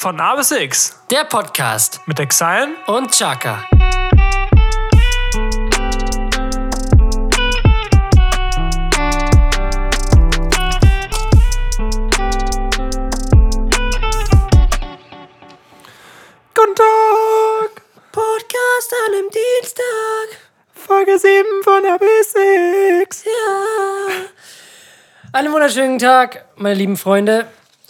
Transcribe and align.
Von 0.00 0.20
A 0.20 0.36
bis 0.36 0.52
X 0.52 0.94
Der 1.10 1.24
Podcast 1.24 2.00
mit 2.06 2.20
Exilen 2.20 2.76
und 2.86 3.10
Chaka. 3.10 3.66
Guten 16.54 16.74
Tag! 16.76 17.82
Podcast 18.12 18.94
an 19.04 19.14
einem 19.14 19.28
Dienstag. 19.30 20.38
Folge 20.74 21.18
7 21.18 21.44
von 21.64 21.84
A 21.84 21.96
bis 21.96 22.36
X. 23.02 23.24
Ja. 23.24 23.30
Einen 25.32 25.52
wunderschönen 25.52 25.98
Tag, 25.98 26.44
meine 26.54 26.76
lieben 26.76 26.96
Freunde. 26.96 27.48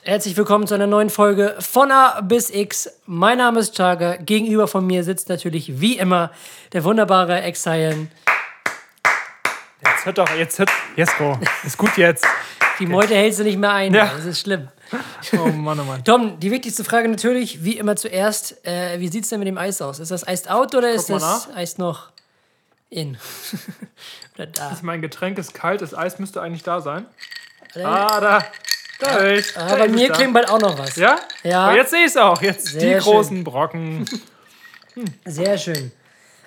Herzlich 0.09 0.39
willkommen 0.39 0.67
zu 0.67 0.73
einer 0.73 0.87
neuen 0.87 1.11
Folge 1.11 1.55
von 1.59 1.93
A 1.93 2.23
bis 2.23 2.49
X. 2.49 2.89
Mein 3.05 3.37
Name 3.37 3.61
ist 3.61 3.77
Chaka. 3.77 4.17
Gegenüber 4.17 4.67
von 4.67 4.87
mir 4.87 5.05
sitzt 5.05 5.29
natürlich 5.29 5.83
wie 5.83 5.99
immer 5.99 6.31
der 6.73 6.83
wunderbare 6.85 7.43
Exilen. 7.43 8.11
Jetzt 9.85 10.07
hört 10.07 10.17
doch, 10.17 10.31
jetzt 10.35 10.59
hört, 10.59 10.71
Jesko, 10.97 11.39
ist 11.63 11.77
gut 11.77 11.99
jetzt. 11.99 12.27
Die 12.79 12.87
Meute 12.87 13.15
hältst 13.15 13.41
du 13.41 13.45
nicht 13.45 13.59
mehr 13.59 13.75
ein. 13.75 13.93
Ja. 13.93 14.11
Das 14.17 14.25
ist 14.25 14.41
schlimm. 14.41 14.69
Oh 15.35 15.49
Mann, 15.49 15.79
oh 15.79 15.85
Mann. 15.85 16.03
Tom, 16.05 16.41
die 16.41 16.51
wichtigste 16.51 16.85
Frage 16.85 17.07
natürlich, 17.11 17.63
wie 17.63 17.77
immer 17.77 17.95
zuerst, 17.95 18.67
äh, 18.67 18.99
wie 19.01 19.09
sieht 19.09 19.25
es 19.25 19.29
denn 19.29 19.41
mit 19.41 19.49
dem 19.49 19.59
Eis 19.59 19.83
aus? 19.83 19.99
Ist 19.99 20.11
das 20.11 20.27
Iced 20.27 20.51
out 20.51 20.75
oder 20.75 20.91
ist 20.91 21.11
das 21.11 21.51
Eis 21.55 21.77
noch 21.77 22.13
in? 22.89 23.19
oder 24.37 24.47
da? 24.47 24.75
Mein 24.81 25.03
Getränk 25.03 25.37
ist 25.37 25.53
kalt, 25.53 25.83
das 25.83 25.95
Eis 25.95 26.19
müsste 26.19 26.41
eigentlich 26.41 26.63
da 26.63 26.81
sein. 26.81 27.05
Ah, 27.75 28.23
da. 28.23 28.45
Ist. 29.01 29.57
Ah, 29.57 29.77
bei 29.77 29.89
mir 29.89 30.11
klingt 30.11 30.35
bald 30.35 30.49
auch 30.51 30.61
noch 30.61 30.77
was. 30.79 30.97
Ja? 30.97 31.17
Ja. 31.45 31.67
Aber 31.67 31.77
jetzt 31.77 31.91
sehe 31.91 32.01
ich 32.01 32.07
es 32.07 32.17
auch. 32.17 32.43
Jetzt 32.43 32.67
Sehr 32.67 32.81
die 32.81 33.03
schön. 33.05 33.13
großen 33.13 33.45
Brocken. 33.45 34.05
Sehr 35.25 35.57
schön. 35.57 35.93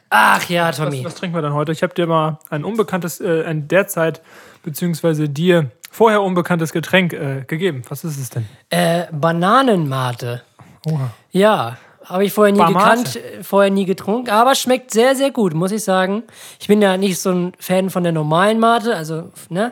Ach 0.09 0.43
ja, 0.49 0.67
Was, 0.67 0.77
Tommy. 0.77 1.05
was 1.05 1.15
trinken 1.15 1.35
wir 1.37 1.41
dann 1.41 1.53
heute? 1.53 1.71
Ich 1.71 1.83
habe 1.83 1.93
dir 1.93 2.05
mal 2.05 2.39
ein 2.49 2.65
unbekanntes, 2.65 3.21
äh, 3.21 3.45
ein 3.45 3.69
derzeit, 3.69 4.21
beziehungsweise 4.63 5.29
dir 5.29 5.71
vorher 5.89 6.21
unbekanntes 6.21 6.73
Getränk 6.73 7.13
äh, 7.13 7.45
gegeben. 7.47 7.83
Was 7.87 8.03
ist 8.03 8.17
es 8.19 8.29
denn? 8.29 8.45
Äh, 8.69 9.05
Bananenmate. 9.11 10.41
Oha. 10.85 11.11
Ja, 11.31 11.77
habe 12.03 12.25
ich 12.25 12.33
vorher 12.33 12.51
nie 12.51 12.59
Bamate. 12.59 13.03
gekannt, 13.13 13.45
vorher 13.45 13.71
nie 13.71 13.85
getrunken, 13.85 14.29
aber 14.31 14.55
schmeckt 14.55 14.91
sehr, 14.91 15.15
sehr 15.15 15.31
gut, 15.31 15.53
muss 15.53 15.71
ich 15.71 15.83
sagen. 15.83 16.23
Ich 16.59 16.67
bin 16.67 16.81
ja 16.81 16.97
nicht 16.97 17.19
so 17.19 17.31
ein 17.31 17.53
Fan 17.59 17.89
von 17.89 18.03
der 18.03 18.11
normalen 18.11 18.59
Mate, 18.59 18.93
also, 18.95 19.31
ne? 19.49 19.71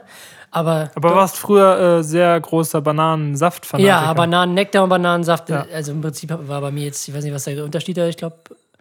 Aber, 0.51 0.89
Aber 0.95 1.15
warst 1.15 1.37
früher 1.37 1.99
äh, 1.99 2.03
sehr 2.03 2.39
großer 2.39 2.81
Bananensaft-Fanatiker? 2.81 3.87
ja, 3.87 4.13
Bananennektar 4.13 4.83
und 4.83 4.89
Bananensaft, 4.89 5.49
Ja. 5.49 5.65
also 5.73 5.91
im 5.91 6.01
Prinzip 6.01 6.31
war 6.31 6.61
bei 6.61 6.71
mir 6.71 6.85
jetzt, 6.85 7.07
ich 7.07 7.13
weiß 7.13 7.23
nicht, 7.23 7.33
was 7.33 7.43
der 7.43 7.63
Unterschied 7.63 7.97
ist, 7.97 8.09
ich 8.09 8.17
glaube, 8.17 8.37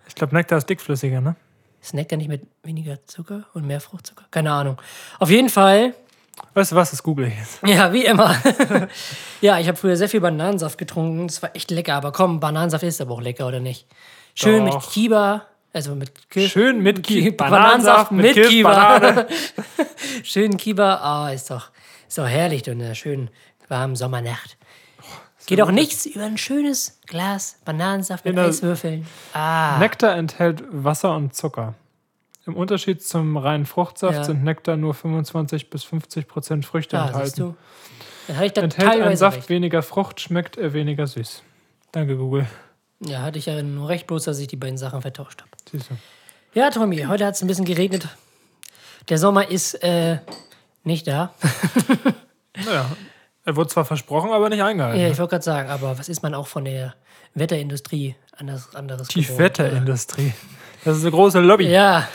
Ich 0.07 0.15
glaube, 0.15 0.35
Nektar 0.35 0.59
ist 0.59 0.69
dickflüssiger, 0.69 1.21
ne? 1.21 1.37
ist 1.81 1.95
Nektar 1.95 2.17
nicht 2.17 2.29
mit 2.29 2.43
weniger 2.65 3.05
Zucker 3.07 3.45
und 3.55 3.67
mehr 3.67 3.81
Fruchtzucker? 3.81 4.25
Keine 4.31 4.51
Ahnung. 4.53 4.79
Auf 5.19 5.31
jeden 5.31 5.49
Fall, 5.49 5.95
Weißt 6.55 6.71
du 6.73 6.77
was, 6.77 6.91
das 6.93 7.03
google 7.03 7.27
ich 7.27 7.37
jetzt. 7.37 7.59
ja, 7.67 7.93
wie 7.93 8.05
immer. 8.05 8.35
ja, 9.41 9.59
ich 9.59 9.67
habe 9.69 9.77
früher 9.77 9.97
sehr 9.97 10.09
viel 10.09 10.21
Bananensaft 10.21 10.79
getrunken, 10.79 11.27
das 11.27 11.43
war 11.43 11.55
echt 11.55 11.71
lecker, 11.71 11.95
aber 11.95 12.13
komm, 12.13 12.41
Bananensaft 12.41 12.85
ist 12.85 13.01
aber 13.01 13.15
auch 13.15 13.21
lecker, 13.21 13.47
oder 13.47 13.61
nicht? 13.61 13.87
Schön 14.35 14.63
mit 14.65 14.73
Doch. 14.73 14.91
Kiba, 14.91 15.43
also 15.73 15.95
mit 15.95 16.31
Kirsch. 16.31 16.53
Schön 16.53 16.81
mit 16.83 17.03
Ki 17.03 17.31
Bananensaft 17.31 18.13
mit 18.13 18.33
Kirsch, 18.35 18.49
Kiba. 18.49 19.27
Schön 20.23 20.57
Kiba, 20.57 20.95
ah, 20.97 21.31
ist 21.33 21.51
doch, 21.51 21.71
ist 22.09 22.19
doch 22.19 22.27
herrlich 22.27 22.69
und 22.69 22.81
einer 22.83 22.95
schönen 22.95 23.31
warmen 23.69 23.97
Sommernacht. 23.97 24.57
Geht 25.47 25.63
auch 25.63 25.71
nichts 25.71 26.05
über 26.05 26.25
ein 26.25 26.37
schönes 26.37 27.01
Glas 27.07 27.59
Bananensaft 27.65 28.25
mit 28.27 28.35
In 28.35 28.39
Eiswürfeln. 28.41 29.07
Ah, 29.33 29.79
Nektar 29.79 30.15
enthält 30.17 30.63
Wasser 30.71 31.15
und 31.17 31.35
Zucker. 31.35 31.75
Im 32.47 32.55
Unterschied 32.57 33.03
zum 33.07 33.37
reinen 33.37 33.65
Fruchtsaft 33.67 34.15
Ja. 34.15 34.25
sind 34.25 34.45
Nektar 34.45 34.77
nur 34.77 34.93
25 34.95 35.71
bis 35.71 35.85
50 35.85 36.29
Prozent 36.29 36.67
Früchte 36.67 36.97
siehst 36.99 37.09
enthalten. 37.09 37.41
du. 37.41 37.57
Dann 38.27 38.37
hatte 38.37 38.47
ich 38.47 38.53
da 38.53 38.61
Enthält 38.63 39.03
ein 39.03 39.17
Saft 39.17 39.37
recht. 39.39 39.49
weniger 39.49 39.83
Frucht, 39.83 40.21
schmeckt 40.21 40.59
er 40.59 40.75
weniger 40.75 41.07
süß. 41.07 41.43
Danke, 41.93 42.17
Google. 42.19 42.47
Ja, 43.01 43.23
hatte 43.23 43.39
ich 43.39 43.47
ja 43.47 43.63
nur 43.63 43.89
recht, 43.89 44.07
bloß 44.07 44.25
dass 44.25 44.39
ich 44.41 44.49
die 44.49 44.57
beiden 44.57 44.77
Sachen 44.77 45.01
vertauscht 45.01 45.41
habe. 45.41 45.51
Siehst 45.71 45.91
du. 45.91 45.95
Ja, 46.55 46.71
Tommy, 46.71 47.05
heute 47.09 47.27
hat 47.27 47.35
es 47.35 47.43
ein 47.43 47.47
bisschen 47.47 47.65
geregnet. 47.65 48.09
Der 49.09 49.19
Sommer 49.19 49.51
ist 49.51 49.75
äh, 49.83 50.19
nicht 50.85 51.07
da. 51.07 51.33
Naja, 52.65 52.87
er 53.45 53.55
wurde 53.55 53.69
zwar 53.71 53.85
versprochen, 53.85 54.31
aber 54.33 54.49
nicht 54.49 54.61
eingehalten. 54.63 55.01
Ja, 55.01 55.07
ich 55.09 55.17
wollte 55.19 55.31
gerade 55.31 55.45
sagen, 55.45 55.71
aber 55.71 55.97
was 55.97 56.09
ist 56.09 56.25
man 56.25 56.35
auch 56.35 56.49
von 56.49 56.65
der 56.65 56.97
Wetterindustrie 57.35 58.17
anders, 58.37 58.75
anderes 58.75 59.07
Die 59.07 59.23
gewohnt? 59.23 59.39
Wetterindustrie. 59.39 60.33
Das 60.85 60.97
ist 60.97 61.05
eine 61.05 61.13
große 61.13 61.39
Lobby. 61.39 61.69
Ja. 61.69 62.09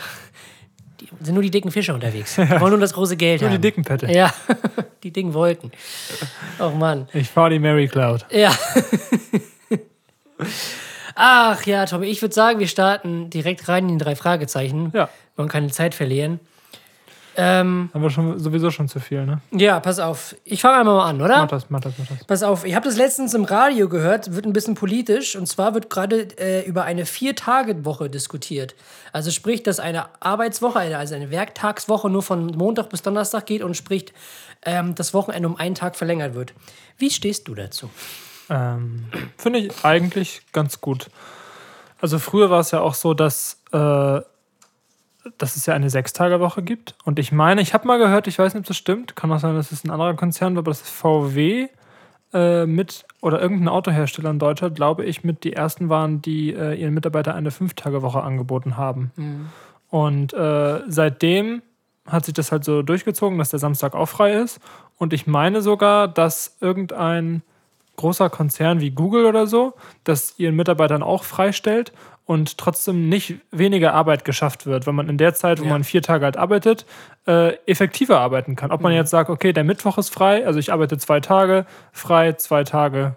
Die 1.00 1.08
sind 1.22 1.32
nur 1.32 1.42
die 1.42 1.50
dicken 1.50 1.70
Fische 1.70 1.94
unterwegs. 1.94 2.34
Die 2.36 2.60
wollen 2.60 2.72
nur 2.72 2.80
das 2.80 2.92
große 2.92 3.16
Geld 3.16 3.40
Nur 3.40 3.48
haben. 3.50 3.56
die 3.56 3.62
dicken 3.62 3.84
Pette. 3.84 4.12
Ja, 4.12 4.34
die 5.02 5.10
dicken 5.12 5.32
Wolken. 5.32 5.72
Oh 6.58 6.68
Mann. 6.70 7.08
Ich 7.14 7.30
fahre 7.30 7.48
die 7.50 7.58
Mary 7.58 7.88
Cloud. 7.88 8.26
Ja. 8.30 8.52
Ach 11.14 11.64
ja, 11.66 11.86
Tommy, 11.86 12.06
ich 12.06 12.20
würde 12.22 12.34
sagen, 12.34 12.58
wir 12.58 12.68
starten 12.68 13.30
direkt 13.30 13.68
rein 13.68 13.88
in 13.88 13.98
die 13.98 14.04
drei 14.04 14.16
Fragezeichen. 14.16 14.90
Ja. 14.94 15.04
Wir 15.04 15.08
wollen 15.36 15.48
keine 15.48 15.70
Zeit 15.70 15.94
verlieren. 15.94 16.40
Ähm, 17.36 17.90
Haben 17.92 18.02
wir 18.02 18.10
schon, 18.10 18.38
sowieso 18.38 18.70
schon 18.70 18.86
zu 18.88 19.00
viel, 19.00 19.26
ne? 19.26 19.40
ja, 19.50 19.80
pass 19.80 19.98
auf. 19.98 20.36
Ich 20.44 20.60
fange 20.60 20.78
einmal 20.78 20.94
mal 20.94 21.08
an, 21.08 21.20
oder? 21.20 21.38
Mach 21.38 21.48
das, 21.48 21.68
mach 21.68 21.80
das, 21.80 21.94
mach 21.98 22.06
das. 22.06 22.24
Pass 22.24 22.42
auf, 22.44 22.64
ich 22.64 22.74
habe 22.76 22.86
das 22.86 22.96
letztens 22.96 23.34
im 23.34 23.44
Radio 23.44 23.88
gehört, 23.88 24.34
wird 24.34 24.46
ein 24.46 24.52
bisschen 24.52 24.74
politisch. 24.76 25.34
Und 25.34 25.46
zwar 25.46 25.74
wird 25.74 25.90
gerade 25.90 26.28
äh, 26.38 26.64
über 26.64 26.84
eine 26.84 27.06
Vier-Tage-Woche 27.06 28.08
diskutiert. 28.08 28.76
Also 29.12 29.30
sprich, 29.32 29.62
dass 29.64 29.80
eine 29.80 30.06
Arbeitswoche, 30.20 30.96
also 30.96 31.14
eine 31.14 31.30
Werktagswoche 31.30 32.08
nur 32.08 32.22
von 32.22 32.46
Montag 32.46 32.88
bis 32.90 33.02
Donnerstag 33.02 33.46
geht 33.46 33.62
und 33.62 33.76
sprich, 33.76 34.12
ähm, 34.64 34.94
das 34.94 35.12
Wochenende 35.12 35.48
um 35.48 35.56
einen 35.56 35.74
Tag 35.74 35.96
verlängert 35.96 36.34
wird. 36.34 36.54
Wie 36.98 37.10
stehst 37.10 37.48
du 37.48 37.54
dazu? 37.54 37.90
Ähm, 38.50 39.06
Finde 39.36 39.60
ich 39.60 39.84
eigentlich 39.84 40.42
ganz 40.52 40.80
gut. 40.80 41.10
Also 42.00 42.18
früher 42.18 42.50
war 42.50 42.60
es 42.60 42.70
ja 42.70 42.80
auch 42.80 42.94
so, 42.94 43.14
dass, 43.14 43.62
äh, 43.72 44.20
dass 45.38 45.56
es 45.56 45.66
ja 45.66 45.74
eine 45.74 45.90
Sechstagewoche 45.90 46.62
gibt. 46.62 46.94
Und 47.04 47.18
ich 47.18 47.32
meine, 47.32 47.62
ich 47.62 47.72
habe 47.72 47.86
mal 47.86 47.98
gehört, 47.98 48.26
ich 48.26 48.38
weiß 48.38 48.54
nicht, 48.54 48.60
ob 48.60 48.66
das 48.66 48.76
stimmt, 48.76 49.16
kann 49.16 49.32
auch 49.32 49.40
sein, 49.40 49.54
dass 49.54 49.72
es 49.72 49.84
ein 49.84 49.90
anderer 49.90 50.14
Konzern 50.14 50.54
war, 50.54 50.60
aber 50.60 50.70
das 50.70 50.82
ist 50.82 50.90
VW 50.90 51.68
äh, 52.34 52.66
mit, 52.66 53.06
oder 53.22 53.40
irgendein 53.40 53.68
Autohersteller 53.68 54.30
in 54.30 54.38
Deutschland, 54.38 54.74
glaube 54.74 55.04
ich, 55.04 55.24
mit 55.24 55.44
die 55.44 55.54
ersten 55.54 55.88
waren, 55.88 56.20
die 56.20 56.52
äh, 56.52 56.74
ihren 56.74 56.92
Mitarbeitern 56.92 57.36
eine 57.36 57.50
Fünftagewoche 57.50 58.22
angeboten 58.22 58.76
haben. 58.76 59.12
Und 59.88 60.34
äh, 60.34 60.80
seitdem 60.88 61.62
hat 62.06 62.24
sich 62.24 62.34
das 62.34 62.52
halt 62.52 62.64
so 62.64 62.82
durchgezogen, 62.82 63.38
dass 63.38 63.50
der 63.50 63.60
Samstag 63.60 63.94
auch 63.94 64.06
frei 64.06 64.32
ist. 64.34 64.60
Und 64.98 65.12
ich 65.12 65.26
meine 65.26 65.62
sogar, 65.62 66.08
dass 66.08 66.56
irgendein 66.60 67.42
großer 67.96 68.30
Konzern 68.30 68.80
wie 68.80 68.90
Google 68.90 69.24
oder 69.26 69.46
so, 69.46 69.74
das 70.04 70.38
ihren 70.38 70.56
Mitarbeitern 70.56 71.02
auch 71.02 71.24
freistellt 71.24 71.92
und 72.26 72.56
trotzdem 72.58 73.08
nicht 73.08 73.34
weniger 73.50 73.92
Arbeit 73.92 74.24
geschafft 74.24 74.64
wird, 74.66 74.86
wenn 74.86 74.94
man 74.94 75.08
in 75.08 75.18
der 75.18 75.34
Zeit, 75.34 75.60
wo 75.60 75.64
Ja. 75.64 75.70
man 75.70 75.84
vier 75.84 76.00
Tage 76.02 76.24
halt 76.24 76.36
arbeitet, 76.36 76.86
äh, 77.26 77.54
effektiver 77.66 78.18
arbeiten 78.20 78.56
kann. 78.56 78.70
Ob 78.70 78.80
man 78.80 78.92
jetzt 78.92 79.10
sagt, 79.10 79.28
okay, 79.30 79.52
der 79.52 79.64
Mittwoch 79.64 79.98
ist 79.98 80.08
frei, 80.08 80.46
also 80.46 80.58
ich 80.58 80.72
arbeite 80.72 80.96
zwei 80.98 81.20
Tage, 81.20 81.66
frei, 81.92 82.32
zwei 82.32 82.64
Tage 82.64 83.16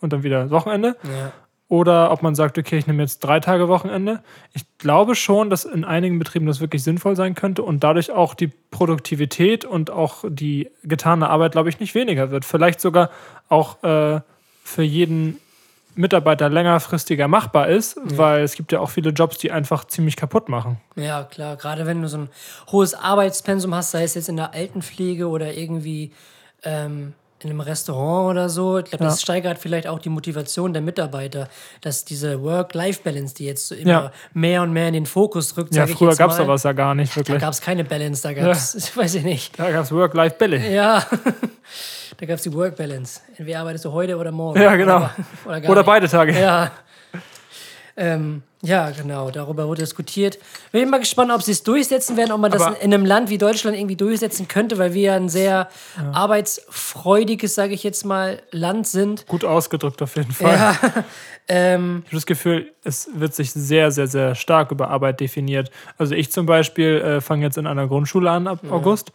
und 0.00 0.12
dann 0.12 0.22
wieder 0.22 0.50
Wochenende. 0.50 0.96
Ja. 1.04 1.32
Oder 1.72 2.10
ob 2.10 2.22
man 2.22 2.34
sagt, 2.34 2.58
okay, 2.58 2.76
ich 2.76 2.86
nehme 2.86 3.02
jetzt 3.02 3.20
drei 3.20 3.40
Tage 3.40 3.66
Wochenende. 3.66 4.22
Ich 4.52 4.64
glaube 4.76 5.14
schon, 5.14 5.48
dass 5.48 5.64
in 5.64 5.86
einigen 5.86 6.18
Betrieben 6.18 6.44
das 6.44 6.60
wirklich 6.60 6.84
sinnvoll 6.84 7.16
sein 7.16 7.34
könnte 7.34 7.62
und 7.62 7.82
dadurch 7.82 8.10
auch 8.10 8.34
die 8.34 8.48
Produktivität 8.48 9.64
und 9.64 9.90
auch 9.90 10.22
die 10.28 10.70
getane 10.82 11.30
Arbeit, 11.30 11.52
glaube 11.52 11.70
ich, 11.70 11.80
nicht 11.80 11.94
weniger 11.94 12.30
wird. 12.30 12.44
Vielleicht 12.44 12.78
sogar 12.82 13.08
auch 13.48 13.82
äh, 13.84 14.20
für 14.62 14.82
jeden 14.82 15.38
Mitarbeiter 15.94 16.50
längerfristiger 16.50 17.26
machbar 17.26 17.68
ist, 17.68 17.98
weil 18.04 18.42
es 18.42 18.54
gibt 18.54 18.70
ja 18.72 18.80
auch 18.80 18.90
viele 18.90 19.08
Jobs, 19.08 19.38
die 19.38 19.50
einfach 19.50 19.86
ziemlich 19.86 20.16
kaputt 20.16 20.50
machen. 20.50 20.78
Ja, 20.94 21.24
klar. 21.24 21.56
Gerade 21.56 21.86
wenn 21.86 22.02
du 22.02 22.08
so 22.08 22.18
ein 22.18 22.28
hohes 22.70 22.92
Arbeitspensum 22.92 23.74
hast, 23.74 23.92
sei 23.92 24.02
es 24.02 24.12
jetzt 24.12 24.28
in 24.28 24.36
der 24.36 24.52
Altenpflege 24.52 25.26
oder 25.26 25.54
irgendwie 25.54 26.12
ähm, 26.64 27.14
in 27.44 27.50
einem 27.50 27.60
Restaurant 27.60 28.30
oder 28.30 28.48
so. 28.48 28.78
Ich 28.78 28.86
glaube, 28.86 29.04
das 29.04 29.16
Ja. 29.20 29.22
steigert 29.22 29.58
vielleicht 29.58 29.86
auch 29.86 29.98
die 29.98 30.08
Motivation 30.08 30.72
der 30.72 30.82
Mitarbeiter, 30.82 31.48
dass 31.80 32.04
diese 32.04 32.42
Work-Life-Balance, 32.42 33.34
die 33.34 33.46
jetzt 33.46 33.68
so 33.68 33.74
immer 33.74 33.90
Ja. 33.90 34.12
mehr 34.32 34.62
und 34.62 34.72
mehr 34.72 34.88
in 34.88 34.94
den 34.94 35.06
Fokus 35.06 35.56
rückt, 35.56 35.74
Ja, 35.74 35.86
früher 35.86 36.14
gab 36.16 36.30
es 36.30 36.36
sowas 36.36 36.62
ja 36.62 36.72
gar 36.72 36.94
nicht 36.94 37.12
Da 37.12 37.16
wirklich. 37.16 37.40
gab 37.40 37.52
es 37.52 37.60
keine 37.60 37.84
Balance, 37.84 38.22
da 38.22 38.32
gab 38.32 38.50
es, 38.52 38.74
weiß 38.96 39.14
ich 39.16 39.24
nicht. 39.24 39.58
Da 39.58 39.70
gab 39.70 39.84
es 39.84 39.92
Work-Life-Bälle. 39.92 40.70
Ja, 40.72 41.04
da 42.18 42.26
gab 42.26 42.36
es 42.36 42.42
die 42.42 42.52
Work-Balance. 42.52 43.20
Entweder 43.36 43.60
arbeitest 43.60 43.84
du 43.84 43.92
heute 43.92 44.16
oder 44.16 44.32
morgen. 44.32 44.60
Ja, 44.60 44.76
genau. 44.76 45.08
Oder, 45.44 45.58
oder, 45.58 45.70
Oder 45.70 45.84
beide 45.84 46.08
Tage. 46.08 46.38
Ja. 46.38 46.70
Ähm, 47.96 48.42
Ja, 48.64 48.90
genau, 48.90 49.32
darüber 49.32 49.66
wurde 49.66 49.82
diskutiert. 49.82 50.38
Bin 50.70 50.88
mal 50.88 51.00
gespannt, 51.00 51.32
ob 51.32 51.42
sie 51.42 51.50
es 51.50 51.64
durchsetzen 51.64 52.16
werden, 52.16 52.30
ob 52.30 52.40
man 52.40 52.52
das 52.52 52.62
Aber- 52.62 52.80
in 52.80 52.94
einem 52.94 53.04
Land 53.04 53.28
wie 53.28 53.36
Deutschland 53.36 53.76
irgendwie 53.76 53.96
durchsetzen 53.96 54.46
könnte, 54.46 54.78
weil 54.78 54.94
wir 54.94 55.02
ja 55.02 55.16
ein 55.16 55.28
sehr 55.28 55.68
arbeitsfreudiges, 56.12 57.54
sage 57.54 57.74
ich 57.74 57.82
jetzt 57.82 58.04
mal, 58.04 58.40
Land 58.50 58.86
sind. 58.86 59.26
Gut 59.26 59.44
ausgedrückt 59.44 60.00
auf 60.02 60.16
jeden 60.16 60.32
Fall. 60.32 60.52
Ja, 60.54 60.76
ähm, 61.48 62.02
Ich 62.04 62.10
habe 62.10 62.16
das 62.16 62.26
Gefühl, 62.26 62.72
es 62.84 63.08
wird 63.14 63.34
sich 63.34 63.52
sehr, 63.52 63.90
sehr, 63.90 64.06
sehr 64.06 64.34
stark 64.34 64.70
über 64.70 64.88
Arbeit 64.90 65.20
definiert. 65.20 65.70
Also 65.98 66.14
ich 66.14 66.30
zum 66.30 66.46
Beispiel 66.46 67.00
äh, 67.00 67.20
fange 67.20 67.44
jetzt 67.44 67.58
in 67.58 67.66
einer 67.66 67.86
Grundschule 67.88 68.30
an 68.30 68.46
ab 68.46 68.60
August. 68.70 69.12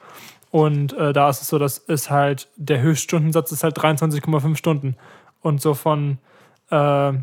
Und 0.52 0.94
äh, 0.94 1.14
da 1.14 1.30
ist 1.30 1.42
es 1.42 1.50
so, 1.50 1.60
dass 1.60 1.82
es 1.88 2.10
halt, 2.10 2.48
der 2.56 2.82
Höchststundensatz 2.82 3.52
ist 3.52 3.64
halt 3.64 3.78
23,5 3.78 4.56
Stunden. 4.56 4.96
Und 5.42 5.62
so 5.62 5.74
von, 5.74 6.18
äh, 6.72 7.14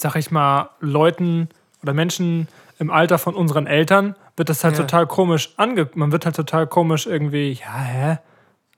sag 0.00 0.16
ich 0.16 0.30
mal, 0.30 0.70
Leuten 0.80 1.48
oder 1.82 1.92
Menschen 1.92 2.48
im 2.78 2.90
Alter 2.90 3.18
von 3.18 3.34
unseren 3.34 3.66
Eltern 3.66 4.14
wird 4.36 4.48
das 4.48 4.64
halt 4.64 4.76
Ja. 4.76 4.82
total 4.84 5.06
komisch 5.06 5.52
ange... 5.56 5.88
Man 5.94 6.12
wird 6.12 6.24
halt 6.24 6.36
total 6.36 6.66
komisch 6.66 7.06
irgendwie, 7.06 7.52
ja, 7.52 7.72
hä? 7.78 8.18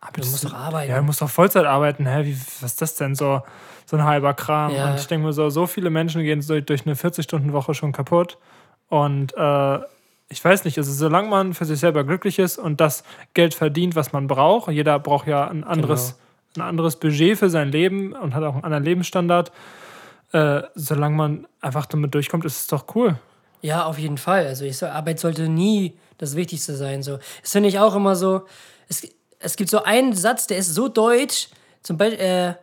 Aber 0.01 0.21
Du 0.21 0.29
musst 0.29 0.45
doch 0.45 0.55
arbeiten. 0.55 0.91
Ja, 0.91 0.97
du 0.99 1.05
musst 1.05 1.23
doch 1.23 1.31
Vollzeit 1.31 1.65
arbeiten. 1.65 2.07
Hä? 2.07 2.25
Wie, 2.25 2.35
was 2.61 2.73
ist 2.73 2.83
das 2.83 2.95
denn 2.97 3.15
so? 3.15 3.43
So 3.87 3.97
ein 3.97 4.05
halber 4.05 4.35
Kram. 4.35 4.75
Ja. 4.75 4.91
Und 4.91 4.99
ich 4.99 5.07
denke 5.07 5.27
mir 5.27 5.33
so, 5.33 5.49
so 5.51 5.67
viele 5.67 5.91
Menschen 5.91 6.23
gehen 6.25 6.43
so 6.43 6.61
durch 6.61 6.85
eine 6.87 6.97
40-Stunden-Woche 6.97 7.75
schon 7.75 7.93
kaputt. 7.93 8.39
Und 8.89 9.33
äh, 9.37 9.79
ich 10.29 10.45
weiß 10.45 10.65
nicht, 10.65 10.79
also 10.79 10.93
solange 10.93 11.29
man 11.29 11.55
für 11.55 11.65
sich 11.67 11.79
selber 11.79 12.03
glücklich 12.05 12.39
ist 12.41 12.59
und 12.59 12.81
das 12.81 13.05
Geld 13.35 13.55
verdient, 13.55 13.95
was 13.95 14.13
man 14.13 14.27
braucht, 14.27 14.71
jeder 14.73 14.99
braucht 14.99 15.27
ja 15.29 15.47
ein 15.49 15.63
anderes, 15.63 16.19
Genau. 16.55 16.67
ein 16.67 16.69
anderes 16.71 16.97
Budget 16.97 17.39
für 17.39 17.49
sein 17.51 17.71
Leben 17.71 18.13
und 18.15 18.35
hat 18.35 18.43
auch 18.43 18.55
einen 18.55 18.65
anderen 18.65 18.85
Lebensstandard. 18.85 19.53
Äh, 20.33 20.63
solange 20.75 21.17
man 21.17 21.47
einfach 21.61 21.87
damit 21.87 22.15
durchkommt, 22.15 22.45
ist 22.45 22.61
es 22.61 22.67
doch 22.67 22.87
cool. 22.95 23.17
Ja, 23.61 23.85
auf 23.85 23.99
jeden 23.99 24.19
Fall. 24.19 24.47
Also 24.47 24.65
ich 24.65 24.79
so, 24.79 24.87
Arbeit 24.87 25.21
sollte 25.21 25.49
nie 25.49 25.97
das 26.19 26.35
Wichtigste 26.37 26.75
sein. 26.75 27.03
So. 27.03 27.19
Das 27.43 27.53
finde 27.53 27.69
ich 27.69 27.79
auch 27.79 27.95
immer 27.95 28.17
so. 28.17 28.43
Es, 28.89 29.07
es 29.39 29.57
gibt 29.57 29.71
so 29.71 29.83
einen 29.83 30.15
Satz, 30.15 30.47
der 30.47 30.59
ist 30.59 30.75
so 30.75 30.89
deutsch. 30.89 31.49
Zum 31.83 31.97
Beispiel, 31.99 32.19
äh, 32.21 32.55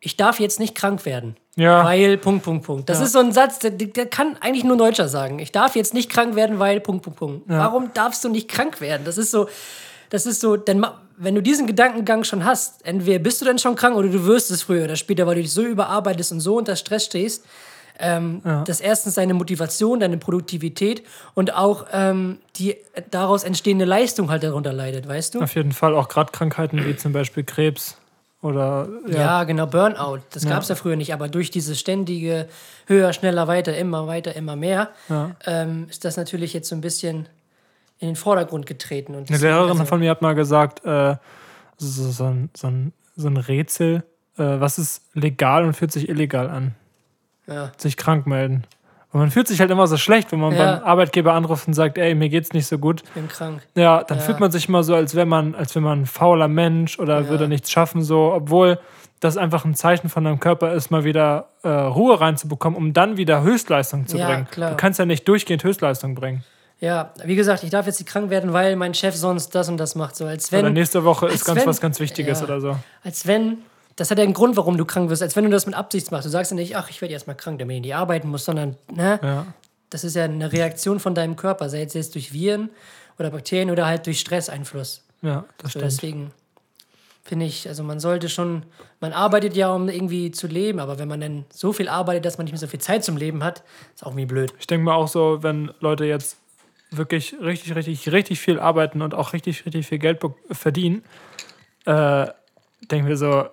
ich 0.00 0.16
darf 0.16 0.40
jetzt 0.40 0.58
nicht 0.58 0.74
krank 0.74 1.04
werden. 1.06 1.36
Ja. 1.54 1.84
Weil, 1.84 2.16
Punkt, 2.18 2.44
Punkt, 2.44 2.64
Punkt. 2.66 2.88
Das 2.88 2.98
Ja. 2.98 3.04
ist 3.04 3.12
so 3.12 3.18
ein 3.20 3.30
Satz, 3.32 3.58
der, 3.60 3.70
der 3.70 4.06
kann 4.06 4.36
eigentlich 4.40 4.64
nur 4.64 4.74
ein 4.76 4.78
Deutscher 4.78 5.06
sagen. 5.08 5.38
Ich 5.38 5.52
darf 5.52 5.76
jetzt 5.76 5.94
nicht 5.94 6.10
krank 6.10 6.34
werden, 6.34 6.58
weil, 6.58 6.80
Punkt, 6.80 7.04
Punkt, 7.04 7.18
Punkt. 7.18 7.44
Warum 7.46 7.92
darfst 7.94 8.24
du 8.24 8.28
nicht 8.28 8.48
krank 8.48 8.80
werden? 8.80 9.04
Das 9.04 9.18
ist 9.18 9.30
so, 9.30 9.48
das 10.12 10.26
ist 10.26 10.40
so, 10.40 10.56
denn 10.56 10.78
ma- 10.78 11.00
wenn 11.16 11.34
du 11.34 11.40
diesen 11.42 11.66
Gedankengang 11.66 12.24
schon 12.24 12.44
hast, 12.44 12.84
entweder 12.86 13.18
bist 13.18 13.40
du 13.40 13.44
dann 13.44 13.58
schon 13.58 13.74
krank 13.76 13.96
oder 13.96 14.08
du 14.08 14.24
wirst 14.26 14.50
es 14.50 14.62
früher 14.62 14.84
oder 14.84 14.96
später, 14.96 15.26
weil 15.26 15.36
du 15.36 15.42
dich 15.42 15.52
so 15.52 15.62
überarbeitest 15.62 16.32
und 16.32 16.40
so 16.40 16.56
unter 16.56 16.76
Stress 16.76 17.04
stehst, 17.06 17.44
ähm, 17.98 18.42
dass 18.66 18.80
erstens 18.80 19.14
deine 19.14 19.32
Motivation, 19.34 20.00
deine 20.00 20.16
Produktivität 20.18 21.02
und 21.34 21.54
auch 21.54 21.86
ähm, 21.92 22.38
die 22.56 22.76
daraus 23.10 23.44
entstehende 23.44 23.84
Leistung 23.84 24.30
halt 24.30 24.42
darunter 24.42 24.72
leidet, 24.72 25.06
weißt 25.06 25.34
du? 25.34 25.42
Auf 25.42 25.54
jeden 25.54 25.72
Fall 25.72 25.94
auch 25.94 26.08
gerade 26.08 26.32
Krankheiten 26.32 26.84
wie 26.84 26.96
zum 26.96 27.12
Beispiel 27.12 27.44
Krebs 27.44 27.96
oder 28.40 28.88
Ja, 29.06 29.14
ja, 29.20 29.44
genau, 29.44 29.66
Burnout. 29.66 30.20
Das 30.32 30.44
gab 30.46 30.62
es 30.62 30.68
ja 30.68 30.74
früher 30.74 30.96
nicht, 30.96 31.14
aber 31.14 31.28
durch 31.28 31.50
dieses 31.52 31.78
ständige 31.78 32.48
höher, 32.86 33.12
schneller, 33.12 33.46
weiter, 33.46 33.76
immer 33.76 34.06
weiter, 34.08 34.34
immer 34.34 34.56
mehr, 34.56 34.88
Ja. 35.08 35.30
ähm, 35.46 35.86
ist 35.88 36.04
das 36.04 36.16
natürlich 36.16 36.52
jetzt 36.52 36.68
so 36.68 36.74
ein 36.74 36.80
bisschen 36.80 37.28
in 38.02 38.08
den 38.08 38.16
Vordergrund 38.16 38.66
getreten. 38.66 39.14
Und 39.14 39.28
Eine 39.30 39.38
Lehrerin 39.38 39.70
also, 39.70 39.84
von 39.84 40.00
mir 40.00 40.10
hat 40.10 40.22
mal 40.22 40.34
gesagt, 40.34 40.84
äh, 40.84 41.16
so, 41.78 42.10
so, 42.10 42.24
ein, 42.24 42.50
so, 42.54 42.66
ein, 42.66 42.92
so 43.16 43.28
ein 43.28 43.36
Rätsel, 43.36 44.02
äh, 44.36 44.42
was 44.42 44.78
ist 44.78 45.02
legal 45.14 45.64
und 45.64 45.74
fühlt 45.74 45.92
sich 45.92 46.08
illegal 46.08 46.50
an? 46.50 46.74
ja, 47.46 47.72
Sich 47.76 47.96
krank 47.96 48.26
melden. 48.26 48.64
Und 49.12 49.20
man 49.20 49.30
fühlt 49.30 49.46
sich 49.46 49.60
halt 49.60 49.70
immer 49.70 49.86
so 49.86 49.96
schlecht, 49.98 50.32
wenn 50.32 50.40
man 50.40 50.54
Ja. 50.54 50.76
beim 50.76 50.84
Arbeitgeber 50.84 51.34
anruft 51.34 51.68
und 51.68 51.74
sagt, 51.74 51.98
ey, 51.98 52.14
mir 52.14 52.28
geht's 52.28 52.52
nicht 52.52 52.66
so 52.66 52.78
gut. 52.78 53.02
ich 53.04 53.10
bin 53.10 53.28
krank. 53.28 53.60
Ja, 53.74 54.02
dann 54.04 54.18
Ja. 54.18 54.24
fühlt 54.24 54.40
man 54.40 54.50
sich 54.50 54.68
immer 54.68 54.82
so, 54.82 54.94
als 54.94 55.14
wäre 55.14 55.26
man, 55.26 55.54
als 55.54 55.74
wäre 55.74 55.84
man 55.84 56.02
ein 56.02 56.06
fauler 56.06 56.48
Mensch 56.48 56.98
oder 56.98 57.20
Ja. 57.22 57.28
würde 57.28 57.46
nichts 57.48 57.70
schaffen, 57.70 58.02
so, 58.02 58.32
obwohl 58.32 58.78
das 59.20 59.36
einfach 59.36 59.64
ein 59.64 59.74
Zeichen 59.74 60.08
von 60.08 60.24
deinem 60.24 60.40
Körper 60.40 60.72
ist, 60.72 60.90
mal 60.90 61.04
wieder 61.04 61.48
äh, 61.62 61.68
Ruhe 61.68 62.20
reinzubekommen, 62.20 62.76
um 62.76 62.92
dann 62.92 63.16
wieder 63.18 63.42
Höchstleistung 63.42 64.06
zu 64.08 64.16
bringen. 64.18 64.46
klar. 64.50 64.70
Du 64.70 64.76
kannst 64.76 64.98
ja 64.98 65.04
nicht 65.04 65.28
durchgehend 65.28 65.62
Höchstleistung 65.62 66.14
bringen. 66.14 66.42
Ja, 66.82 67.14
wie 67.24 67.36
gesagt, 67.36 67.62
ich 67.62 67.70
darf 67.70 67.86
jetzt 67.86 68.00
nicht 68.00 68.08
krank 68.08 68.28
werden, 68.28 68.52
weil 68.52 68.74
mein 68.74 68.92
Chef 68.92 69.14
sonst 69.14 69.54
das 69.54 69.68
und 69.68 69.76
das 69.76 69.94
macht. 69.94 70.16
So 70.16 70.26
als 70.26 70.52
Oder 70.52 70.64
wenn, 70.64 70.72
nächste 70.72 71.04
Woche 71.04 71.28
ist 71.28 71.44
ganz 71.44 71.60
wenn- 71.60 71.68
was 71.68 71.80
ganz 71.80 72.00
Wichtiges 72.00 72.40
Ja. 72.40 72.44
oder 72.46 72.60
so. 72.60 72.76
als 73.04 73.24
wenn, 73.26 73.58
das 73.94 74.10
hat 74.10 74.18
ja 74.18 74.24
einen 74.24 74.32
Grund, 74.34 74.56
warum 74.56 74.76
du 74.76 74.84
krank 74.84 75.08
wirst, 75.08 75.22
als 75.22 75.36
wenn 75.36 75.44
du 75.44 75.50
das 75.50 75.64
mit 75.66 75.76
Absicht 75.76 76.10
machst. 76.10 76.26
Du 76.26 76.30
sagst 76.30 76.50
ja 76.50 76.56
nicht, 76.56 76.76
ach, 76.76 76.90
ich 76.90 77.00
werde 77.00 77.12
erstmal 77.14 77.36
krank, 77.36 77.60
damit 77.60 77.76
ich 77.76 77.82
nicht 77.82 77.94
arbeiten 77.94 78.28
muss, 78.28 78.44
sondern, 78.44 78.76
ne? 78.92 79.20
Ja. 79.22 79.46
Das 79.90 80.02
ist 80.02 80.16
ja 80.16 80.24
eine 80.24 80.50
Reaktion 80.52 80.98
von 80.98 81.14
deinem 81.14 81.36
Körper, 81.36 81.68
sei 81.68 81.82
es 81.82 81.94
jetzt 81.94 82.14
durch 82.16 82.32
Viren 82.32 82.70
oder 83.18 83.30
Bakterien 83.30 83.70
oder 83.70 83.86
halt 83.86 84.04
durch 84.06 84.18
Stresseinfluss. 84.18 85.04
Ja, 85.22 85.44
das 85.58 85.64
So, 85.74 85.78
stimmt. 85.78 85.84
deswegen 85.84 86.30
finde 87.22 87.46
ich, 87.46 87.68
also 87.68 87.84
man 87.84 88.00
sollte 88.00 88.28
schon, 88.28 88.64
man 89.00 89.12
arbeitet 89.12 89.54
ja, 89.54 89.72
um 89.72 89.88
irgendwie 89.88 90.32
zu 90.32 90.48
leben, 90.48 90.80
aber 90.80 90.98
wenn 90.98 91.06
man 91.06 91.20
dann 91.20 91.44
so 91.54 91.72
viel 91.72 91.88
arbeitet, 91.88 92.24
dass 92.24 92.38
man 92.38 92.46
nicht 92.46 92.52
mehr 92.52 92.58
so 92.58 92.66
viel 92.66 92.80
Zeit 92.80 93.04
zum 93.04 93.16
Leben 93.16 93.44
hat, 93.44 93.62
ist 93.94 94.02
auch 94.02 94.08
irgendwie 94.08 94.26
blöd. 94.26 94.52
Ich 94.58 94.66
denke 94.66 94.84
mal 94.84 94.94
auch 94.94 95.06
so, 95.06 95.44
wenn 95.44 95.70
Leute 95.78 96.04
jetzt 96.06 96.38
wirklich 96.96 97.34
richtig, 97.40 97.74
richtig, 97.74 98.10
richtig 98.12 98.40
viel 98.40 98.58
arbeiten 98.60 99.02
und 99.02 99.14
auch 99.14 99.32
richtig, 99.32 99.64
richtig 99.66 99.86
viel 99.86 99.98
Geld 99.98 100.20
verdienen, 100.50 101.02
äh, 101.84 102.26
denken 102.90 103.08
wir 103.08 103.16
so, 103.16 103.46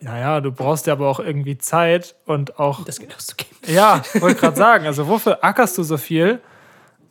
naja, 0.00 0.40
du 0.40 0.50
brauchst 0.52 0.86
ja 0.86 0.94
aber 0.94 1.08
auch 1.08 1.20
irgendwie 1.20 1.58
Zeit 1.58 2.14
und 2.26 2.58
auch, 2.58 2.84
Das 2.84 2.98
Geld 2.98 3.14
auszugeben. 3.16 3.56
ja, 3.66 4.02
wollte 4.14 4.40
gerade 4.40 4.56
sagen, 4.56 4.86
also 4.86 5.06
wofür 5.08 5.44
ackerst 5.44 5.78
du 5.78 5.82
so 5.82 5.96
viel? 5.96 6.40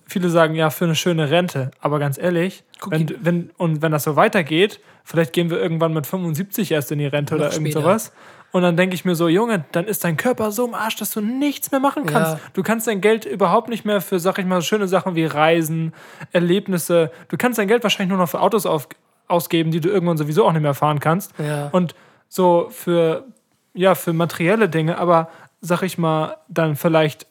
Viele 0.06 0.30
sagen 0.30 0.56
ja 0.56 0.70
für 0.70 0.84
eine 0.86 0.96
schöne 0.96 1.30
Rente, 1.30 1.72
aber 1.80 1.98
ganz 2.00 2.18
ehrlich, 2.18 2.64
wenn, 2.88 3.16
wenn, 3.22 3.50
und 3.58 3.82
wenn 3.82 3.94
das 3.94 4.04
so 4.04 4.18
weitergeht, 4.18 4.82
vielleicht 5.06 5.32
gehen 5.32 5.50
wir 5.50 5.58
irgendwann 5.62 5.94
mit 5.94 6.06
75 6.06 6.72
erst 6.72 6.92
in 6.92 7.00
die 7.00 7.06
Rente 7.06 7.36
Noch 7.36 7.42
oder 7.42 7.54
irgend 7.54 7.68
später. 7.70 7.82
sowas. 7.82 8.12
Und 8.52 8.64
dann 8.64 8.76
denke 8.76 8.96
ich 8.96 9.06
mir 9.06 9.16
so, 9.16 9.28
Junge, 9.28 9.64
dann 9.72 9.86
ist 9.86 10.04
dein 10.04 10.18
Körper 10.18 10.52
so 10.52 10.66
im 10.66 10.74
Arsch, 10.74 10.98
dass 10.98 11.12
du 11.12 11.22
nichts 11.22 11.72
mehr 11.72 11.80
machen 11.80 12.06
kannst. 12.06 12.34
Ja. 12.34 12.40
Du 12.54 12.64
kannst 12.64 12.88
dein 12.88 13.00
Geld 13.00 13.26
überhaupt 13.26 13.70
nicht 13.70 13.86
mehr 13.86 14.02
für, 14.02 14.20
sag 14.20 14.40
ich 14.40 14.46
mal, 14.46 14.62
schöne 14.62 14.88
Sachen 14.88 15.16
wie 15.16 15.26
Reisen, 15.26 15.94
Erlebnisse. 16.32 17.12
Du 17.30 17.38
kannst 17.38 17.60
dein 17.60 17.68
Geld 17.68 17.84
wahrscheinlich 17.84 18.10
nur 18.10 18.18
noch 18.18 18.30
für 18.30 18.42
Autos 18.42 18.66
auf, 18.66 18.90
ausgeben, 19.28 19.72
die 19.72 19.80
du 19.80 19.90
irgendwann 19.90 20.18
sowieso 20.18 20.46
auch 20.46 20.52
nicht 20.52 20.62
mehr 20.62 20.74
fahren 20.74 21.00
kannst. 21.00 21.34
Ja. 21.40 21.70
Und 21.72 21.96
so 22.28 22.68
für, 22.72 23.26
ja, 23.74 23.96
für 23.96 24.12
materielle 24.12 24.68
Dinge, 24.68 24.98
aber 24.98 25.30
sag 25.62 25.84
ich 25.84 25.98
mal, 25.98 26.38
dann 26.50 26.76
vielleicht 26.76 27.28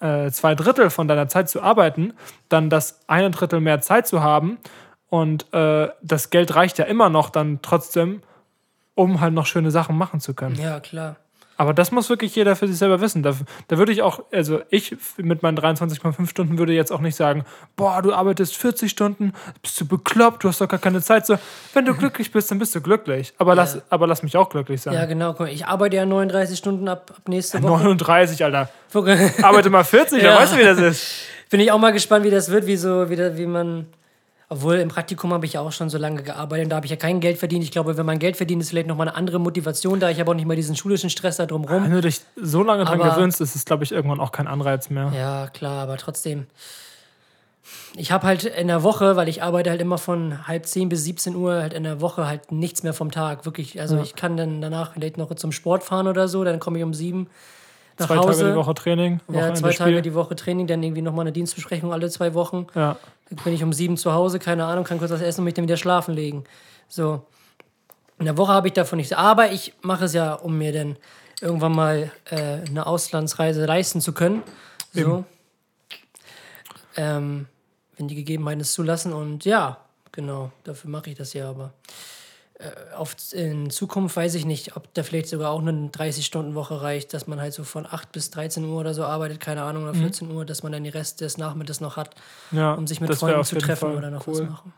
äh, 0.00 0.30
zwei 0.30 0.54
Drittel 0.54 0.90
von 0.90 1.08
deiner 1.08 1.28
Zeit 1.28 1.48
zu 1.48 1.62
arbeiten, 1.62 2.14
dann 2.48 2.70
das 2.70 3.00
eine 3.08 3.30
Drittel 3.30 3.60
mehr 3.60 3.80
Zeit 3.80 4.06
zu 4.06 4.22
haben 4.22 4.58
und 5.08 5.52
äh, 5.52 5.88
das 6.02 6.30
Geld 6.30 6.54
reicht 6.54 6.78
ja 6.78 6.84
immer 6.84 7.10
noch 7.10 7.30
dann 7.30 7.58
trotzdem, 7.62 8.22
um 8.94 9.20
halt 9.20 9.34
noch 9.34 9.46
schöne 9.46 9.70
Sachen 9.70 9.96
machen 9.96 10.20
zu 10.20 10.34
können. 10.34 10.56
Ja, 10.56 10.80
klar. 10.80 11.16
Aber 11.56 11.74
das 11.74 11.92
muss 11.92 12.08
wirklich 12.08 12.34
jeder 12.34 12.56
für 12.56 12.66
sich 12.66 12.78
selber 12.78 13.02
wissen. 13.02 13.22
Da, 13.22 13.34
da 13.68 13.76
würde 13.76 13.92
ich 13.92 14.00
auch, 14.00 14.20
also 14.32 14.62
ich 14.70 14.96
mit 15.18 15.42
meinen 15.42 15.58
23,5 15.58 16.26
Stunden 16.26 16.56
würde 16.56 16.72
jetzt 16.72 16.90
auch 16.90 17.02
nicht 17.02 17.14
sagen, 17.16 17.44
boah, 17.76 18.00
du 18.00 18.14
arbeitest 18.14 18.56
40 18.56 18.90
Stunden, 18.90 19.34
bist 19.60 19.78
du 19.78 19.86
bekloppt, 19.86 20.42
du 20.42 20.48
hast 20.48 20.62
doch 20.62 20.68
gar 20.68 20.80
keine 20.80 21.02
Zeit. 21.02 21.26
So, 21.26 21.36
wenn 21.74 21.84
du 21.84 21.92
glücklich 21.98 22.32
bist, 22.32 22.50
dann 22.50 22.58
bist 22.58 22.74
du 22.74 22.80
glücklich. 22.80 23.34
Aber, 23.36 23.54
lass, 23.54 23.82
aber 23.90 24.06
lass 24.06 24.22
mich 24.22 24.38
auch 24.38 24.48
glücklich 24.48 24.80
sein. 24.80 24.94
Ja, 24.94 25.04
genau. 25.04 25.32
Guck 25.32 25.40
mal, 25.40 25.48
Ich 25.52 25.66
arbeite 25.66 25.96
ja 25.96 26.06
39 26.06 26.56
Stunden 26.58 26.88
ab, 26.88 27.12
ab 27.14 27.28
nächste 27.28 27.62
Woche. 27.62 27.82
39, 27.82 28.42
Alter. 28.42 28.70
Bin 28.94 29.30
Arbeite 29.42 29.68
mal 29.68 29.84
40, 29.84 30.16
Ja. 30.22 30.30
wer 30.30 30.38
weiß, 30.38 30.56
wie 30.56 30.62
das 30.62 30.78
ist. 30.78 31.12
ich 31.52 31.70
auch 31.70 31.78
mal 31.78 31.92
gespannt, 31.92 32.24
wie 32.24 32.30
das 32.30 32.50
wird, 32.50 32.64
wie 32.66 32.76
so, 32.78 33.10
wie, 33.10 33.16
da, 33.16 33.36
wie 33.36 33.44
man. 33.46 33.86
Obwohl 34.52 34.74
im 34.76 34.88
Praktikum 34.88 35.32
habe 35.32 35.46
ich 35.46 35.52
ja 35.52 35.60
auch 35.60 35.70
schon 35.70 35.90
so 35.90 35.96
lange 35.96 36.24
gearbeitet 36.24 36.64
und 36.64 36.70
da 36.70 36.76
habe 36.76 36.84
ich 36.86 36.90
ja 36.90 36.96
kein 36.96 37.20
Geld 37.20 37.38
verdient. 37.38 37.62
Ich 37.62 37.70
glaube, 37.70 37.96
wenn 37.96 38.04
man 38.04 38.18
Geld 38.18 38.36
verdient, 38.36 38.60
ist 38.60 38.70
vielleicht 38.70 38.88
nochmal 38.88 39.06
eine 39.08 39.16
andere 39.16 39.38
Motivation 39.38 40.00
da. 40.00 40.10
Ich 40.10 40.18
habe 40.18 40.28
auch 40.30 40.34
nicht 40.34 40.44
mal 40.46 40.56
diesen 40.56 40.74
schulischen 40.74 41.08
Stress 41.08 41.36
da 41.36 41.46
drumherum. 41.46 41.84
Wenn 41.84 41.92
du 41.92 42.00
dich 42.00 42.20
so 42.34 42.64
lange 42.64 42.84
dran 42.84 43.00
Aber- 43.00 43.14
gewöhnst, 43.14 43.40
ist 43.40 43.54
es, 43.54 43.64
glaube 43.64 43.84
ich, 43.84 43.92
irgendwann 43.92 44.18
auch 44.18 44.32
kein 44.32 44.48
Anreiz 44.48 44.90
mehr. 44.90 45.12
Ja, 45.16 45.46
klar, 45.46 45.82
aber 45.84 45.96
trotzdem. 45.98 46.48
Ich 47.94 48.10
habe 48.10 48.26
halt 48.26 48.44
in 48.44 48.66
der 48.66 48.82
Woche, 48.82 49.14
weil 49.14 49.28
ich 49.28 49.42
arbeite 49.42 49.70
halt 49.70 49.80
immer 49.80 49.98
von 49.98 50.48
halb 50.48 50.66
zehn 50.66 50.88
bis 50.88 51.04
17 51.04 51.36
Uhr, 51.36 51.54
halt 51.54 51.72
in 51.72 51.84
der 51.84 52.00
Woche 52.00 52.26
halt 52.26 52.50
nichts 52.50 52.82
mehr 52.82 52.94
vom 52.94 53.12
Tag. 53.12 53.44
Wirklich, 53.46 53.80
also 53.80 54.00
ich 54.00 54.16
kann 54.16 54.36
dann 54.36 54.60
danach 54.60 54.94
vielleicht 54.94 55.16
noch 55.16 55.32
zum 55.36 55.52
Sport 55.52 55.84
fahren 55.84 56.08
oder 56.08 56.26
so, 56.26 56.42
dann 56.42 56.58
komme 56.58 56.78
ich 56.78 56.84
um 56.84 56.94
sieben 56.94 57.28
nach 57.98 58.06
Zwei 58.08 58.16
Hause. 58.16 58.40
Tage 58.40 58.50
die 58.52 58.56
Woche 58.56 58.74
Training, 58.74 59.20
ja, 59.32 59.54
zwei 59.54 59.72
Tage 59.72 59.90
Spiel. 59.90 60.02
die 60.02 60.14
Woche 60.14 60.34
Training, 60.34 60.66
dann 60.66 60.82
irgendwie 60.82 61.02
nochmal 61.02 61.22
eine 61.24 61.32
Dienstbesprechung 61.32 61.92
alle 61.92 62.10
zwei 62.10 62.34
Wochen. 62.34 62.66
Ja. 62.74 62.96
Bin 63.44 63.54
ich 63.54 63.62
um 63.62 63.72
sieben 63.72 63.96
zu 63.96 64.12
Hause, 64.12 64.38
keine 64.38 64.64
Ahnung, 64.64 64.84
kann 64.84 64.98
kurz 64.98 65.10
was 65.10 65.20
essen 65.20 65.40
und 65.40 65.44
mich 65.44 65.54
dann 65.54 65.64
wieder 65.64 65.76
schlafen 65.76 66.14
legen. 66.14 66.44
So. 66.88 67.24
In 68.18 68.24
der 68.26 68.36
Woche 68.36 68.52
habe 68.52 68.68
ich 68.68 68.74
davon 68.74 68.98
nichts. 68.98 69.12
Aber 69.12 69.52
ich 69.52 69.72
mache 69.82 70.04
es 70.04 70.12
ja, 70.12 70.34
um 70.34 70.58
mir 70.58 70.72
dann 70.72 70.96
irgendwann 71.40 71.72
mal 71.72 72.12
äh, 72.30 72.68
eine 72.68 72.86
Auslandsreise 72.86 73.64
leisten 73.64 74.00
zu 74.00 74.12
können. 74.12 74.42
So. 74.92 75.24
Ähm, 76.96 77.46
wenn 77.96 78.08
die 78.08 78.16
Gegebenheiten 78.16 78.60
es 78.60 78.72
zulassen. 78.72 79.12
Und 79.12 79.44
ja, 79.44 79.78
genau, 80.12 80.50
dafür 80.64 80.90
mache 80.90 81.10
ich 81.10 81.16
das 81.16 81.32
ja 81.32 81.48
aber. 81.48 81.72
Auf, 82.96 83.16
in 83.32 83.70
Zukunft 83.70 84.16
weiß 84.16 84.34
ich 84.34 84.44
nicht, 84.44 84.76
ob 84.76 84.92
da 84.94 85.02
vielleicht 85.02 85.28
sogar 85.28 85.50
auch 85.50 85.60
eine 85.60 85.72
30-Stunden-Woche 85.88 86.82
reicht, 86.82 87.14
dass 87.14 87.26
man 87.26 87.40
halt 87.40 87.52
so 87.54 87.64
von 87.64 87.86
8 87.90 88.12
bis 88.12 88.30
13 88.30 88.64
Uhr 88.64 88.78
oder 88.80 88.92
so 88.94 89.04
arbeitet, 89.04 89.40
keine 89.40 89.62
Ahnung, 89.62 89.84
oder 89.84 89.94
14 89.94 90.30
Uhr, 90.30 90.44
dass 90.44 90.62
man 90.62 90.72
dann 90.72 90.84
den 90.84 90.92
Rest 90.92 91.20
des 91.20 91.38
Nachmittags 91.38 91.80
noch 91.80 91.96
hat, 91.96 92.14
Ja, 92.50 92.74
um 92.74 92.86
sich 92.86 93.00
mit 93.00 93.14
Freunden 93.14 93.44
zu 93.44 93.56
treffen 93.56 93.88
Fall 93.88 93.96
oder 93.96 94.10
noch 94.10 94.26
was 94.26 94.40
cool. 94.40 94.46
machen. 94.46 94.72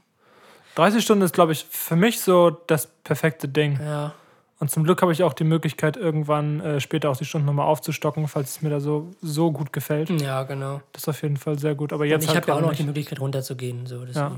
30 0.76 1.02
Stunden 1.04 1.22
ist, 1.24 1.34
glaube 1.34 1.52
ich, 1.52 1.66
für 1.68 1.96
mich 1.96 2.20
so 2.20 2.50
das 2.50 2.86
perfekte 3.04 3.46
Ding. 3.48 3.78
Ja, 3.82 4.14
Und 4.58 4.70
zum 4.70 4.84
Glück 4.84 5.02
habe 5.02 5.12
ich 5.12 5.22
auch 5.22 5.32
die 5.34 5.44
Möglichkeit, 5.44 5.96
irgendwann 5.96 6.60
äh, 6.60 6.80
später 6.80 7.10
auch 7.10 7.16
die 7.16 7.24
Stunden 7.26 7.46
nochmal 7.46 7.66
aufzustocken, 7.66 8.26
falls 8.28 8.50
es 8.52 8.62
mir 8.62 8.70
da 8.70 8.80
so, 8.80 9.10
so 9.20 9.50
gut 9.52 9.72
gefällt. 9.72 10.08
ja 10.20 10.44
genau. 10.44 10.80
Das 10.92 11.02
ist 11.02 11.08
auf 11.08 11.20
jeden 11.22 11.36
Fall 11.36 11.58
sehr 11.58 11.74
gut. 11.74 11.92
Aber 11.92 12.04
Und 12.04 12.08
jetzt 12.10 12.22
ich 12.22 12.28
halt 12.30 12.36
habe 12.42 12.52
ja 12.52 12.54
auch 12.56 12.60
noch 12.60 12.70
die 12.70 12.76
nicht. 12.78 12.86
Möglichkeit 12.86 13.20
runterzugehen. 13.20 13.86
So, 13.86 13.98
deswegen. 14.04 14.14
Ja, 14.16 14.36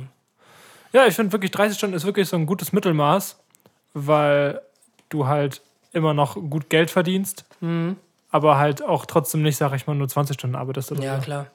ich 1.06 1.14
finde 1.14 1.32
wirklich 1.32 1.50
30 1.50 1.76
Stunden 1.76 1.96
ist 1.96 2.04
wirklich 2.04 2.28
so 2.28 2.36
ein 2.36 2.46
gutes 2.46 2.72
Mittelmaß, 2.72 3.36
weil 3.94 4.60
du 5.08 5.26
halt 5.26 5.60
immer 5.92 6.14
noch 6.14 6.34
gut 6.34 6.70
Geld 6.70 6.90
verdienst, 6.90 7.44
Mhm. 7.60 7.96
aber 8.30 8.58
halt 8.58 8.82
auch 8.82 9.06
trotzdem 9.06 9.42
nicht, 9.42 9.56
sag 9.56 9.72
ich 9.74 9.86
mal, 9.86 9.94
nur 9.94 10.08
20 10.08 10.34
Stunden 10.34 10.56
arbeitest 10.56 10.92
oder 10.92 11.02
Ja, 11.02 11.18
klar. 11.18 11.46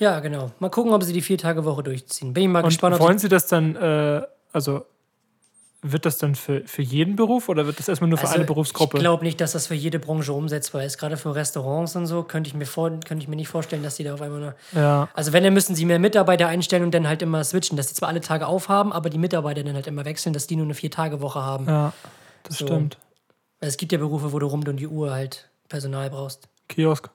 Ja, 0.00 0.18
genau. 0.20 0.50
Mal 0.58 0.70
gucken, 0.70 0.92
ob 0.92 1.02
sie 1.04 1.12
die 1.12 1.22
Vier-Tage-Woche 1.22 1.82
durchziehen. 1.84 2.32
Bin 2.34 2.42
ich 2.44 2.48
mal 2.48 2.62
Und 2.64 2.70
gespannt. 2.70 2.98
Wollen 2.98 3.18
Sie 3.18 3.28
das 3.28 3.46
dann, 3.46 3.76
äh, 3.76 4.22
also 4.52 4.84
wird 5.86 6.06
das 6.06 6.16
dann 6.18 6.34
für, 6.34 6.62
für 6.66 6.80
jeden 6.82 7.14
Beruf 7.14 7.48
oder 7.50 7.66
wird 7.66 7.78
das 7.78 7.88
erstmal 7.88 8.08
nur 8.08 8.18
für 8.18 8.24
Also, 8.24 8.36
eine 8.36 8.44
Berufsgruppe? 8.44 8.96
Ich 8.96 9.00
glaube 9.02 9.22
nicht, 9.22 9.40
dass 9.40 9.52
das 9.52 9.66
für 9.66 9.74
jede 9.74 9.98
Branche 9.98 10.32
umsetzbar 10.32 10.82
ist. 10.82 10.96
Gerade 10.98 11.16
für 11.18 11.34
Restaurants 11.34 11.94
und 11.94 12.06
so 12.06 12.22
könnte 12.22 12.48
ich 12.48 12.54
mir, 12.54 12.64
vor, 12.64 12.88
könnte 12.90 13.18
ich 13.18 13.28
mir 13.28 13.36
nicht 13.36 13.48
vorstellen, 13.48 13.82
dass 13.82 13.96
die 13.96 14.04
da 14.04 14.14
auf 14.14 14.22
einmal. 14.22 14.56
Ja, 14.72 15.08
also, 15.12 15.32
wenn, 15.32 15.44
dann 15.44 15.52
müssen 15.54 15.74
sie 15.74 15.84
mehr 15.84 15.98
Mitarbeiter 15.98 16.48
einstellen 16.48 16.82
und 16.82 16.92
dann 16.94 17.06
halt 17.06 17.20
immer 17.22 17.44
switchen, 17.44 17.76
dass 17.76 17.88
sie 17.88 17.94
zwar 17.94 18.08
alle 18.08 18.20
Tage 18.22 18.46
aufhaben, 18.46 18.92
aber 18.92 19.10
die 19.10 19.18
Mitarbeiter 19.18 19.62
dann 19.62 19.74
halt 19.74 19.86
immer 19.86 20.04
wechseln, 20.06 20.32
dass 20.32 20.46
die 20.46 20.56
nur 20.56 20.64
eine 20.64 20.74
Vier-Tage-Woche 20.74 21.42
haben. 21.42 21.66
ja, 21.66 21.92
das 22.44 22.58
So. 22.58 22.66
stimmt. 22.66 22.98
Es 23.60 23.76
gibt 23.76 23.92
ja 23.92 23.98
Berufe, 23.98 24.32
wo 24.32 24.38
du 24.38 24.46
rund 24.46 24.68
um 24.68 24.76
die 24.76 24.86
Uhr 24.88 25.12
halt 25.12 25.48
Personal 25.68 26.08
brauchst. 26.10 26.48
Kiosk. 26.68 27.10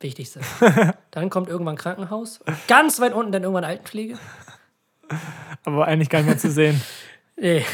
Wichtigste. 0.00 0.40
dann 1.12 1.30
kommt 1.30 1.48
irgendwann 1.48 1.76
Krankenhaus. 1.76 2.40
Ganz 2.68 3.00
weit 3.00 3.12
unten 3.14 3.32
dann 3.32 3.42
irgendwann 3.42 3.64
Altenpflege. 3.64 4.18
Aber 5.64 5.86
eigentlich 5.86 6.08
gar 6.08 6.20
nicht 6.20 6.28
mehr 6.28 6.38
zu 6.38 6.50
sehen. 6.50 6.80
Nee. 7.34 7.64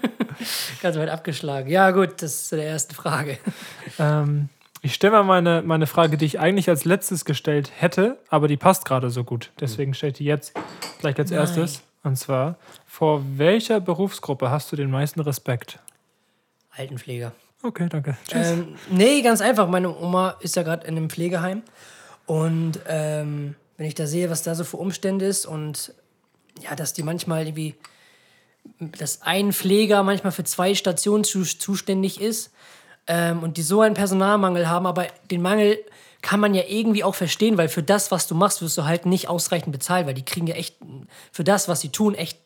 Ganz 0.80 0.96
weit 0.96 1.10
abgeschlagen. 1.10 1.68
Ja, 1.68 1.90
gut, 1.90 2.22
das 2.22 2.42
ist 2.42 2.52
der 2.52 2.64
erste 2.64 2.94
Frage. 2.94 3.38
Ähm, 3.98 4.48
ich 4.80 4.94
stelle 4.94 5.12
mal 5.12 5.24
meine, 5.24 5.62
meine 5.62 5.86
Frage, 5.86 6.16
die 6.16 6.24
ich 6.24 6.38
eigentlich 6.40 6.68
als 6.68 6.84
letztes 6.84 7.24
gestellt 7.24 7.72
hätte, 7.76 8.18
aber 8.30 8.48
die 8.48 8.56
passt 8.56 8.84
gerade 8.84 9.10
so 9.10 9.24
gut. 9.24 9.50
Deswegen 9.60 9.94
stelle 9.94 10.12
ich 10.12 10.18
die 10.18 10.24
jetzt 10.24 10.54
gleich 11.00 11.18
als 11.18 11.30
Nein. 11.30 11.40
erstes. 11.40 11.82
Und 12.02 12.16
zwar, 12.16 12.56
vor 12.86 13.22
welcher 13.36 13.80
Berufsgruppe 13.80 14.50
hast 14.50 14.70
du 14.72 14.76
den 14.76 14.90
meisten 14.90 15.20
Respekt? 15.20 15.80
Altenpfleger. 16.70 17.32
Okay, 17.62 17.88
danke. 17.88 18.16
Tschüss. 18.28 18.52
Ähm, 18.52 18.74
nee, 18.90 19.22
ganz 19.22 19.40
einfach. 19.40 19.68
Meine 19.68 19.94
Oma 19.96 20.36
ist 20.40 20.54
ja 20.56 20.62
gerade 20.62 20.86
in 20.86 20.96
einem 20.96 21.08
Pflegeheim. 21.08 21.62
Und 22.26 22.78
ähm, 22.86 23.54
wenn 23.76 23.86
ich 23.86 23.94
da 23.94 24.06
sehe, 24.06 24.28
was 24.30 24.42
da 24.42 24.54
so 24.54 24.64
für 24.64 24.76
Umstände 24.76 25.24
ist 25.24 25.46
und 25.46 25.94
ja, 26.62 26.74
dass 26.74 26.92
die 26.92 27.02
manchmal 27.02 27.46
irgendwie, 27.46 27.74
dass 28.78 29.22
ein 29.22 29.52
Pfleger 29.52 30.02
manchmal 30.02 30.32
für 30.32 30.44
zwei 30.44 30.74
Stationen 30.74 31.24
zu, 31.24 31.42
zuständig 31.44 32.20
ist 32.20 32.52
ähm, 33.06 33.42
und 33.42 33.56
die 33.56 33.62
so 33.62 33.80
einen 33.80 33.94
Personalmangel 33.94 34.68
haben, 34.68 34.86
aber 34.86 35.06
den 35.30 35.42
Mangel 35.42 35.78
kann 36.22 36.40
man 36.40 36.54
ja 36.54 36.62
irgendwie 36.66 37.04
auch 37.04 37.14
verstehen, 37.14 37.58
weil 37.58 37.68
für 37.68 37.82
das, 37.82 38.10
was 38.10 38.26
du 38.26 38.34
machst, 38.34 38.62
wirst 38.62 38.78
du 38.78 38.84
halt 38.84 39.04
nicht 39.04 39.28
ausreichend 39.28 39.72
bezahlt, 39.72 40.06
weil 40.06 40.14
die 40.14 40.24
kriegen 40.24 40.46
ja 40.46 40.54
echt 40.54 40.76
für 41.30 41.44
das, 41.44 41.68
was 41.68 41.82
sie 41.82 41.90
tun, 41.90 42.14
echt 42.14 42.38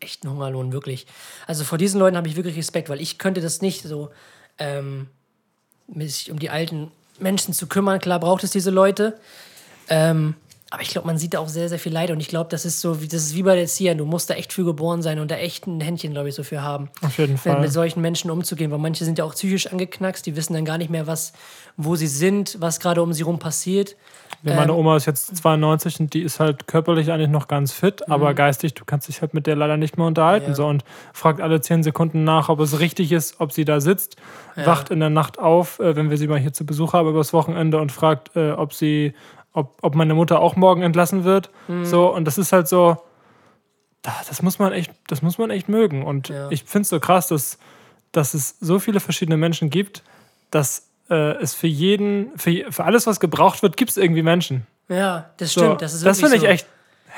echten 0.00 0.30
Hungerlohn, 0.30 0.72
wirklich. 0.72 1.06
Also 1.46 1.62
vor 1.64 1.78
diesen 1.78 2.00
Leuten 2.00 2.16
habe 2.16 2.28
ich 2.28 2.36
wirklich 2.36 2.56
Respekt, 2.56 2.88
weil 2.88 3.00
ich 3.00 3.18
könnte 3.18 3.40
das 3.40 3.60
nicht 3.60 3.82
so 3.82 4.10
ähm, 4.58 5.08
sich 5.94 6.30
um 6.30 6.38
die 6.38 6.50
alten 6.50 6.90
Menschen 7.18 7.54
zu 7.54 7.66
kümmern. 7.66 8.00
Klar 8.00 8.20
braucht 8.20 8.44
es 8.44 8.50
diese 8.50 8.70
Leute. 8.70 9.18
Ähm, 9.88 10.34
aber 10.70 10.82
ich 10.82 10.88
glaube, 10.88 11.06
man 11.06 11.16
sieht 11.16 11.34
da 11.34 11.38
auch 11.38 11.48
sehr, 11.48 11.68
sehr 11.68 11.78
viel 11.78 11.92
Leid. 11.92 12.10
Und 12.10 12.18
ich 12.18 12.26
glaube, 12.26 12.50
das 12.50 12.64
ist 12.64 12.80
so, 12.80 13.00
wie, 13.00 13.06
das 13.06 13.22
ist 13.22 13.36
wie 13.36 13.44
bei 13.44 13.54
der 13.54 13.66
CIA. 13.66 13.94
Du 13.94 14.04
musst 14.04 14.30
da 14.30 14.34
echt 14.34 14.52
für 14.52 14.64
geboren 14.64 15.00
sein 15.00 15.20
und 15.20 15.30
da 15.30 15.36
echt 15.36 15.68
ein 15.68 15.80
Händchen, 15.80 16.12
glaube 16.12 16.28
ich, 16.28 16.34
so 16.34 16.42
für 16.42 16.60
haben. 16.60 16.90
Auf 17.02 17.18
jeden 17.18 17.34
Mit, 17.34 17.42
Fall. 17.42 17.60
mit 17.60 17.72
solchen 17.72 18.00
Menschen 18.00 18.32
umzugehen. 18.32 18.72
Weil 18.72 18.78
manche 18.78 19.04
sind 19.04 19.18
ja 19.18 19.24
auch 19.24 19.34
psychisch 19.34 19.68
angeknackst. 19.68 20.26
Die 20.26 20.34
wissen 20.34 20.54
dann 20.54 20.64
gar 20.64 20.76
nicht 20.76 20.90
mehr, 20.90 21.06
was, 21.06 21.32
wo 21.76 21.94
sie 21.94 22.08
sind, 22.08 22.56
was 22.60 22.80
gerade 22.80 23.00
um 23.00 23.12
sie 23.12 23.22
rum 23.22 23.38
passiert. 23.38 23.94
Ja, 24.42 24.54
meine 24.54 24.72
ähm, 24.72 24.78
Oma 24.78 24.96
ist 24.96 25.06
jetzt 25.06 25.36
92 25.36 26.00
und 26.00 26.14
die 26.14 26.22
ist 26.22 26.40
halt 26.40 26.66
körperlich 26.66 27.10
eigentlich 27.10 27.30
noch 27.30 27.48
ganz 27.48 27.72
fit, 27.72 28.08
aber 28.08 28.34
geistig, 28.34 28.74
du 28.74 28.84
kannst 28.84 29.08
dich 29.08 29.20
halt 29.20 29.34
mit 29.34 29.46
der 29.46 29.56
leider 29.56 29.76
nicht 29.76 29.96
mehr 29.96 30.06
unterhalten. 30.06 30.46
Mhm. 30.46 30.52
Ja. 30.52 30.56
So, 30.56 30.66
und 30.66 30.84
fragt 31.12 31.40
alle 31.40 31.60
10 31.60 31.82
Sekunden 31.82 32.24
nach, 32.24 32.48
ob 32.48 32.60
es 32.60 32.78
richtig 32.80 33.12
ist, 33.12 33.40
ob 33.40 33.52
sie 33.52 33.64
da 33.64 33.80
sitzt, 33.80 34.16
wacht 34.56 34.90
in 34.90 35.00
der 35.00 35.10
Nacht 35.10 35.38
auf, 35.38 35.78
äh, 35.80 35.96
wenn 35.96 36.10
wir 36.10 36.16
sie 36.16 36.28
mal 36.28 36.38
hier 36.38 36.52
zu 36.52 36.66
Besuch 36.66 36.92
haben 36.92 37.08
übers 37.08 37.32
Wochenende 37.32 37.78
und 37.78 37.92
fragt, 37.92 38.36
äh, 38.36 38.52
ob 38.52 38.72
sie, 38.72 39.14
ob, 39.56 39.76
ob 39.82 39.94
meine 39.96 40.14
Mutter 40.14 40.38
auch 40.40 40.54
morgen 40.54 40.82
entlassen 40.82 41.24
wird. 41.24 41.50
Mhm. 41.66 41.84
So, 41.84 42.12
und 42.14 42.24
das 42.26 42.38
ist 42.38 42.52
halt 42.52 42.68
so, 42.68 42.96
da- 44.02 44.14
das 44.28 44.42
muss 44.42 44.58
man 44.58 44.72
echt, 44.72 44.92
das 45.08 45.22
muss 45.22 45.38
man 45.38 45.50
echt 45.50 45.68
mögen. 45.68 46.04
Und 46.04 46.28
Ja. 46.28 46.48
ich 46.50 46.62
finde 46.64 46.82
es 46.82 46.88
so 46.90 47.00
krass, 47.00 47.28
dass, 47.28 47.58
dass 48.12 48.34
es 48.34 48.56
so 48.60 48.78
viele 48.78 49.00
verschiedene 49.00 49.36
Menschen 49.36 49.70
gibt, 49.70 50.02
dass 50.50 50.86
äh, 51.10 51.32
es 51.40 51.54
für 51.54 51.66
jeden, 51.68 52.36
für, 52.36 52.70
für 52.70 52.84
alles, 52.84 53.06
was 53.06 53.18
gebraucht 53.20 53.62
wird, 53.62 53.76
gibt 53.76 53.90
es 53.92 53.96
irgendwie 53.96 54.22
Menschen. 54.22 54.66
Ja, 54.88 55.30
das 55.38 55.52
So, 55.52 55.60
stimmt. 55.62 55.82
Das 55.82 55.94
ist 55.94 56.04
das 56.04 56.18
wirklich 56.20 56.40
finde 56.40 56.52
ich 56.54 56.60
so. 56.60 56.64
echt. 56.66 56.66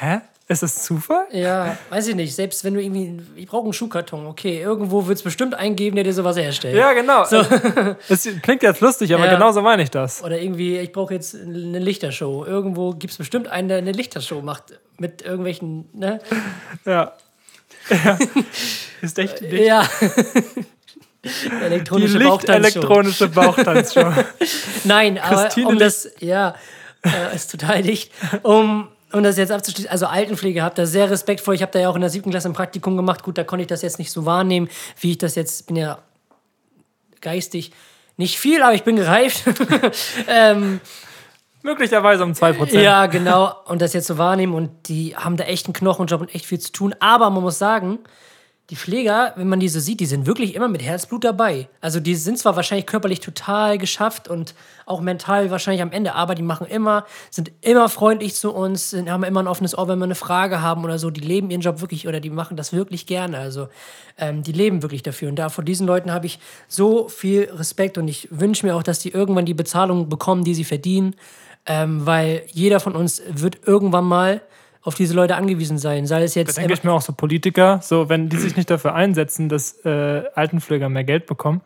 Hä? 0.00 0.20
Ist 0.50 0.62
das 0.62 0.82
Zufall? 0.82 1.26
Ja, 1.30 1.76
weiß 1.90 2.06
ich 2.08 2.14
nicht. 2.14 2.34
Selbst 2.34 2.64
wenn 2.64 2.72
du 2.72 2.80
irgendwie, 2.82 3.20
ich 3.36 3.46
brauche 3.46 3.64
einen 3.64 3.74
Schuhkarton, 3.74 4.26
okay, 4.26 4.62
irgendwo 4.62 5.06
wird 5.06 5.18
es 5.18 5.22
bestimmt 5.22 5.54
einen 5.54 5.76
geben, 5.76 5.96
der 5.96 6.04
dir 6.04 6.14
sowas 6.14 6.38
herstellt. 6.38 6.74
Ja, 6.74 6.94
genau. 6.94 7.22
Es 8.08 8.26
klingt 8.42 8.62
jetzt 8.62 8.80
lustig, 8.80 9.12
aber 9.14 9.26
Ja. 9.26 9.34
genauso 9.34 9.60
meine 9.60 9.82
ich 9.82 9.90
das. 9.90 10.24
Oder 10.24 10.40
irgendwie, 10.40 10.78
ich 10.78 10.90
brauche 10.92 11.12
jetzt 11.12 11.34
eine 11.34 11.78
Lichtershow. 11.78 12.46
Irgendwo 12.46 12.92
gibt 12.92 13.12
es 13.12 13.18
bestimmt 13.18 13.46
einen, 13.48 13.68
der 13.68 13.76
eine 13.78 13.92
Lichtershow 13.92 14.40
macht 14.40 14.78
mit 14.96 15.20
irgendwelchen, 15.20 15.90
ne? 15.92 16.20
Ja. 16.86 17.12
ja. 17.90 18.18
Ist 19.02 19.18
echt 19.18 19.40
die 19.52 19.56
Ja. 19.64 19.86
Elektronische 21.62 22.16
Licht 22.18 22.30
Bauchtanzshow. 22.30 22.78
elektronische 22.78 23.28
Bauchtanzshow. 23.28 24.12
Nein, 24.84 25.18
aber 25.18 25.42
Christine 25.42 25.68
um 25.68 25.78
das, 25.78 26.08
ja, 26.20 26.54
äh, 27.04 27.34
ist 27.36 27.50
total 27.50 27.82
dicht. 27.82 28.12
Um, 28.44 28.88
um 29.12 29.22
das 29.22 29.36
jetzt 29.36 29.50
abzuschließen, 29.50 29.90
also 29.90 30.06
Altenpflege, 30.06 30.62
habt 30.62 30.78
da 30.78 30.86
sehr 30.86 31.10
Respekt 31.10 31.40
vor. 31.40 31.54
Ich 31.54 31.62
habe 31.62 31.72
da 31.72 31.78
ja 31.78 31.88
auch 31.88 31.94
in 31.94 32.00
der 32.00 32.10
siebten 32.10 32.30
Klasse 32.30 32.48
ein 32.48 32.52
Praktikum 32.52 32.96
gemacht. 32.96 33.22
Gut, 33.22 33.38
da 33.38 33.44
konnte 33.44 33.62
ich 33.62 33.68
das 33.68 33.82
jetzt 33.82 33.98
nicht 33.98 34.12
so 34.12 34.26
wahrnehmen, 34.26 34.68
wie 35.00 35.12
ich 35.12 35.18
das 35.18 35.34
jetzt, 35.34 35.66
bin 35.66 35.76
ja 35.76 35.98
geistig 37.20 37.72
nicht 38.16 38.38
viel, 38.38 38.62
aber 38.62 38.74
ich 38.74 38.82
bin 38.82 38.96
gereift. 38.96 39.44
ähm, 40.28 40.80
Möglicherweise 41.62 42.24
um 42.24 42.32
2%. 42.32 42.78
ja, 42.78 43.06
genau. 43.06 43.52
Und 43.66 43.80
das 43.80 43.92
jetzt 43.92 44.06
so 44.06 44.18
wahrnehmen 44.18 44.54
und 44.54 44.88
die 44.88 45.16
haben 45.16 45.36
da 45.36 45.44
echt 45.44 45.66
einen 45.66 45.72
Knochenjob 45.72 46.20
und 46.20 46.34
echt 46.34 46.46
viel 46.46 46.58
zu 46.58 46.72
tun. 46.72 46.94
Aber 47.00 47.30
man 47.30 47.42
muss 47.42 47.58
sagen, 47.58 48.00
die 48.70 48.76
Pfleger, 48.76 49.32
wenn 49.36 49.48
man 49.48 49.60
die 49.60 49.68
so 49.68 49.80
sieht, 49.80 50.00
die 50.00 50.06
sind 50.06 50.26
wirklich 50.26 50.54
immer 50.54 50.68
mit 50.68 50.82
Herzblut 50.82 51.24
dabei. 51.24 51.68
Also 51.80 52.00
die 52.00 52.14
sind 52.14 52.38
zwar 52.38 52.54
wahrscheinlich 52.54 52.84
körperlich 52.84 53.20
total 53.20 53.78
geschafft 53.78 54.28
und 54.28 54.54
auch 54.84 55.00
mental 55.00 55.50
wahrscheinlich 55.50 55.80
am 55.80 55.90
Ende, 55.90 56.14
aber 56.14 56.34
die 56.34 56.42
machen 56.42 56.66
immer, 56.66 57.06
sind 57.30 57.50
immer 57.62 57.88
freundlich 57.88 58.34
zu 58.34 58.52
uns, 58.52 58.90
sind, 58.90 59.10
haben 59.10 59.24
immer 59.24 59.40
ein 59.40 59.46
offenes 59.46 59.76
Ohr, 59.76 59.88
wenn 59.88 59.98
wir 59.98 60.04
eine 60.04 60.14
Frage 60.14 60.60
haben 60.60 60.84
oder 60.84 60.98
so. 60.98 61.08
Die 61.08 61.22
leben 61.22 61.50
ihren 61.50 61.62
Job 61.62 61.80
wirklich 61.80 62.06
oder 62.06 62.20
die 62.20 62.28
machen 62.28 62.58
das 62.58 62.74
wirklich 62.74 63.06
gerne. 63.06 63.38
Also 63.38 63.68
ähm, 64.18 64.42
die 64.42 64.52
leben 64.52 64.82
wirklich 64.82 65.02
dafür. 65.02 65.30
Und 65.30 65.36
da 65.36 65.48
vor 65.48 65.64
diesen 65.64 65.86
Leuten 65.86 66.12
habe 66.12 66.26
ich 66.26 66.38
so 66.66 67.08
viel 67.08 67.50
Respekt 67.50 67.96
und 67.96 68.06
ich 68.06 68.28
wünsche 68.30 68.66
mir 68.66 68.76
auch, 68.76 68.82
dass 68.82 68.98
die 68.98 69.10
irgendwann 69.10 69.46
die 69.46 69.54
Bezahlung 69.54 70.10
bekommen, 70.10 70.44
die 70.44 70.54
sie 70.54 70.64
verdienen. 70.64 71.14
Ähm, 71.64 72.04
weil 72.04 72.42
jeder 72.52 72.80
von 72.80 72.94
uns 72.94 73.22
wird 73.28 73.66
irgendwann 73.66 74.04
mal 74.04 74.42
auf 74.82 74.94
diese 74.94 75.14
Leute 75.14 75.36
angewiesen 75.36 75.78
sein. 75.78 76.06
Sei 76.06 76.22
es 76.22 76.34
Da 76.34 76.40
jetzt 76.40 76.56
denke 76.56 76.72
ich 76.72 76.84
mir 76.84 76.92
auch 76.92 77.02
so 77.02 77.12
Politiker, 77.12 77.80
so 77.82 78.08
wenn 78.08 78.28
die 78.28 78.36
sich 78.36 78.56
nicht 78.56 78.70
dafür 78.70 78.94
einsetzen, 78.94 79.48
dass 79.48 79.84
äh, 79.84 80.22
Altenpfleger 80.34 80.88
mehr 80.88 81.04
Geld 81.04 81.26
bekommen. 81.26 81.60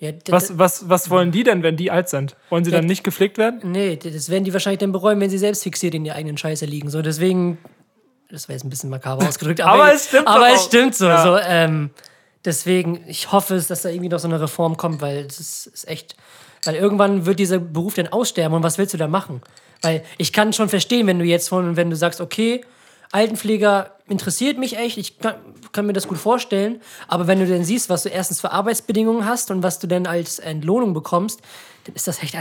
ja, 0.00 0.10
Was, 0.28 0.58
was, 0.58 0.88
was 0.88 1.08
wollen 1.10 1.30
die 1.30 1.44
denn, 1.44 1.62
wenn 1.62 1.76
die 1.76 1.90
alt 1.90 2.08
sind? 2.08 2.36
Wollen 2.50 2.64
sie 2.64 2.70
Ja, 2.70 2.78
dann 2.78 2.86
nicht 2.86 3.04
gepflegt 3.04 3.38
werden? 3.38 3.60
Nee, 3.64 3.96
das 3.96 4.28
werden 4.28 4.44
die 4.44 4.52
wahrscheinlich 4.52 4.80
dann 4.80 4.92
bereuen, 4.92 5.20
wenn 5.20 5.30
sie 5.30 5.38
selbst 5.38 5.62
fixiert 5.62 5.94
in 5.94 6.04
der 6.04 6.14
eigenen 6.16 6.36
Scheiße 6.36 6.66
liegen. 6.66 6.90
So, 6.90 7.00
deswegen, 7.02 7.58
das 8.30 8.48
war 8.48 8.54
jetzt 8.54 8.64
ein 8.64 8.70
bisschen 8.70 8.90
makaber 8.90 9.26
ausgedrückt, 9.26 9.60
aber, 9.62 9.84
Aber 9.84 9.94
es 9.94 10.08
stimmt 10.08 10.26
aber 10.28 10.48
es 10.52 10.64
stimmt 10.64 10.94
so. 10.94 11.06
Ja. 11.06 11.22
so 11.22 11.38
ähm, 11.38 11.90
deswegen, 12.44 13.00
ich 13.06 13.32
hoffe, 13.32 13.54
es, 13.54 13.68
dass 13.68 13.82
da 13.82 13.88
irgendwie 13.88 14.08
noch 14.10 14.18
so 14.18 14.28
eine 14.28 14.40
Reform 14.40 14.76
kommt, 14.76 15.00
weil 15.00 15.26
es 15.26 15.38
ist, 15.40 15.66
ist 15.68 15.88
echt, 15.88 16.16
weil 16.64 16.74
irgendwann 16.74 17.24
wird 17.24 17.38
dieser 17.38 17.58
Beruf 17.60 17.94
dann 17.94 18.08
aussterben 18.08 18.56
und 18.56 18.62
was 18.62 18.78
willst 18.78 18.94
du 18.94 18.98
da 18.98 19.06
machen? 19.08 19.42
Weil 19.82 20.04
ich 20.16 20.32
kann 20.32 20.52
schon 20.52 20.68
verstehen, 20.68 21.06
wenn 21.06 21.18
du 21.18 21.24
jetzt 21.24 21.48
von, 21.48 21.76
wenn 21.76 21.90
du 21.90 21.96
sagst, 21.96 22.20
okay, 22.20 22.64
Altenpfleger 23.12 23.92
interessiert 24.08 24.58
mich 24.58 24.76
echt, 24.76 24.98
ich 24.98 25.18
kann, 25.18 25.36
kann 25.72 25.86
mir 25.86 25.92
das 25.92 26.08
gut 26.08 26.18
vorstellen, 26.18 26.80
aber 27.06 27.26
wenn 27.26 27.38
du 27.38 27.46
dann 27.46 27.64
siehst, 27.64 27.88
was 27.88 28.02
du 28.02 28.08
erstens 28.08 28.40
für 28.40 28.50
Arbeitsbedingungen 28.50 29.24
hast 29.24 29.50
und 29.50 29.62
was 29.62 29.78
du 29.78 29.86
dann 29.86 30.06
als 30.06 30.38
Entlohnung 30.38 30.94
bekommst, 30.94 31.40
dann 31.84 31.94
ist 31.94 32.08
das 32.08 32.22
echt 32.22 32.36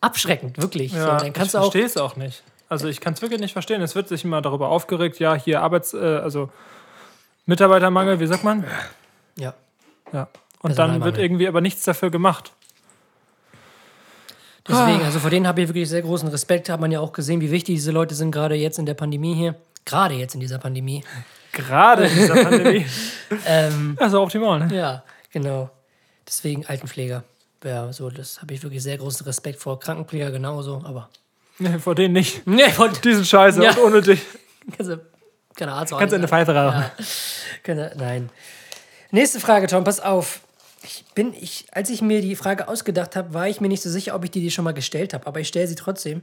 abschreckend, 0.00 0.60
wirklich. 0.60 0.92
so, 0.92 0.98
dann 0.98 1.32
kannst 1.32 1.54
ich 1.54 1.60
verstehe 1.60 1.84
es 1.84 1.96
auch 1.96 2.16
nicht. 2.16 2.42
Also 2.68 2.86
ich 2.88 3.00
kann 3.00 3.14
es 3.14 3.22
wirklich 3.22 3.40
nicht 3.40 3.52
verstehen. 3.52 3.82
Es 3.82 3.94
wird 3.94 4.08
sich 4.08 4.24
immer 4.24 4.40
darüber 4.42 4.68
aufgeregt, 4.68 5.18
ja, 5.18 5.34
hier 5.34 5.60
Arbeits-, 5.60 5.92
äh, 5.92 5.98
also 5.98 6.50
Mitarbeitermangel, 7.46 8.20
wie 8.20 8.26
sagt 8.26 8.44
man? 8.44 8.64
Ja. 9.36 9.54
Ja. 10.12 10.28
Und 10.60 10.78
dann 10.78 11.02
wird 11.02 11.18
irgendwie 11.18 11.48
aber 11.48 11.60
nichts 11.60 11.82
dafür 11.84 12.10
gemacht. 12.10 12.52
Deswegen, 14.68 15.02
also 15.02 15.18
vor 15.18 15.30
denen 15.30 15.46
habe 15.46 15.62
ich 15.62 15.68
wirklich 15.68 15.88
sehr 15.88 16.02
großen 16.02 16.28
Respekt. 16.28 16.68
Hat 16.68 16.80
man 16.80 16.92
ja 16.92 17.00
auch 17.00 17.12
gesehen, 17.12 17.40
wie 17.40 17.50
wichtig 17.50 17.76
diese 17.76 17.92
Leute 17.92 18.14
sind, 18.14 18.30
gerade 18.30 18.54
jetzt 18.54 18.78
in 18.78 18.86
der 18.86 18.94
Pandemie 18.94 19.34
hier. 19.34 19.54
Gerade 19.84 20.14
jetzt 20.14 20.34
in 20.34 20.40
dieser 20.40 20.58
Pandemie. 20.58 21.02
Gerade 21.52 22.06
in 22.06 22.14
dieser 22.14 22.44
Pandemie. 22.44 22.86
Ähm, 23.46 23.96
Also 24.00 24.20
optimal, 24.22 24.58
ne? 24.66 24.74
ja, 24.76 25.04
genau. 25.32 25.70
Deswegen 26.26 26.66
Altenpfleger. 26.66 27.22
Ja, 27.64 27.92
so, 27.92 28.10
das 28.10 28.40
habe 28.42 28.54
ich 28.54 28.62
wirklich 28.62 28.82
sehr 28.82 28.98
großen 28.98 29.24
Respekt 29.26 29.60
vor. 29.60 29.78
Krankenpfleger 29.78 30.30
genauso, 30.30 30.82
aber. 30.84 31.08
Nee, 31.58 31.78
vor 31.78 31.94
denen 31.94 32.14
nicht. 32.14 32.46
Nee, 32.46 32.70
von. 32.70 32.90
Die 33.04 33.14
sind 33.14 33.26
scheiße 33.26 33.62
Ja. 33.62 33.70
und 33.72 33.78
ohne 33.78 34.02
dich. 34.02 34.20
Kannst 34.76 34.92
du, 34.92 35.00
keine 35.56 35.72
Arzt 35.72 35.92
Kannst 35.96 36.12
du 36.12 36.16
eine 36.16 36.26
Pfeife 36.28 36.54
rauchen. 36.54 36.84
Ja. 37.66 37.90
Nein. 37.96 38.30
Nächste 39.10 39.40
Frage, 39.40 39.66
Tom, 39.66 39.84
pass 39.84 40.00
auf. 40.00 40.40
Ich 40.82 41.04
bin, 41.14 41.34
ich, 41.34 41.66
als 41.72 41.90
ich 41.90 42.00
mir 42.00 42.22
die 42.22 42.36
Frage 42.36 42.68
ausgedacht 42.68 43.14
habe, 43.16 43.34
war 43.34 43.48
ich 43.48 43.60
mir 43.60 43.68
nicht 43.68 43.82
so 43.82 43.90
sicher, 43.90 44.14
ob 44.14 44.24
ich 44.24 44.30
die 44.30 44.40
dir 44.40 44.50
schon 44.50 44.64
mal 44.64 44.72
gestellt 44.72 45.12
habe, 45.12 45.26
aber 45.26 45.40
ich 45.40 45.48
stelle 45.48 45.66
sie 45.66 45.74
trotzdem. 45.74 46.22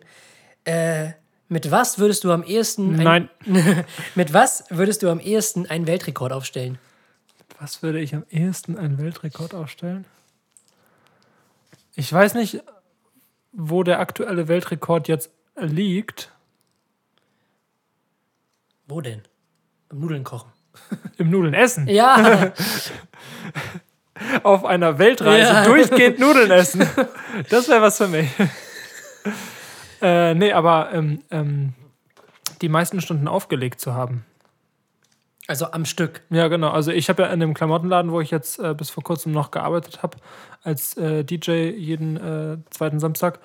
Äh, 0.64 1.12
mit 1.48 1.72
was 1.72 2.00
würdest 2.00 2.24
du 2.24 2.32
am 2.32 2.44
ehesten 2.44 3.00
ein, 3.00 3.30
Nein. 3.46 3.86
mit 4.16 4.34
was 4.34 4.66
würdest 4.70 5.04
du 5.04 5.10
am 5.10 5.20
ehesten 5.20 5.66
einen 5.68 5.88
Weltrekord 5.88 6.34
aufstellen? 6.34 6.78
Was 7.60 7.82
würde 7.82 8.00
ich 8.00 8.14
am 8.14 8.26
ehesten 8.30 8.78
einen 8.78 8.98
Weltrekord 8.98 9.54
aufstellen? 9.54 10.06
Ich 11.96 12.12
weiß 12.12 12.34
nicht, 12.34 12.62
wo 13.52 13.84
der 13.84 14.00
aktuelle 14.00 14.48
Weltrekord 14.48 15.08
jetzt 15.08 15.32
liegt. 15.56 16.32
Wo 18.88 19.02
denn? 19.02 19.24
Beim 19.90 20.00
Nudeln 20.00 20.24
kochen. 20.24 20.52
Im 21.18 21.32
Nudeln 21.32 21.54
essen. 21.54 21.88
Ja, 21.88 22.54
Auf 24.44 24.66
einer 24.66 24.98
Weltreise 25.00 25.52
Ja. 25.54 25.64
durchgehend 25.66 26.20
Nudeln 26.20 26.52
essen. 26.52 26.88
Das 27.50 27.68
wäre 27.70 27.82
was 27.82 27.98
für 27.98 28.08
mich. 28.08 28.30
äh, 30.02 30.34
nee, 30.34 30.52
aber 30.54 30.90
ähm, 30.94 31.22
ähm, 31.32 31.74
die 32.62 32.70
meisten 32.70 33.02
Stunden 33.02 33.28
aufgelegt 33.28 33.80
zu 33.80 33.94
haben. 33.94 34.26
also 35.48 35.72
am 35.72 35.86
Stück. 35.86 36.22
Ja, 36.30 36.48
genau. 36.50 36.70
Also 36.72 36.92
ich 36.92 37.10
habe 37.10 37.24
ja 37.24 37.30
in 37.30 37.40
dem 37.40 37.54
Klamottenladen, 37.54 38.12
wo 38.12 38.20
ich 38.22 38.32
jetzt 38.32 38.60
äh, 38.60 38.74
bis 38.74 38.90
vor 38.90 39.04
kurzem 39.04 39.32
noch 39.32 39.52
gearbeitet 39.52 40.04
habe, 40.04 40.18
als 40.64 40.98
äh, 40.98 41.24
DJ 41.24 41.70
jeden 41.72 42.18
äh, 42.18 42.58
zweiten 42.70 43.00
Samstag, 43.00 43.40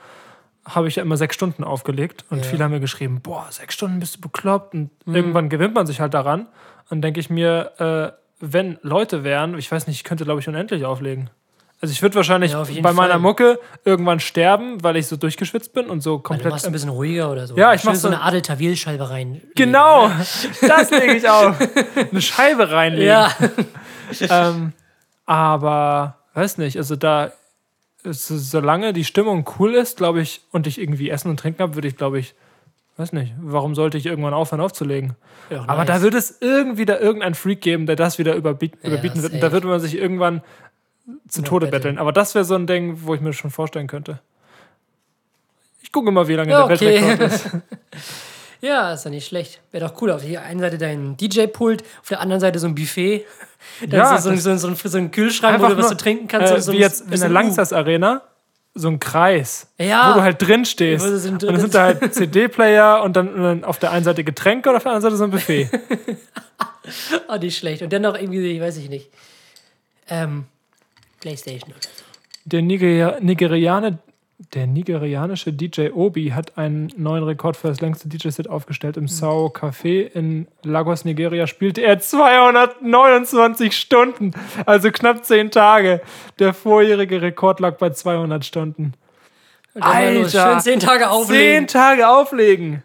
habe 0.64 0.88
ich 0.88 0.96
ja 0.96 1.02
immer 1.02 1.16
sechs 1.16 1.34
Stunden 1.34 1.64
aufgelegt. 1.64 2.24
Und 2.30 2.38
Ja. 2.44 2.50
viele 2.50 2.64
haben 2.64 2.70
mir 2.72 2.80
geschrieben, 2.80 3.20
boah, 3.20 3.46
sechs 3.50 3.74
Stunden 3.74 4.00
bist 4.00 4.16
du 4.16 4.20
bekloppt. 4.20 4.74
Und 4.74 4.90
Mhm. 5.06 5.14
irgendwann 5.14 5.48
gewöhnt 5.48 5.74
man 5.74 5.86
sich 5.86 6.00
halt 6.00 6.14
daran. 6.14 6.46
Und 6.90 7.02
denke 7.02 7.20
ich 7.20 7.30
mir, 7.30 7.72
äh, 7.78 8.21
wenn 8.42 8.76
Leute 8.82 9.22
wären, 9.22 9.56
ich 9.56 9.70
weiß 9.70 9.86
nicht, 9.86 9.96
ich 9.96 10.04
könnte, 10.04 10.24
glaube 10.24 10.40
ich, 10.40 10.48
unendlich 10.48 10.84
auflegen. 10.84 11.30
Also 11.80 11.92
ich 11.92 12.02
würde 12.02 12.16
wahrscheinlich 12.16 12.52
Ja, 12.52 12.64
bei 12.80 12.92
meiner 12.92 13.14
Fall. 13.14 13.18
Mucke 13.20 13.60
irgendwann 13.84 14.20
sterben, 14.20 14.82
weil 14.82 14.96
ich 14.96 15.06
so 15.06 15.16
durchgeschwitzt 15.16 15.72
bin 15.72 15.86
und 15.86 16.00
so 16.00 16.10
Also 16.10 16.18
du 16.18 16.22
komplett... 16.22 16.52
machst 16.52 16.66
ein 16.66 16.72
bisschen 16.72 16.90
ruhiger 16.90 17.30
oder 17.30 17.46
so. 17.46 17.56
Ja, 17.56 17.72
ich 17.72 17.84
mach 17.84 17.92
Schön 17.92 18.00
so 18.00 18.08
eine 18.08 18.22
Adel 18.22 18.42
Tawil-Scheibe 18.42 19.10
rein. 19.10 19.40
Genau, 19.54 20.08
das 20.60 20.90
lege 20.90 21.14
ich 21.14 21.28
auf. 21.28 21.56
Eine 22.10 22.22
Scheibe 22.22 22.70
reinlegen. 22.70 23.06
Ja. 23.06 23.30
ähm, 24.28 24.72
aber 25.24 26.18
weiß 26.34 26.58
nicht, 26.58 26.76
also 26.76 26.96
da, 26.96 27.32
so, 28.04 28.36
solange 28.38 28.92
die 28.92 29.04
Stimmung 29.04 29.48
cool 29.58 29.74
ist, 29.74 29.96
glaube 29.96 30.20
ich, 30.20 30.40
und 30.50 30.66
ich 30.66 30.80
irgendwie 30.80 31.10
Essen 31.10 31.30
und 31.30 31.38
Trinken 31.38 31.62
habe, 31.62 31.74
würde 31.74 31.88
ich, 31.88 31.96
glaube 31.96 32.18
ich, 32.18 32.34
weiß 32.96 33.12
nicht, 33.12 33.32
warum 33.40 33.74
sollte 33.74 33.96
ich 33.98 34.06
irgendwann 34.06 34.34
aufhören 34.34 34.60
aufzulegen? 34.60 35.14
ja 35.50 35.64
Aber 35.66 35.84
da 35.84 36.02
wird 36.02 36.14
es 36.14 36.38
irgendwie 36.40 36.84
da 36.84 36.98
irgendeinen 36.98 37.34
Freak 37.34 37.60
geben, 37.60 37.86
der 37.86 37.96
das 37.96 38.18
wieder 38.18 38.34
überbiet, 38.34 38.74
Ja, 38.82 38.90
überbieten 38.90 39.22
wird. 39.22 39.32
Und 39.32 39.40
da 39.42 39.50
würde 39.52 39.66
man 39.66 39.80
sich 39.80 39.96
irgendwann 39.96 40.42
zu 41.28 41.40
Noch 41.40 41.48
Tode 41.48 41.66
betteln. 41.68 41.98
Aber 41.98 42.12
das 42.12 42.34
wäre 42.34 42.44
so 42.44 42.54
ein 42.54 42.66
Ding, 42.66 42.98
wo 43.02 43.14
ich 43.14 43.20
mir 43.20 43.32
schon 43.32 43.50
vorstellen 43.50 43.86
könnte. 43.86 44.20
Ich 45.82 45.90
gucke 45.92 46.10
mal, 46.10 46.28
wie 46.28 46.34
lange 46.34 46.50
Ja, 46.50 46.66
der 46.66 46.76
okay. 46.76 47.00
Weltrekord 47.02 47.20
ist. 47.32 47.50
Ja, 48.64 48.92
ist 48.92 49.04
ja 49.04 49.10
nicht 49.10 49.26
schlecht. 49.26 49.60
Wäre 49.72 49.88
doch 49.88 50.00
cool. 50.00 50.12
Auf 50.12 50.22
der 50.24 50.42
einen 50.42 50.60
Seite 50.60 50.78
dein 50.78 51.16
DJ-Pult, 51.16 51.82
auf 52.00 52.08
der 52.08 52.20
anderen 52.20 52.38
Seite 52.38 52.60
so 52.60 52.68
ein 52.68 52.76
Buffet. 52.76 53.24
Dann 53.80 53.90
Ja, 53.90 54.14
ist 54.14 54.22
so, 54.22 54.30
so, 54.36 54.56
so, 54.56 54.72
so, 54.72 54.88
so 54.88 54.98
ein 54.98 55.10
Kühlschrank, 55.10 55.60
wo 55.60 55.66
du 55.66 55.76
was 55.78 55.88
zu 55.88 55.96
trinken 55.96 56.28
kannst. 56.28 56.52
Äh, 56.52 56.54
und 56.54 56.60
so 56.60 56.70
wie 56.72 56.76
jetzt 56.78 57.00
in 57.00 57.06
der 57.06 57.10
bisschen- 57.10 57.32
Langsas 57.32 57.72
Arena, 57.72 58.22
so 58.74 58.88
ein 58.88 58.98
Kreis, 59.00 59.66
Ja. 59.78 60.10
wo 60.10 60.14
du 60.18 60.22
halt 60.22 60.40
drin 60.40 60.64
stehst. 60.64 61.04
Du 61.04 61.10
Und 61.10 61.40
so 61.40 61.46
dann 61.48 61.60
sind 61.60 61.74
da 61.74 61.82
halt 61.84 62.14
CD-Player 62.14 63.02
und 63.02 63.14
dann, 63.16 63.28
und 63.34 63.42
dann 63.42 63.64
auf 63.64 63.78
der 63.78 63.90
einen 63.92 64.04
Seite 64.04 64.24
Getränke 64.24 64.70
und 64.70 64.76
auf 64.76 64.82
der 64.84 64.92
anderen 64.92 65.02
Seite 65.10 65.16
so 65.16 65.24
ein 65.24 65.30
Buffet. 65.30 65.68
Oh, 67.28 67.36
nicht 67.36 67.56
schlecht. 67.56 67.82
Und 67.82 67.92
dann 67.92 68.02
noch 68.02 68.16
irgendwie, 68.16 68.60
weiß 68.60 68.76
ich 68.78 68.88
nicht. 68.88 69.08
Ähm, 70.08 70.46
Playstation 71.20 71.70
oder 71.70 71.80
so. 71.80 72.02
Der, 72.44 72.60
Nigeria 72.60 73.18
Nigeriane, 73.20 73.98
der 74.54 74.66
nigerianische 74.66 75.52
DJ 75.52 75.90
Obi 75.92 76.30
hat 76.30 76.58
einen 76.58 76.92
neuen 76.96 77.24
Rekord 77.24 77.56
für 77.56 77.68
das 77.68 77.80
längste 77.80 78.08
DJ-Set 78.08 78.48
aufgestellt. 78.48 78.96
Im 78.96 79.08
Sao 79.08 79.46
Café 79.46 80.02
in 80.02 80.48
Lagos, 80.62 81.04
Nigeria 81.04 81.46
spielte 81.46 81.80
er 81.82 82.00
229 82.00 83.76
Stunden, 83.76 84.32
also 84.66 84.90
knapp 84.90 85.24
10 85.24 85.50
Tage. 85.50 86.00
Der 86.38 86.54
vorjährige 86.54 87.22
Rekord 87.22 87.60
lag 87.60 87.78
bei 87.78 87.90
200 87.90 88.44
Stunden. 88.44 88.94
Alter. 89.80 90.50
Schön 90.50 90.60
zehn 90.60 90.80
Tage 90.80 91.04
10 91.04 91.10
auflegen. 91.10 91.66
Tage 91.66 92.08
auflegen. 92.08 92.82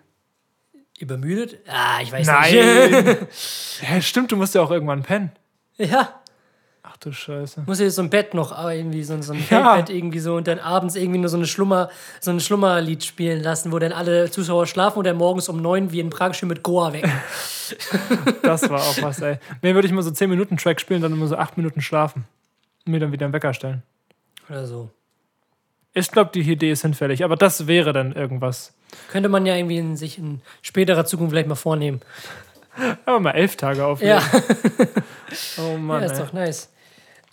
Übermüdet? 0.99 1.59
Ah, 1.67 2.01
ich 2.01 2.11
weiß 2.11 2.25
nicht. 2.25 2.29
Nein. 2.29 3.17
ja, 3.95 4.01
stimmt, 4.01 4.31
du 4.31 4.35
musst 4.35 4.55
ja 4.55 4.61
auch 4.61 4.71
irgendwann 4.71 5.03
pennen. 5.03 5.31
Ja. 5.77 6.21
Ach 6.89 6.95
du 6.97 7.11
Scheiße. 7.11 7.63
Muss 7.65 7.79
jetzt 7.81 7.95
so 7.95 8.01
ein 8.01 8.09
Bett 8.09 8.33
noch, 8.33 8.53
aber 8.53 8.73
irgendwie 8.73 9.03
so, 9.03 9.13
ein- 9.13 9.21
so 9.21 9.33
ein 9.33 9.39
Ja. 9.49 9.73
Feldbett 9.75 9.95
irgendwie 9.95 10.19
so 10.19 10.35
und 10.35 10.47
dann 10.47 10.57
abends 10.59 10.95
irgendwie 10.95 11.19
nur 11.19 11.29
so 11.29 11.35
eine 11.35 11.45
Schlummer, 11.45 11.89
so 12.21 12.31
ein 12.31 12.39
Schlummerlied 12.39 13.03
spielen 13.03 13.43
lassen, 13.43 13.71
wo 13.73 13.79
dann 13.79 13.91
alle 13.91 14.31
Zuschauer 14.31 14.65
schlafen 14.67 14.99
und 14.99 15.03
dann 15.05 15.17
morgens 15.17 15.49
um 15.49 15.61
neun 15.61 15.91
wie 15.91 15.99
in 15.99 16.09
Prag 16.09 16.33
schön 16.33 16.47
mit 16.49 16.63
Goa 16.63 16.93
wecken. 16.93 17.11
Das 18.43 18.69
war 18.69 18.79
auch 18.79 19.01
was, 19.01 19.19
ey. 19.21 19.39
Mir 19.61 19.75
würde 19.75 19.87
ich 19.89 19.93
mal 19.93 20.01
so 20.01 20.09
10 20.11 20.29
Minuten 20.29 20.55
Track 20.55 20.79
spielen, 20.79 21.01
dann 21.01 21.11
immer 21.11 21.27
so 21.27 21.35
8 21.35 21.57
Minuten 21.57 21.81
schlafen. 21.81 22.23
Und 22.85 22.93
mir 22.93 22.99
dann 23.01 23.11
wieder 23.11 23.25
einen 23.25 23.33
Wecker 23.33 23.53
stellen. 23.53 23.83
Oder 24.49 24.65
so. 24.65 24.89
Ich 25.93 26.09
glaube, 26.09 26.31
die 26.33 26.39
Idee 26.49 26.71
ist 26.71 26.83
hinfällig, 26.83 27.25
aber 27.25 27.35
das 27.35 27.67
wäre 27.67 27.91
dann 27.91 28.13
irgendwas. 28.13 28.73
Könnte 29.11 29.27
man 29.27 29.45
ja 29.45 29.55
irgendwie 29.57 29.77
in 29.79 29.97
sich 29.97 30.17
in 30.17 30.41
späterer 30.61 31.03
Zukunft 31.03 31.31
vielleicht 31.31 31.49
mal 31.49 31.55
vornehmen. 31.55 31.99
Aber 33.05 33.19
mal 33.19 33.31
elf 33.31 33.57
Tage 33.57 33.83
auflegen. 33.85 34.15
Ja, 34.15 34.21
Oh 35.57 35.71
ja 35.73 35.77
Mann, 35.77 36.03
ist 36.03 36.13
ey. 36.13 36.19
doch 36.19 36.31
nice. 36.31 36.69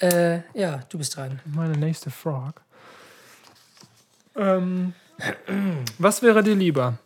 Äh, 0.00 0.40
ja, 0.54 0.80
du 0.88 0.98
bist 0.98 1.16
dran. 1.16 1.40
Meine 1.44 1.76
nächste 1.76 2.10
Frage. 2.10 2.60
Ähm, 4.36 4.94
was 5.98 6.22
wäre 6.22 6.42
dir 6.42 6.54
lieber? 6.56 6.98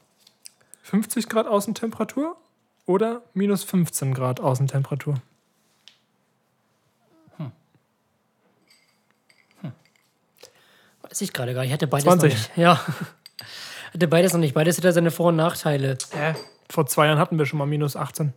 50 0.82 1.28
Grad 1.28 1.46
Außentemperatur 1.46 2.36
oder 2.86 3.22
minus 3.34 3.64
15 3.64 4.14
Grad 4.14 4.40
Außentemperatur? 4.40 5.20
Weiß 11.02 11.20
ich 11.22 11.32
gerade 11.32 11.54
gar 11.54 11.62
nicht. 11.62 11.68
Ich 11.70 11.74
hatte 11.74 11.86
beides 11.86 12.04
20. 12.04 12.32
noch 12.32 12.38
nicht. 12.38 12.56
Ja. 12.56 12.80
Hatte 13.94 14.08
beides 14.08 14.32
noch 14.32 14.40
nicht. 14.40 14.54
Beides 14.54 14.76
hat 14.76 14.84
ja 14.84 14.92
seine 14.92 15.10
Vor- 15.10 15.28
und 15.28 15.36
Nachteile. 15.36 15.96
Hä? 16.12 16.34
Vor 16.68 16.86
zwei 16.86 17.06
Jahren 17.06 17.18
hatten 17.18 17.38
wir 17.38 17.46
schon 17.46 17.58
mal 17.58 17.66
minus 17.66 17.96
18. 17.96 18.34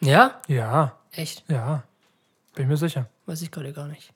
Ja? 0.00 0.40
Ja, 0.46 0.96
Echt? 1.12 1.44
ja. 1.48 1.82
Bin 2.54 2.64
ich 2.64 2.68
mir 2.68 2.76
sicher. 2.76 3.06
Weiß 3.26 3.42
ich 3.42 3.50
gerade 3.50 3.72
gar 3.72 3.86
nicht. 3.86 4.12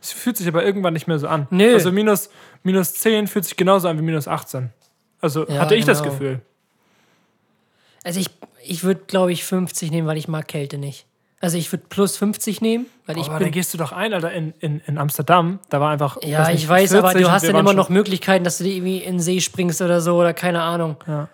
Es 0.00 0.12
fühlt 0.12 0.36
sich 0.36 0.46
aber 0.46 0.64
irgendwann 0.64 0.92
nicht 0.92 1.06
mehr 1.06 1.18
so 1.18 1.28
an. 1.28 1.46
Nö. 1.50 1.72
Also 1.72 1.90
minus, 1.90 2.28
minus 2.62 2.94
10 2.94 3.26
fühlt 3.26 3.46
sich 3.46 3.56
genauso 3.56 3.88
an 3.88 3.98
wie 3.98 4.02
minus 4.02 4.28
18. 4.28 4.70
Also 5.20 5.48
Ja, 5.48 5.60
hatte 5.60 5.74
ich 5.74 5.86
das 5.86 6.02
genau. 6.02 6.12
Gefühl. 6.12 6.40
Also 8.04 8.20
ich, 8.20 8.28
ich 8.62 8.84
würde, 8.84 9.00
glaube 9.06 9.32
ich, 9.32 9.44
50 9.44 9.90
nehmen, 9.90 10.06
weil 10.06 10.18
ich 10.18 10.28
mag 10.28 10.46
Kälte 10.46 10.76
nicht. 10.76 11.06
Also 11.40 11.58
ich 11.58 11.72
würde 11.72 11.84
plus 11.88 12.16
50 12.16 12.60
nehmen, 12.60 12.86
weil 13.06 13.18
ich 13.18 13.28
aber 13.28 13.38
da 13.38 13.50
gehst 13.50 13.74
du 13.74 13.78
doch 13.78 13.92
ein, 13.92 14.14
Alter, 14.14 14.32
in, 14.32 14.54
in, 14.60 14.80
in 14.86 14.98
Amsterdam. 14.98 15.58
Da 15.68 15.80
war 15.80 15.90
einfach. 15.90 16.18
Ja, 16.22 16.48
nicht, 16.48 16.62
ich 16.62 16.68
weiß, 16.68 16.94
aber 16.94 17.10
40 17.10 17.26
du 17.26 17.32
hast 17.32 17.48
dann 17.48 17.56
immer 17.56 17.74
noch 17.74 17.90
Möglichkeiten, 17.90 18.44
dass 18.44 18.58
du 18.58 18.64
irgendwie 18.64 18.98
in 18.98 19.14
den 19.14 19.20
See 19.20 19.40
springst 19.40 19.82
oder 19.82 20.00
so 20.00 20.16
oder 20.16 20.32
keine 20.32 20.62
Ahnung. 20.62 20.96
Ja. 21.06 21.28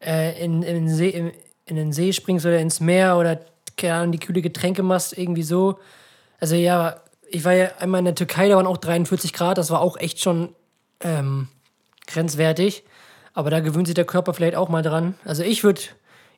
Äh, 0.00 0.44
in, 0.44 0.62
in, 0.62 0.88
See, 0.88 1.10
in, 1.10 1.32
in 1.66 1.76
den 1.76 1.92
See 1.92 2.12
springst 2.12 2.46
oder 2.46 2.58
ins 2.58 2.80
Meer 2.80 3.16
oder 3.18 3.40
keine 3.80 3.94
Ahnung, 3.94 4.12
die 4.12 4.18
kühle 4.18 4.42
Getränke 4.42 4.82
machst, 4.82 5.16
irgendwie 5.16 5.42
so. 5.42 5.78
Also 6.38 6.54
ja, 6.54 7.00
ich 7.28 7.44
war 7.44 7.52
ja 7.52 7.70
einmal 7.78 8.00
in 8.00 8.06
der 8.06 8.14
Türkei, 8.14 8.48
da 8.48 8.56
waren 8.56 8.66
auch 8.66 8.78
43 8.78 9.32
Grad, 9.32 9.58
das 9.58 9.70
war 9.70 9.80
auch 9.80 9.96
echt 9.96 10.20
schon 10.20 10.54
ähm, 11.00 11.48
grenzwertig. 12.06 12.84
Aber 13.32 13.50
da 13.50 13.60
gewöhnt 13.60 13.86
sich 13.86 13.94
der 13.94 14.04
Körper 14.04 14.34
vielleicht 14.34 14.56
auch 14.56 14.68
mal 14.68 14.82
dran. 14.82 15.14
Also 15.24 15.42
ich 15.42 15.62
würde 15.62 15.80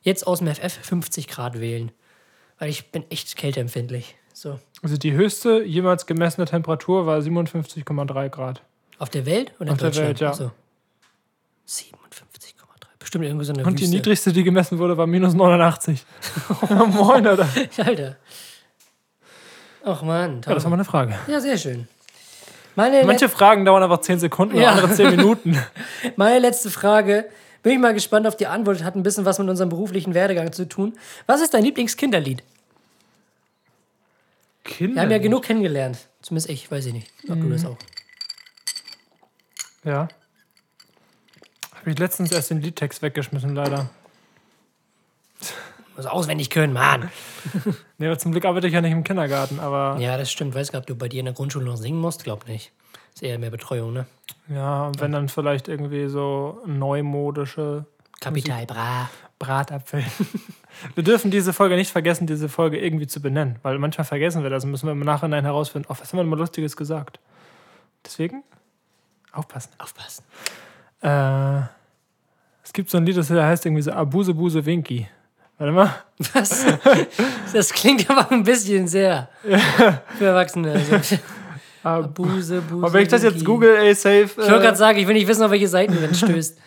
jetzt 0.03 0.27
aus 0.27 0.39
dem 0.39 0.47
FF 0.47 0.79
50 0.81 1.27
Grad 1.27 1.59
wählen. 1.59 1.91
Weil 2.59 2.69
ich 2.69 2.91
bin 2.91 3.03
echt 3.09 3.35
kälteempfindlich. 3.35 4.15
So. 4.31 4.59
Also 4.81 4.97
die 4.97 5.13
höchste 5.13 5.63
jemals 5.63 6.05
gemessene 6.05 6.45
Temperatur 6.45 7.05
war 7.05 7.19
57,3 7.19 8.29
Grad. 8.29 8.61
Auf 8.99 9.09
der 9.09 9.25
Welt 9.25 9.51
oder 9.59 9.71
Auf 9.71 9.79
der? 9.79 9.95
Welt, 9.95 10.19
ja. 10.19 10.29
Achso. 10.29 10.51
57,3. 11.67 12.02
Bestimmt 13.13 13.25
irgendwie 13.25 13.45
so 13.45 13.53
eine 13.53 13.63
Und 13.63 13.77
die 13.77 13.83
Wüste. 13.83 13.95
niedrigste, 13.95 14.33
die 14.33 14.43
gemessen 14.43 14.79
wurde, 14.79 14.97
war 14.97 15.05
minus 15.05 15.35
89. 15.35 16.03
Moin, 16.87 17.27
Alter. 17.27 17.47
Alter. 17.77 18.15
Ach 19.85 20.01
man, 20.01 20.41
Ja, 20.43 20.55
das 20.55 20.63
war 20.63 20.71
mal 20.71 20.77
eine 20.77 20.85
Frage. 20.85 21.13
Ja, 21.27 21.39
sehr 21.39 21.59
schön. 21.59 21.87
Meine, 22.75 23.03
Manche 23.05 23.29
Fragen 23.29 23.65
dauern 23.65 23.83
einfach 23.83 24.01
10 24.01 24.17
Sekunden, 24.17 24.57
Ja. 24.57 24.71
andere 24.71 24.89
10 24.91 25.11
Minuten. 25.11 25.55
Meine 26.15 26.39
letzte 26.39 26.71
Frage. 26.71 27.29
Bin 27.61 27.73
ich 27.73 27.77
mal 27.79 27.93
gespannt 27.93 28.25
auf 28.25 28.35
die 28.35 28.47
Antwort. 28.47 28.83
Hat 28.83 28.95
ein 28.95 29.03
bisschen 29.03 29.25
was 29.25 29.37
mit 29.37 29.47
unserem 29.47 29.69
beruflichen 29.69 30.15
Werdegang 30.15 30.51
zu 30.51 30.67
tun. 30.67 30.93
Was 31.27 31.39
ist 31.39 31.53
dein 31.53 31.63
Lieblingskinderlied? 31.63 32.41
Kinder. 34.63 34.95
Wir 34.95 35.01
haben 35.03 35.11
ja 35.11 35.19
genug 35.19 35.43
kennengelernt. 35.43 35.99
Zumindest 36.23 36.49
ich, 36.49 36.71
weiß 36.71 36.87
ich 36.87 36.93
nicht. 36.93 37.11
Ob 37.29 37.39
du 37.39 37.47
das 37.49 37.63
auch. 37.63 37.77
Ja. 39.83 40.07
Habe 41.83 41.91
ich 41.91 41.99
letztens 41.99 42.31
erst 42.31 42.49
den 42.49 42.61
Liedtext 42.61 43.01
weggeschmissen, 43.01 43.55
leider. 43.55 43.89
Muss 45.97 46.05
auswendig 46.05 46.49
können, 46.49 46.71
Mann. 46.71 47.11
Nee, 47.97 48.07
aber 48.07 48.17
zum 48.17 48.31
Glück 48.31 48.45
arbeite 48.45 48.67
ich 48.67 48.73
ja 48.73 48.79
nicht 48.79 48.93
im 48.93 49.03
Kindergarten, 49.03 49.59
aber 49.59 49.97
Ja, 49.99 50.17
das 50.17 50.31
stimmt. 50.31 50.55
Weiß 50.55 50.71
gar 50.71 50.79
nicht, 50.79 50.85
ob 50.85 50.87
du 50.87 50.95
bei 50.95 51.09
dir 51.09 51.19
in 51.19 51.25
der 51.25 51.33
Grundschule 51.33 51.65
noch 51.65 51.75
singen 51.75 51.99
musst. 51.99 52.23
Glaub 52.23 52.47
nicht. 52.47 52.71
Ist 53.13 53.21
eher 53.21 53.37
mehr 53.37 53.49
Betreuung, 53.49 53.91
ne? 53.91 54.05
ja, 54.47 54.87
und 54.87 55.01
wenn 55.01 55.11
dann 55.11 55.27
vielleicht 55.27 55.67
irgendwie 55.67 56.07
so 56.07 56.61
neumodische 56.65 57.85
Kapital 58.21 58.65
Bra. 58.65 59.09
Bratapfel. 59.39 60.05
wir 60.95 61.03
dürfen 61.03 61.31
diese 61.31 61.51
Folge 61.51 61.75
nicht 61.75 61.91
vergessen, 61.91 62.27
diese 62.27 62.47
Folge 62.47 62.79
irgendwie 62.79 63.07
zu 63.07 63.21
benennen, 63.21 63.59
weil 63.61 63.77
manchmal 63.77 64.05
vergessen 64.05 64.41
wir 64.41 64.49
das 64.49 64.63
und 64.63 64.71
müssen 64.71 64.87
wir 64.87 64.93
im 64.93 64.99
Nachhinein 65.01 65.43
herausfinden, 65.43 65.89
oh, 65.91 65.95
was 65.99 66.07
haben 66.07 66.17
wir 66.17 66.23
denn 66.23 66.29
mal 66.29 66.39
Lustiges 66.39 66.77
gesagt. 66.77 67.19
Deswegen 68.05 68.43
aufpassen. 69.33 69.71
Aufpassen. 69.79 70.23
Äh, 71.03 71.61
es 72.63 72.71
gibt 72.71 72.89
so 72.89 72.97
ein 72.97 73.05
Lied, 73.05 73.17
das 73.17 73.29
heißt 73.29 73.65
irgendwie 73.65 73.81
so 73.81 73.91
Abuse 73.91 74.33
Buse 74.33 74.65
Winky. 74.65 75.07
Warte 75.57 75.73
mal. 75.73 75.95
Was? 76.33 76.65
Das 77.53 77.71
klingt 77.71 78.09
aber 78.09 78.31
ein 78.31 78.43
bisschen 78.43 78.87
sehr 78.87 79.29
für 80.17 80.25
Erwachsene. 80.25 80.71
Also, 80.71 81.17
Ab 81.83 82.13
Buse. 82.13 82.63
Aber 82.71 82.93
wenn 82.93 83.03
ich 83.03 83.09
das 83.09 83.23
jetzt 83.23 83.43
google, 83.43 83.75
ey, 83.75 83.93
safe. 83.93 84.23
Ich 84.23 84.37
wollte 84.37 84.61
gerade 84.61 84.77
sagen, 84.77 84.97
ich 84.97 85.05
will 85.05 85.13
nicht 85.13 85.27
wissen, 85.27 85.43
auf 85.43 85.51
welche 85.51 85.67
Seiten 85.67 85.93
du 85.93 86.15
stößt. 86.15 86.57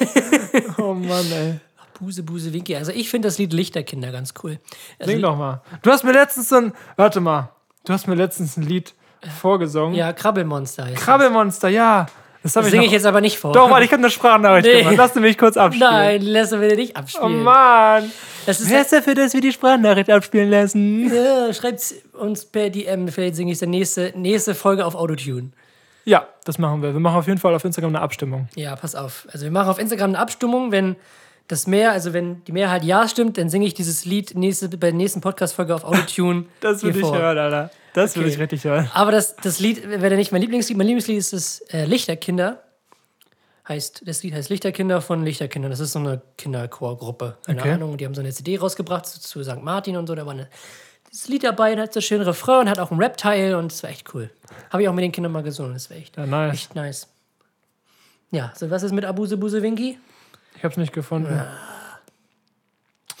Äh, 0.00 0.62
oh 0.78 0.94
Mann, 0.94 1.30
ey. 1.32 1.60
Buse, 1.98 2.22
Buse, 2.22 2.52
Winky. 2.52 2.76
Also 2.76 2.92
ich 2.92 3.08
finde 3.08 3.28
das 3.28 3.38
Lied 3.38 3.52
Lichterkinder 3.52 4.10
ganz 4.12 4.34
cool. 4.42 4.58
Also, 4.98 5.12
Sing 5.12 5.22
doch 5.22 5.36
mal. 5.36 5.62
Du 5.82 5.90
hast 5.90 6.04
mir 6.04 6.12
letztens 6.12 6.48
so 6.48 6.56
ein. 6.56 6.72
Warte 6.96 7.20
mal. 7.20 7.50
Du 7.84 7.92
hast 7.92 8.06
mir 8.08 8.16
letztens 8.16 8.56
ein 8.56 8.64
Lied 8.64 8.94
vorgesungen. 9.40 9.94
Ja, 9.94 10.12
Krabbelmonster. 10.12 10.92
Krabbelmonster, 10.92 11.68
ja. 11.68 12.06
Das 12.46 12.52
das. 12.54 12.66
ich 12.66 12.70
singe 12.72 12.86
ich 12.86 12.92
jetzt 12.92 13.06
aber 13.06 13.20
nicht 13.20 13.38
vor. 13.38 13.52
Doch, 13.52 13.70
warte, 13.70 13.84
ich 13.84 13.92
habe 13.92 14.00
eine 14.02 14.10
Sprachnachricht 14.10 14.66
Nee. 14.66 14.78
gemacht. 14.80 14.96
Lass 14.96 15.12
du 15.12 15.20
mich 15.20 15.36
kurz 15.38 15.56
abspielen. 15.56 15.90
Nein, 15.90 16.22
lässt 16.22 16.52
du 16.52 16.58
bitte 16.58 16.76
nicht 16.76 16.92
Oh 16.96 16.98
abspielen. 17.00 17.42
Mann. 17.42 18.10
das 18.46 18.60
ist 18.60 18.70
Wer 18.70 18.80
ist 18.82 18.92
dafür, 18.92 19.14
dass 19.14 19.32
wir 19.34 19.40
die 19.40 19.52
Sprachnachricht 19.52 20.10
abspielen 20.10 20.50
lassen? 20.50 21.12
ja, 21.14 21.52
schreibt 21.52 21.94
uns 22.12 22.44
per 22.44 22.70
DM, 22.70 23.08
vielleicht 23.08 23.36
singe 23.36 23.52
ich 23.52 23.58
die 23.58 23.66
nächste, 23.66 24.12
nächste 24.16 24.54
Folge 24.54 24.84
auf 24.86 24.94
Autotune. 24.94 25.50
Ja, 26.04 26.26
das 26.44 26.58
machen 26.58 26.82
wir. 26.82 26.92
Wir 26.92 27.00
machen 27.00 27.16
auf 27.18 27.26
jeden 27.26 27.38
Fall 27.38 27.54
auf 27.54 27.64
Instagram 27.64 27.90
eine 27.96 28.00
Abstimmung. 28.00 28.48
Ja, 28.54 28.76
pass 28.76 28.94
auf. 28.94 29.26
Also 29.32 29.44
wir 29.44 29.50
machen 29.50 29.68
auf 29.68 29.78
Instagram 29.80 30.10
eine 30.10 30.18
Abstimmung, 30.20 30.70
wenn 30.70 30.94
das 31.48 31.66
mehr, 31.66 31.92
also 31.92 32.12
wenn 32.12 32.42
die 32.44 32.52
Mehrheit 32.52 32.84
ja 32.84 33.06
stimmt, 33.08 33.38
dann 33.38 33.48
singe 33.50 33.66
ich 33.66 33.74
dieses 33.74 34.04
Lied 34.04 34.34
nächste, 34.34 34.68
bei 34.68 34.88
der 34.88 34.92
nächsten 34.94 35.20
Podcast-Folge 35.20 35.74
auf 35.74 35.84
Autotune. 35.84 36.46
Das 36.60 36.82
will 36.82 36.92
hier 36.92 37.02
ich 37.02 37.06
vor. 37.06 37.16
hören, 37.18 37.38
Alter. 37.38 37.70
Das 37.94 38.16
will 38.16 38.24
Okay. 38.24 38.32
ich 38.34 38.38
richtig 38.38 38.64
hören. 38.64 38.90
Aber 38.92 39.10
das, 39.12 39.36
das 39.36 39.58
Lied 39.60 39.88
wäre 39.88 40.16
nicht 40.16 40.32
mein 40.32 40.40
Lieblingslied. 40.42 40.76
Mein 40.76 40.86
Lieblingslied 40.86 41.16
ist 41.18 41.32
das 41.32 41.60
äh, 41.72 41.84
Lichterkinder. 41.86 42.62
Heißt, 43.68 44.02
das 44.06 44.22
Lied 44.22 44.34
heißt 44.34 44.48
Lichterkinder 44.50 45.00
von 45.00 45.24
Lichterkindern. 45.24 45.70
Das 45.70 45.80
ist 45.80 45.92
so 45.92 45.98
eine 45.98 46.20
Kinderchorgruppe. 46.38 47.36
Keine 47.46 47.60
Okay. 47.60 47.72
Ahnung. 47.72 47.96
Die 47.96 48.04
haben 48.04 48.14
so 48.14 48.20
eine 48.20 48.30
CD 48.32 48.58
rausgebracht 48.58 49.06
zu, 49.06 49.20
zu 49.20 49.42
St. 49.42 49.62
Martin 49.62 49.96
und 49.96 50.06
so. 50.06 50.14
Da 50.14 50.24
war 50.26 50.32
eine, 50.34 50.48
das 51.10 51.26
Lied 51.28 51.42
dabei 51.44 51.72
und 51.72 51.80
hat 51.80 51.92
so 51.92 52.00
schön 52.00 52.20
Refrain 52.22 52.60
und 52.62 52.70
hat 52.70 52.78
auch 52.78 52.90
einen 52.90 53.00
Rap-Teil 53.00 53.54
und 53.56 53.72
es 53.72 53.82
war 53.82 53.90
echt 53.90 54.12
cool. 54.14 54.30
Habe 54.70 54.82
ich 54.82 54.88
auch 54.88 54.92
mit 54.94 55.02
den 55.04 55.10
Kindern 55.12 55.32
mal 55.32 55.42
gesungen. 55.42 55.72
Das 55.74 55.90
war 55.90 55.96
echt, 55.96 56.16
Ja, 56.16 56.26
nice. 56.26 56.54
echt 56.54 56.74
nice. 56.74 57.08
Ja, 58.30 58.52
so 58.54 58.70
was 58.70 58.82
ist 58.82 58.92
mit 58.92 59.04
Abuse 59.04 59.36
Buse 59.36 59.62
Winky? 59.62 59.98
Ich 60.56 60.64
hab's 60.64 60.76
nicht 60.76 60.92
gefunden. 60.92 61.42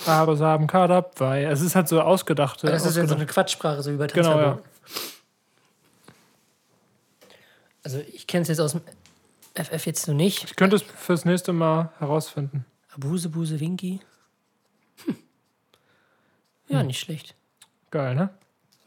Aber 0.06 0.36
sie 0.36 0.44
haben 0.44 0.66
Kadab, 0.66 1.18
weil 1.20 1.46
es 1.46 1.60
ist 1.60 1.74
halt 1.74 1.88
so 1.88 2.00
ausgedachte. 2.00 2.66
Das 2.66 2.82
ist 2.82 2.86
ja 2.86 2.92
so 2.92 3.00
ausgedacht. 3.00 3.16
eine 3.18 3.26
Quatschsprache, 3.26 3.82
so 3.82 3.90
über 3.90 4.06
Genau, 4.06 4.28
Tanzverbot. 4.32 4.64
ja. 4.64 4.70
Also 7.82 7.98
ich 8.12 8.26
kenne 8.26 8.42
es 8.42 8.48
jetzt 8.48 8.60
aus 8.60 8.72
dem 8.72 8.82
FF 9.54 9.86
jetzt 9.86 10.06
noch 10.08 10.14
nicht. 10.14 10.44
Ich 10.44 10.56
könnte 10.56 10.76
es 10.76 10.82
fürs 10.82 11.24
nächste 11.24 11.52
Mal 11.52 11.90
herausfinden. 11.98 12.64
Abuse, 12.94 13.28
Buse, 13.28 13.60
Winky. 13.60 14.00
Hm. 15.04 15.16
Ja, 16.68 16.80
Hm. 16.80 16.86
nicht 16.88 17.00
schlecht. 17.00 17.34
Geil, 17.90 18.14
ne? 18.14 18.30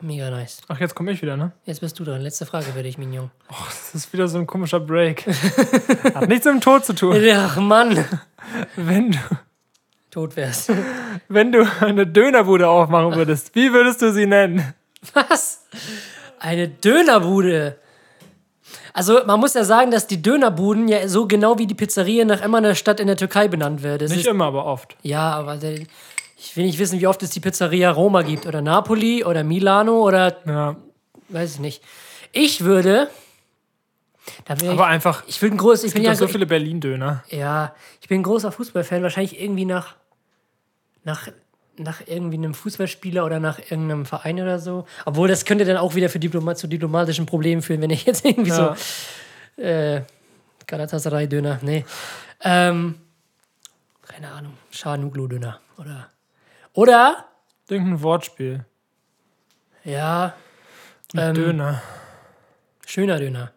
Mega 0.01 0.29
nice. 0.29 0.62
Ach, 0.69 0.79
jetzt 0.79 0.95
komme 0.95 1.12
ich 1.12 1.21
wieder, 1.21 1.35
ne? 1.35 1.51
Jetzt 1.65 1.81
bist 1.81 1.99
du 1.99 2.05
dran. 2.05 2.21
Letzte 2.21 2.45
Frage 2.45 2.73
werde 2.73 2.88
ich, 2.88 2.97
Mignon. 2.97 3.31
Das 3.67 3.93
ist 3.95 4.13
wieder 4.13 4.27
so 4.29 4.38
ein 4.38 4.47
komischer 4.47 4.79
Break. 4.79 5.25
Hat 6.15 6.29
nichts 6.29 6.45
mit 6.45 6.53
dem 6.55 6.62
Tod 6.62 6.85
zu 6.85 6.93
tun. 6.93 7.17
Ach 7.35 7.57
Mann, 7.57 8.05
Wenn 8.77 9.12
du, 9.12 9.17
tot 10.09 10.38
wärst. 10.38 10.71
wenn 11.27 11.51
du 11.51 11.67
eine 11.81 12.07
Dönerbude 12.07 12.69
aufmachen 12.69 13.15
würdest, 13.15 13.53
wie 13.55 13.73
würdest 13.73 14.01
du 14.01 14.13
sie 14.13 14.25
nennen? 14.25 14.73
Was? 15.13 15.65
Eine 16.39 16.69
Dönerbude. 16.69 17.77
Also 18.93 19.25
man 19.25 19.39
muss 19.39 19.53
ja 19.53 19.63
sagen, 19.65 19.91
dass 19.91 20.07
die 20.07 20.21
Dönerbuden 20.21 20.88
ja 20.88 21.07
so 21.07 21.27
genau 21.27 21.57
wie 21.57 21.67
die 21.67 21.75
Pizzeria 21.75 22.23
nach 22.25 22.41
immer 22.41 22.57
einer 22.59 22.75
Stadt 22.75 22.99
in 22.99 23.07
der 23.07 23.17
Türkei 23.17 23.47
benannt 23.47 23.83
wird. 23.83 24.01
Das 24.01 24.12
Nicht 24.12 24.21
ist, 24.21 24.27
immer, 24.27 24.45
aber 24.45 24.65
oft. 24.65 24.95
ja, 25.01 25.31
aber 25.33 25.57
der, 25.57 25.79
ich 26.41 26.56
will 26.56 26.65
nicht 26.65 26.80
wissen, 26.80 26.99
wie 26.99 27.08
oft 27.08 27.21
es 27.23 27.32
die 27.32 27.39
Pizzeria 27.41 27.91
Roma 27.91 28.21
gibt. 28.21 28.45
Oder 28.45 28.62
Napoli 28.62 29.23
oder 29.25 29.43
Milano 29.43 29.99
oder 30.02 30.38
Ja. 30.47 30.75
weiß 31.30 31.56
ich 31.56 31.60
nicht. 31.60 31.84
Ich 32.32 32.63
würde. 32.63 33.10
Wäre 34.47 34.63
ich, 34.63 34.69
Aber 34.69 34.86
einfach, 34.88 35.23
ich 35.28 35.41
würde 35.41 35.56
ein 35.56 35.58
groß. 35.58 35.84
Ich 35.84 35.93
bin 35.93 36.04
ja 36.04 36.15
so 36.15 36.28
viele 36.28 36.45
Berlin-Döner. 36.45 37.23
Ja, 37.30 37.73
ich 38.02 38.08
bin 38.08 38.19
ein 38.21 38.23
großer 38.23 38.52
Fußballfan, 38.52 39.02
wahrscheinlich 39.04 39.41
irgendwie 39.41 39.65
nach, 39.65 39.95
nach, 41.04 41.28
nach 41.78 42.02
irgendwie 42.06 42.38
einem 42.38 42.54
Fußballspieler 42.54 43.25
oder 43.25 43.39
nach 43.39 43.58
irgendeinem 43.60 44.06
Verein 44.06 44.39
oder 44.39 44.60
so. 44.60 44.86
Obwohl, 45.06 45.28
das 45.28 45.45
könnte 45.45 45.65
dann 45.65 45.78
auch 45.78 45.95
wieder 45.95 46.10
für 46.10 46.19
Diploma 46.19 46.56
zu 46.56 46.67
diplomatischen 46.67 47.25
Problemen 47.25 47.62
führen, 47.63 47.82
wenn 47.82 47.89
ich 47.89 48.06
jetzt 48.06 48.23
irgendwie 48.25 48.52
Ja. 48.52 48.75
so 49.58 49.62
äh, 49.62 50.02
Galatasaray-Döner, 50.67 51.60
nee. 51.63 51.84
Ähm, 52.43 52.95
keine 54.08 54.32
Ahnung, 54.32 54.54
Schanuglu-Döner 54.71 55.60
oder 55.78 56.10
oder, 56.73 57.25
Irgendein 57.69 58.01
Wortspiel. 58.01 58.65
ja, 59.84 60.34
Ähm, 61.15 61.34
Döner. 61.34 61.82
schöner 62.86 63.17
Döner. 63.19 63.51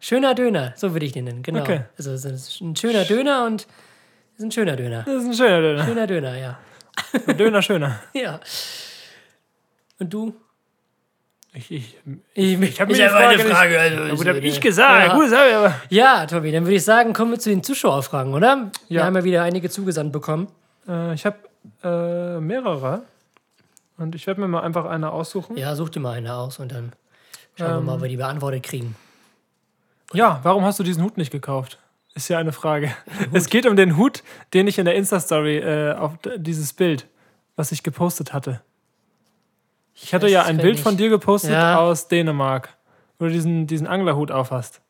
Schöner 0.00 0.34
Döner, 0.34 0.72
so 0.76 0.92
würde 0.92 1.06
ich 1.06 1.12
den 1.12 1.24
nennen, 1.26 1.42
genau. 1.42 1.60
Okay. 1.60 1.82
Also 1.96 2.10
es 2.12 2.24
ist 2.24 2.60
ein 2.60 2.74
schöner 2.74 3.04
Döner 3.04 3.44
und 3.46 3.66
es 4.34 4.38
ist 4.38 4.44
ein 4.44 4.50
schöner 4.52 4.74
Döner. 4.76 5.04
Das 5.04 5.22
ist 5.22 5.26
ein 5.28 5.34
schöner 5.34 5.60
Döner. 5.60 5.84
Schöner 5.84 6.06
Döner, 6.06 6.36
ja. 6.38 6.58
Ein 7.26 7.36
Döner 7.38 7.62
schöner. 7.62 8.00
Ja. 8.12 8.40
Und 10.00 10.12
du? 10.12 10.34
Ich, 11.54 11.70
ich, 11.70 11.96
Ich, 12.34 12.60
ich 12.60 12.80
habe 12.80 12.92
habe 12.94 13.02
eine 13.02 13.38
Frage 13.38 13.48
Frage. 13.54 13.80
Also, 13.80 14.02
ist 14.04 14.16
gut, 14.18 14.26
hab 14.28 14.36
eine- 14.36 14.46
ich 14.46 14.60
gesagt. 14.60 15.06
Ja. 15.08 15.14
Gut, 15.14 15.28
sag 15.30 15.48
ich 15.48 15.54
aber. 15.54 15.74
ja, 15.90 16.26
Tobi, 16.26 16.52
dann 16.52 16.64
würde 16.64 16.74
ich 16.76 16.84
sagen, 16.84 17.12
kommen 17.12 17.30
wir 17.32 17.38
zu 17.38 17.50
den 17.50 17.62
Zuschauerfragen, 17.62 18.34
oder? 18.34 18.70
Wir 18.88 19.00
Ja. 19.00 19.04
haben 19.06 19.16
ja 19.16 19.24
wieder 19.24 19.42
einige 19.44 19.70
zugesandt 19.70 20.12
bekommen. 20.12 20.48
Äh, 20.88 21.14
ich 21.14 21.24
habe 21.24 21.36
äh, 21.82 22.38
mehrere. 22.40 23.02
Und 23.96 24.14
ich 24.14 24.26
werde 24.26 24.40
mir 24.40 24.48
mal 24.48 24.60
einfach 24.62 24.84
eine 24.84 25.10
aussuchen. 25.10 25.56
Ja, 25.56 25.74
such 25.74 25.88
dir 25.90 26.00
mal 26.00 26.12
eine 26.16 26.34
aus 26.34 26.58
und 26.60 26.70
dann 26.72 26.92
schauen 27.56 27.68
wir 27.70 27.78
Ähm. 27.78 27.84
mal, 27.86 27.94
ob 27.96 28.02
wir 28.02 28.08
die 28.08 28.16
beantwortet 28.16 28.62
kriegen. 28.62 28.94
Ja, 30.12 30.40
warum 30.42 30.64
hast 30.64 30.78
du 30.78 30.82
diesen 30.84 31.02
Hut 31.02 31.16
nicht 31.18 31.30
gekauft? 31.32 31.78
Ist 32.14 32.28
ja 32.28 32.38
eine 32.38 32.52
Frage. 32.52 32.90
Es 33.32 33.48
geht 33.50 33.66
um 33.66 33.76
den 33.76 33.96
Hut, 33.96 34.22
den 34.54 34.66
ich 34.66 34.78
in 34.78 34.84
der 34.86 34.94
Insta-Story 34.94 35.58
äh, 35.58 35.94
auf 35.94 36.12
dieses 36.36 36.72
Bild, 36.72 37.06
was 37.56 37.70
ich 37.72 37.82
gepostet 37.82 38.32
hatte. 38.32 38.60
Ich 39.94 40.14
hatte 40.14 40.28
ja 40.28 40.44
ein 40.44 40.56
Bild 40.58 40.74
nicht. 40.74 40.82
von 40.82 40.96
dir 40.96 41.08
gepostet 41.10 41.50
Ja. 41.52 41.78
aus 41.80 42.08
Dänemark, 42.08 42.70
wo 43.18 43.26
du 43.26 43.32
diesen, 43.32 43.66
diesen 43.66 43.86
Anglerhut 43.86 44.30
aufhast. 44.30 44.80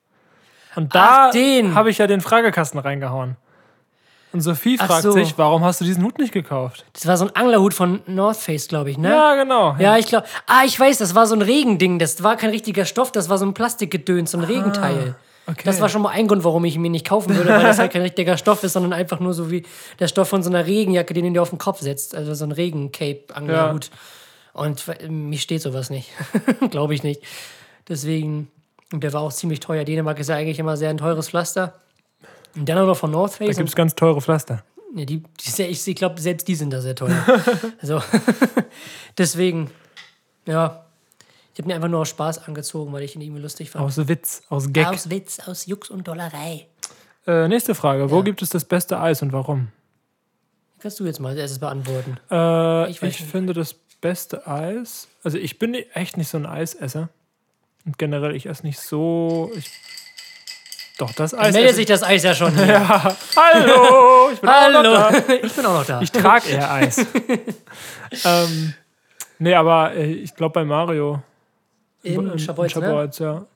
Und 0.77 0.95
da 0.95 1.33
habe 1.33 1.91
ich 1.91 1.99
ja 1.99 2.07
den 2.07 2.21
Fragekasten 2.21 2.79
reingehauen. 2.79 3.37
Und 4.33 4.43
Sophie 4.43 4.77
Ach 4.79 4.87
fragt 4.87 5.05
so. 5.05 5.13
sich, 5.13 5.39
warum 5.39 5.65
hast 5.65 5.81
du 5.81 5.85
diesen 5.85 6.05
Hut 6.05 6.19
nicht 6.19 6.33
gekauft? 6.33 6.85
Das 6.93 7.07
war 7.07 7.17
so 7.17 7.27
ein 7.27 7.35
Anglerhut 7.35 7.73
von 7.73 8.01
North 8.07 8.37
Face, 8.37 8.69
glaube 8.69 8.91
ich, 8.91 8.99
ne? 8.99 9.09
Ja, 9.09 9.35
genau. 9.37 9.77
Ja, 9.79 9.97
ich 9.97 10.07
glaube. 10.07 10.27
Ah, 10.47 10.65
ich 10.67 10.79
weiß, 10.79 10.99
das 10.99 11.15
war 11.15 11.27
so 11.27 11.35
ein 11.35 11.43
Regending. 11.43 11.99
Das 11.99 12.23
war 12.23 12.37
kein 12.37 12.51
richtiger 12.51 12.85
Stoff, 12.85 13.11
das 13.11 13.29
war 13.29 13.39
so 13.39 13.47
ein 13.47 13.55
Plastikgedöns, 13.55 14.33
so 14.33 14.39
ein 14.39 14.45
Regenteil. 14.45 15.15
Ah, 15.47 15.53
okay. 15.53 15.63
Das 15.65 15.81
war 15.81 15.89
schon 15.89 16.03
mal 16.03 16.11
ein 16.11 16.29
Grund, 16.29 16.45
warum 16.45 16.65
ich 16.67 16.75
ihn 16.75 16.83
mir 16.83 16.91
nicht 16.91 17.07
kaufen 17.07 17.35
würde, 17.35 17.49
weil 17.49 17.63
das 17.63 17.79
halt 17.79 17.93
kein 17.93 18.03
richtiger 18.09 18.37
Stoff 18.37 18.63
ist, 18.65 18.75
sondern 18.75 18.93
einfach 18.93 19.19
nur 19.19 19.33
so 19.33 19.51
wie 19.51 19.65
der 19.99 20.09
Stoff 20.09 20.29
von 20.29 20.43
so 20.43 20.51
einer 20.51 20.67
Regenjacke, 20.67 21.15
den 21.15 21.25
du 21.25 21.33
dir 21.33 21.43
auf 21.43 21.51
den 21.51 21.59
Kopf 21.59 21.81
setzt. 21.81 22.15
Also 22.15 22.35
so 22.35 22.45
ein 22.45 22.53
Regencape-Anglerhut. 22.53 23.91
Und 24.53 24.89
äh, 24.89 25.09
mir 25.09 25.39
steht 25.39 25.63
sowas 25.63 25.89
nicht. 25.89 26.11
Glaube 26.71 26.95
ich 26.95 27.03
nicht. 27.03 27.23
Deswegen, 27.89 28.51
und 28.93 29.03
der 29.03 29.13
war 29.15 29.23
auch 29.23 29.33
ziemlich 29.33 29.61
teuer. 29.61 29.85
Dänemark 29.85 30.19
ist 30.19 30.29
ja 30.29 30.37
eigentlich 30.37 30.59
immer 30.59 30.77
sehr 30.77 30.91
ein 30.91 30.99
teures 30.99 31.31
Pflaster. 31.31 31.75
Und 32.55 32.69
dann 32.69 32.79
auch 32.79 32.87
noch 32.87 32.97
von 32.97 33.11
North 33.11 33.35
Da 33.35 33.37
Face. 33.47 33.57
gibt 33.57 33.69
es 33.69 33.75
ganz 33.77 33.95
teure 33.95 34.21
Pflaster. 34.21 34.65
Ja, 34.95 35.05
die, 35.05 35.23
die, 35.23 35.63
ich 35.63 35.87
ich 35.89 35.97
glaube, 35.97 36.21
selbst 36.21 36.49
die 36.49 36.55
sind 36.55 36.71
da 36.73 36.81
sehr 36.81 36.95
teuer. 36.97 37.23
also, 37.81 38.01
deswegen, 39.19 39.71
Ja. 40.47 40.85
Ich 41.55 41.61
habe 41.61 41.71
mir 41.71 41.75
einfach 41.75 41.89
nur 41.89 42.01
aus 42.03 42.09
Spaß 42.11 42.47
angezogen, 42.47 42.93
weil 42.93 43.03
ich 43.03 43.17
ihn 43.17 43.21
irgendwie 43.21 43.43
lustig 43.43 43.71
fand. 43.71 43.85
Aus 43.85 44.07
Witz, 44.07 44.43
aus 44.49 44.73
Gag. 44.73 44.87
Aus 44.87 45.11
Witz, 45.11 45.41
aus 45.41 45.67
Jux 45.67 45.91
und 45.91 46.07
Dollerei. 46.07 46.69
Äh, 47.27 47.49
nächste 47.49 47.75
Frage. 47.75 48.13
Wo 48.13 48.19
Ja. 48.19 48.23
gibt 48.23 48.43
es 48.43 48.51
das 48.51 48.65
beste 48.65 49.01
Eis 49.01 49.23
und 49.23 49.33
warum? 49.33 49.67
Kannst 50.79 51.01
du 51.01 51.05
jetzt 51.05 51.19
mal 51.19 51.31
als 51.31 51.39
erstes 51.41 51.59
beantworten? 51.59 52.17
Äh, 52.31 52.89
Ich 52.93 53.03
ich 53.03 53.17
finde 53.25 53.55
das 53.55 53.75
beste 54.01 54.47
Eis. 54.47 55.09
Also 55.25 55.37
ich 55.37 55.59
bin 55.59 55.75
echt 55.75 56.17
nicht 56.17 56.29
so 56.29 56.39
ein 56.39 56.47
Eisesser. 56.47 57.09
Und 57.85 57.99
generell, 57.99 58.37
ich 58.37 58.47
esse 58.47 58.65
nicht 58.65 58.79
so. 58.79 59.51
Ich, 59.57 59.69
doch, 60.99 61.13
das 61.13 61.33
Eis. 61.33 61.55
Meldet 61.55 61.77
sich 61.77 61.87
das 61.87 62.03
Eis 62.03 62.25
ja 62.25 62.35
schon. 62.35 62.55
Hier. 62.57 62.67
Ja. 62.67 63.17
Hallo! 63.37 64.31
Ich 64.33 64.41
bin 64.41 64.51
auch 64.51 64.71
noch 64.71 64.83
da. 64.83 65.11
Hallo, 65.11 65.23
ich 65.43 65.53
bin 65.53 65.67
auch 65.67 65.79
noch 65.79 65.87
da. 65.87 66.01
Ich 66.03 66.11
trage 66.13 66.49
eher 66.49 66.71
Eis. 66.73 67.07
ähm, 68.25 68.75
nee, 69.39 69.55
aber 69.55 69.95
äh, 69.95 70.11
ich 70.13 70.35
glaube 70.35 70.53
bei 70.55 70.65
Mario. 70.65 71.23
in 72.03 72.31
in 72.33 72.39
Schabolz, 72.39 72.75
ne? 72.75 72.83
Schabolz, 72.83 73.19
ja. 73.21 73.47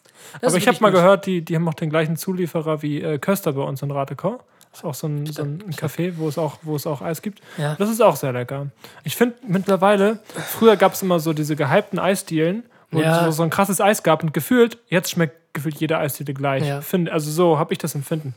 Das 0.41 0.53
aber 0.53 0.59
ich 0.59 0.69
habe 0.69 0.79
mal 0.81 0.91
gut. 0.91 1.01
gehört, 1.01 1.27
die, 1.27 1.43
die 1.43 1.57
haben 1.57 1.69
auch 1.69 1.75
den 1.75 1.91
gleichen 1.91 2.17
Zulieferer 2.17 2.81
wie 2.81 3.03
äh, 3.03 3.19
Köster 3.19 3.53
bei 3.53 3.63
uns 3.63 3.83
in 3.83 3.91
Ratekau. 3.91 4.41
Das 4.71 4.81
ist 4.81 4.85
auch 4.85 4.95
so 4.95 5.09
ein, 5.09 5.27
so 5.27 5.43
ein 5.43 5.61
Café, 5.73 6.15
wo 6.17 6.29
es, 6.29 6.39
auch, 6.39 6.59
wo 6.63 6.77
es 6.77 6.87
auch 6.87 7.03
Eis 7.03 7.21
gibt. 7.21 7.43
Ja. 7.59 7.75
Das 7.75 7.91
ist 7.91 8.01
auch 8.01 8.17
sehr 8.17 8.33
lecker. 8.33 8.69
Ich 9.05 9.17
finde 9.17 9.35
mittlerweile, 9.47 10.21
früher 10.49 10.77
gab 10.77 10.95
es 10.95 11.03
immer 11.03 11.19
so 11.19 11.33
diese 11.35 11.57
gehypten 11.57 11.99
Eisdielen, 11.99 12.63
wo 12.93 13.01
Ja. 13.01 13.27
es 13.27 13.37
so, 13.37 13.43
ein 13.43 13.51
krasses 13.51 13.81
Eis 13.81 14.03
gab 14.03 14.23
und 14.23 14.33
gefühlt, 14.33 14.79
jetzt 14.89 15.11
schmeckt 15.11 15.55
gefühlt 15.55 15.77
jede 15.81 15.99
Eisdiele 15.99 16.33
gleich. 16.35 16.65
Ja. 16.67 16.81
Find, 16.81 17.11
also 17.11 17.31
so 17.31 17.59
habe 17.59 17.73
ich 17.73 17.79
das 17.79 17.95
empfinden. 17.95 18.35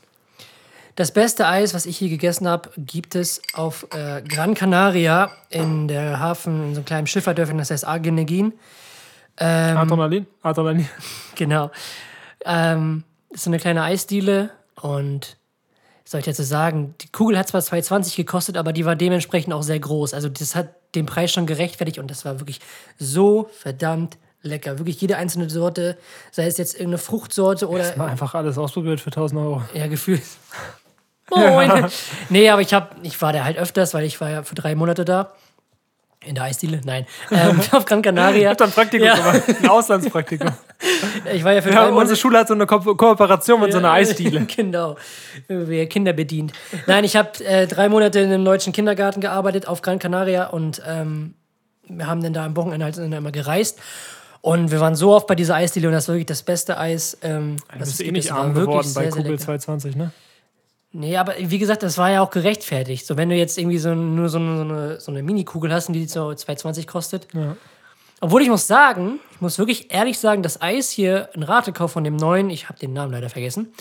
Das 0.95 1.11
beste 1.11 1.45
Eis, 1.47 1.73
was 1.73 1.85
ich 1.85 1.97
hier 1.97 2.09
gegessen 2.09 2.47
habe, 2.47 2.69
gibt 2.77 3.15
es 3.15 3.41
auf 3.53 3.85
äh, 3.93 4.21
Gran 4.21 4.53
Canaria 4.53 5.29
in 5.49 5.87
der 5.89 6.19
Hafen, 6.19 6.69
in 6.69 6.73
so 6.73 6.79
einem 6.79 6.85
kleinen 6.85 7.07
Schifferdörfchen, 7.07 7.57
das 7.57 7.69
heißt 7.69 7.85
Argenegin. 7.85 8.53
Ähm, 9.37 9.77
Adrenalin? 9.77 10.25
Adrenalin. 10.41 10.87
Genau. 11.35 11.69
Ähm, 12.45 13.03
ist 13.29 13.43
so 13.43 13.49
eine 13.49 13.59
kleine 13.59 13.83
Eisdiele 13.83 14.51
und 14.81 15.35
soll 16.05 16.19
ich 16.21 16.25
dazu 16.25 16.43
sagen? 16.43 16.95
Die 17.01 17.11
Kugel 17.11 17.37
hat 17.37 17.49
zwar 17.49 17.59
2,20 17.59 18.15
gekostet, 18.15 18.55
aber 18.55 18.71
die 18.71 18.85
war 18.85 18.95
dementsprechend 18.95 19.51
auch 19.53 19.63
sehr 19.63 19.79
groß. 19.79 20.13
Also 20.13 20.29
das 20.29 20.55
hat 20.55 20.69
den 20.95 21.05
Preis 21.05 21.33
schon 21.33 21.45
gerechtfertigt 21.45 21.99
und 21.99 22.09
das 22.09 22.23
war 22.23 22.39
wirklich 22.39 22.61
so 22.97 23.49
verdammt 23.59 24.17
lecker. 24.45 24.77
Wirklich 24.79 24.99
jede 25.01 25.17
einzelne 25.17 25.49
Sorte, 25.49 25.97
sei 26.31 26.45
es 26.45 26.57
jetzt 26.57 26.73
irgendeine 26.75 26.97
Fruchtsorte 26.99 27.67
oder 27.69 27.95
Mal 27.97 28.07
einfach 28.09 28.33
alles 28.35 28.57
ausprobiert 28.57 28.99
für 29.01 29.09
1000 29.11 29.41
Euro. 29.41 29.61
ja, 29.73 29.87
gefühlt. 29.87 30.21
Moin. 31.35 31.87
Nee, 32.29 32.49
aber 32.49 32.61
ich, 32.61 32.73
hab, 32.73 32.95
ich 33.01 33.19
war 33.21 33.33
da 33.33 33.43
halt 33.43 33.57
öfters, 33.57 33.93
weil 33.93 34.05
ich 34.05 34.21
war 34.21 34.29
ja 34.29 34.43
für 34.43 34.55
drei 34.55 34.75
Monate 34.75 35.05
da. 35.05 35.33
In 36.23 36.33
der 36.35 36.45
Eisdiele? 36.45 36.81
Nein. 36.85 37.05
Ähm, 37.31 37.59
auf 37.71 37.85
Gran 37.85 38.01
Canaria. 38.01 38.39
Ich 38.41 38.45
habe 38.47 38.55
dann 38.55 38.69
ein 38.69 38.73
Praktikum 38.73 39.05
Ja. 39.07 39.15
gemacht, 39.15 39.43
ein 39.61 39.69
Auslandspraktikum. 39.69 40.49
Ich 41.33 41.43
war 41.43 41.53
ja 41.53 41.61
für 41.61 41.71
Ja, 41.71 41.87
unsere. 41.87 42.15
Schule 42.17 42.39
hat 42.39 42.47
so 42.47 42.53
eine 42.55 42.65
Ko 42.65 42.79
Kooperation 42.79 43.59
mit 43.61 43.71
so 43.71 43.77
einer 43.79 43.91
Eisdiele. 43.91 44.41
genau. 44.45 44.95
Wir 45.47 45.87
Kinder 45.87 46.13
bedient. 46.13 46.53
Nein, 46.87 47.03
ich 47.03 47.15
habe 47.15 47.43
äh, 47.43 47.67
drei 47.67 47.89
Monate 47.89 48.19
in 48.21 48.31
einem 48.31 48.45
deutschen 48.45 48.73
Kindergarten 48.73 49.21
gearbeitet 49.21 49.67
auf 49.67 49.81
Gran 49.83 49.99
Canaria 49.99 50.47
und 50.47 50.81
ähm, 50.87 51.35
wir 51.87 52.07
haben 52.07 52.23
dann 52.23 52.33
da 52.33 52.45
am 52.45 52.55
Wochenende 52.55 52.85
halt 52.85 52.97
immer 52.97 53.31
gereist. 53.31 53.79
Und 54.45 54.69
wir 54.69 54.79
waren 54.79 54.93
so 54.93 55.11
oft 55.11 55.25
bei 55.25 55.33
dieser 55.33 55.55
Eisdiele 55.55 55.87
und 55.87 55.95
das 55.95 56.07
war 56.07 56.13
wirklich 56.13 56.27
das 56.27 56.43
beste 56.43 56.77
Eis. 56.77 57.17
Ähm, 57.23 57.55
was 57.69 57.79
bist 57.79 57.93
es 57.93 57.99
eh 58.01 58.11
nicht 58.11 58.29
Das 58.29 58.37
arm 58.37 58.53
geworden 58.53 58.91
bei 58.93 59.07
Kugel 59.07 59.31
lecker. 59.31 59.39
220, 59.39 59.95
ne? 59.95 60.11
Nee, 60.91 61.17
aber 61.17 61.33
wie 61.39 61.57
gesagt, 61.57 61.81
das 61.81 61.97
war 61.97 62.11
ja 62.11 62.21
auch 62.21 62.29
gerechtfertigt. 62.29 63.07
So, 63.07 63.17
wenn 63.17 63.29
du 63.29 63.35
jetzt 63.35 63.57
irgendwie 63.57 63.79
so, 63.79 63.95
nur 63.95 64.29
so 64.29 64.37
eine, 64.37 64.57
so 64.57 64.61
eine, 64.61 64.99
so 64.99 65.11
eine 65.11 65.23
Mini-Kugel 65.23 65.73
hast, 65.73 65.87
die 65.87 66.05
so 66.05 66.27
2,20 66.27 66.85
kostet. 66.85 67.27
Ja. 67.33 67.57
Obwohl 68.21 68.43
ich 68.43 68.49
muss 68.49 68.67
sagen, 68.67 69.19
ich 69.31 69.41
muss 69.41 69.57
wirklich 69.57 69.91
ehrlich 69.91 70.19
sagen, 70.19 70.43
das 70.43 70.61
Eis 70.61 70.91
hier 70.91 71.29
in 71.33 71.41
Ratekauf 71.41 71.93
von 71.93 72.03
dem 72.03 72.15
neuen, 72.15 72.51
ich 72.51 72.69
habe 72.69 72.77
den 72.77 72.93
Namen 72.93 73.13
leider 73.13 73.31
vergessen, 73.31 73.73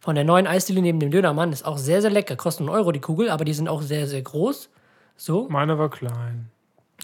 von 0.00 0.14
der 0.14 0.24
neuen 0.24 0.46
Eisdiele 0.46 0.80
neben 0.80 0.98
dem 0.98 1.10
Dönermann 1.10 1.52
ist 1.52 1.66
auch 1.66 1.76
sehr, 1.76 2.00
sehr 2.00 2.10
lecker. 2.10 2.36
Kostet 2.36 2.62
einen 2.62 2.74
Euro 2.74 2.90
die 2.90 3.00
Kugel, 3.00 3.28
aber 3.28 3.44
die 3.44 3.52
sind 3.52 3.68
auch 3.68 3.82
sehr, 3.82 4.06
sehr 4.06 4.22
groß. 4.22 4.70
So. 5.18 5.46
Meine 5.50 5.78
war 5.78 5.90
klein. 5.90 6.48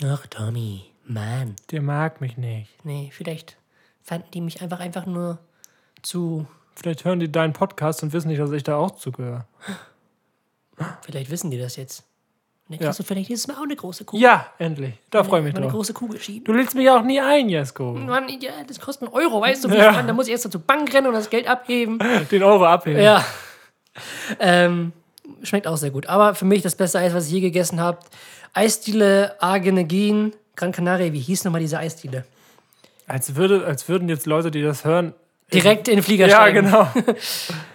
Ach, 0.03 0.27
Tommy, 0.29 0.87
Mann. 1.05 1.57
Der 1.71 1.83
mag 1.83 2.21
mich 2.21 2.37
nicht. 2.37 2.71
Nee, 2.85 3.11
vielleicht 3.13 3.57
fanden 4.03 4.29
die 4.35 4.41
mich 4.41 4.63
einfach, 4.63 4.81
einfach 4.81 5.07
nur 5.07 5.39
zu. 6.03 6.47
Vielleicht 6.75 7.05
hören 7.05 7.21
die 7.21 7.31
deinen 7.31 7.53
Podcast 7.53 8.03
und 8.03 8.13
wissen 8.13 8.29
nicht, 8.29 8.41
dass 8.41 8.51
ich 8.53 8.63
da 8.63 8.77
auch 8.77 8.93
zugehöre. 8.93 9.47
Vielleicht 11.03 11.31
wissen 11.31 11.51
die 11.51 11.59
das 11.59 11.77
jetzt. 11.77 12.01
Und 12.69 12.77
dann 12.77 12.81
Ja. 12.81 12.87
kriegst 12.87 13.01
du 13.01 13.03
vielleicht 13.05 13.29
dieses 13.29 13.47
Mal 13.47 13.55
auch 13.57 13.63
eine 13.65 13.77
große 13.77 14.05
Kugel. 14.05 14.23
Ja, 14.23 14.47
endlich. 14.59 14.95
Da 15.11 15.23
freue 15.23 15.41
ich 15.41 15.45
mich 15.47 15.53
Mal 15.53 15.59
eine 15.59 15.67
drauf. 15.67 15.75
große 15.77 15.93
Kugel 15.93 16.19
schieben. 16.21 16.45
Du 16.45 16.53
lädst 16.53 16.75
mich 16.75 16.89
auch 16.89 17.03
nie 17.03 17.21
ein, 17.21 17.49
Jesko. 17.49 17.93
Mann, 17.93 18.29
ja, 18.41 18.53
das 18.67 18.81
kostet 18.81 19.09
einen 19.09 19.15
Euro, 19.17 19.41
weißt 19.43 19.65
du? 19.65 19.71
Wie 19.71 19.77
Ja. 19.77 19.93
ja. 19.93 20.03
Da 20.03 20.13
muss 20.13 20.27
ich 20.27 20.33
erst 20.33 20.51
zur 20.51 20.61
Bank 20.63 20.93
rennen 20.95 21.09
und 21.09 21.13
das 21.15 21.29
Geld 21.29 21.47
abheben. 21.47 21.99
Den 22.31 22.43
Euro 22.43 22.65
abheben. 22.65 23.03
Ja. 23.03 23.25
Ähm, 24.41 24.93
schmeckt 25.43 25.67
auch 25.67 25.77
sehr 25.77 25.91
gut. 25.91 26.07
Aber 26.07 26.35
für 26.35 26.47
mich 26.47 26.63
das 26.63 26.75
beste 26.75 26.99
Eis, 26.99 27.13
was 27.15 27.27
ich 27.27 27.33
je 27.33 27.41
gegessen 27.41 27.81
habe. 27.81 27.99
Eisdiele 28.55 29.37
Argenegin, 29.41 30.33
Gran 30.57 30.73
Canaria. 30.73 31.13
Wie 31.13 31.21
hieß 31.21 31.45
nochmal 31.45 31.61
diese 31.61 31.79
Eisdiele? 31.79 32.25
Als, 33.07 33.35
würde, 33.37 33.65
als 33.67 33.89
würden 33.89 34.09
jetzt 34.09 34.27
Leute, 34.27 34.51
die 34.51 34.63
das 34.63 34.85
hören. 34.85 35.15
Direkt 35.53 35.89
in 35.89 35.97
den 35.97 36.03
Flieger 36.03 36.27
Ja, 36.29 36.37
steigen. 36.37 36.67
genau. 36.67 36.89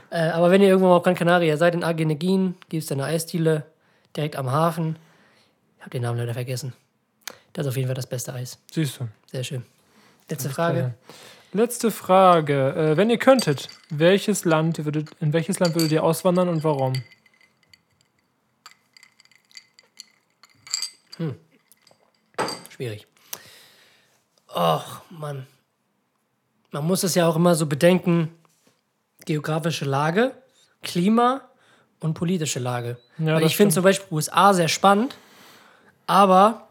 Äh, 0.09 0.29
aber 0.29 0.51
wenn 0.51 0.61
ihr 0.61 0.69
irgendwo 0.69 0.87
mal 0.87 0.95
auf 0.95 1.03
Gran 1.03 1.15
Canaria 1.15 1.57
seid, 1.57 1.73
in 1.75 1.83
Argenegin, 1.83 2.55
gibt 2.69 2.81
es 2.83 2.87
da 2.87 2.95
eine 2.95 3.03
Eisdiele 3.03 3.65
direkt 4.15 4.37
am 4.37 4.49
Hafen. 4.49 4.95
Ich 5.75 5.81
habe 5.81 5.89
den 5.89 6.01
Namen 6.03 6.17
leider 6.17 6.33
vergessen. 6.33 6.71
Das 7.51 7.65
ist 7.65 7.71
auf 7.71 7.75
jeden 7.75 7.89
Fall 7.89 7.95
das 7.95 8.07
beste 8.07 8.33
Eis. 8.33 8.57
Siehst 8.71 9.01
du. 9.01 9.09
Sehr 9.29 9.43
schön. 9.43 9.65
Letzte 10.29 10.49
Frage. 10.49 10.93
Letzte 11.51 11.91
Frage. 11.91 12.73
Äh, 12.73 12.95
wenn 12.95 13.09
ihr 13.09 13.17
könntet, 13.17 13.67
welches 13.89 14.45
Land 14.45 14.85
würdet, 14.85 15.09
in 15.19 15.33
welches 15.33 15.59
Land 15.59 15.75
würdet 15.75 15.91
ihr 15.91 16.03
auswandern 16.05 16.47
und 16.47 16.63
warum? 16.63 16.93
Schwierig. 22.77 23.07
Och, 24.55 25.01
Mann. 25.09 25.47
Man 26.71 26.85
muss 26.85 27.03
es 27.03 27.15
ja 27.15 27.27
auch 27.27 27.35
immer 27.35 27.55
so 27.55 27.65
bedenken: 27.65 28.29
geografische 29.25 29.83
Lage, 29.85 30.31
Klima 30.83 31.41
und 31.99 32.13
politische 32.13 32.59
Lage. 32.59 32.97
Ja, 33.17 33.33
Weil 33.33 33.45
ich 33.45 33.57
finde 33.57 33.73
zum 33.73 33.83
Beispiel 33.83 34.07
USA 34.11 34.53
sehr 34.53 34.67
spannend, 34.67 35.17
aber 36.05 36.67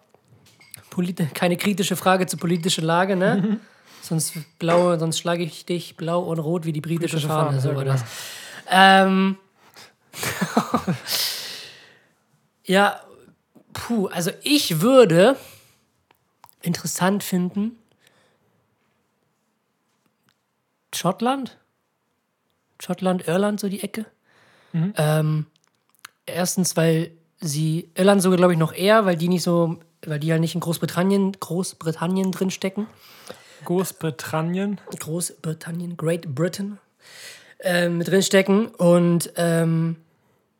keine 1.34 1.56
kritische 1.56 1.96
Frage 1.96 2.26
zur 2.26 2.38
politischen 2.38 2.84
Lage, 2.84 3.16
ne? 3.16 3.58
sonst 4.00 4.34
blau, 4.60 4.96
sonst 4.96 5.18
schlage 5.18 5.42
ich 5.42 5.66
dich 5.66 5.96
blau 5.96 6.20
und 6.20 6.38
rot 6.38 6.64
wie 6.64 6.72
die 6.72 6.80
britische, 6.80 7.16
Britische 7.16 7.28
Fahne. 7.28 7.60
Fahne, 7.60 7.60
so 7.60 7.74
genau. 7.74 7.96
Ähm, 8.70 9.36
ja, 12.64 13.00
puh, 13.72 14.06
also 14.06 14.30
ich 14.42 14.80
würde 14.80 15.36
interessant 16.62 17.22
finden, 17.22 17.78
Schottland, 20.94 21.58
Schottland, 22.80 23.26
Irland, 23.28 23.60
so 23.60 23.68
die 23.68 23.82
Ecke. 23.82 24.06
Ähm, 24.96 25.46
erstens, 26.26 26.76
weil 26.76 27.12
sie, 27.40 27.90
Irland 27.94 28.22
sogar 28.22 28.36
glaube 28.36 28.52
ich 28.52 28.58
noch 28.58 28.74
eher, 28.74 29.06
weil 29.06 29.16
die 29.16 29.28
nicht 29.28 29.42
so, 29.42 29.78
weil 30.04 30.18
die 30.18 30.26
ja 30.26 30.38
nicht 30.38 30.54
in 30.54 30.60
Großbritannien, 30.60 31.32
Großbritannien 31.38 32.32
drin 32.32 32.50
stecken. 32.50 32.86
Großbritannien. 33.64 34.80
Großbritannien, 34.98 35.96
Great 35.96 36.34
Britain, 36.34 36.78
ähm, 37.60 37.98
mit 37.98 38.08
drin 38.08 38.22
stecken. 38.22 38.68
Und 38.68 39.32
ähm, 39.36 39.96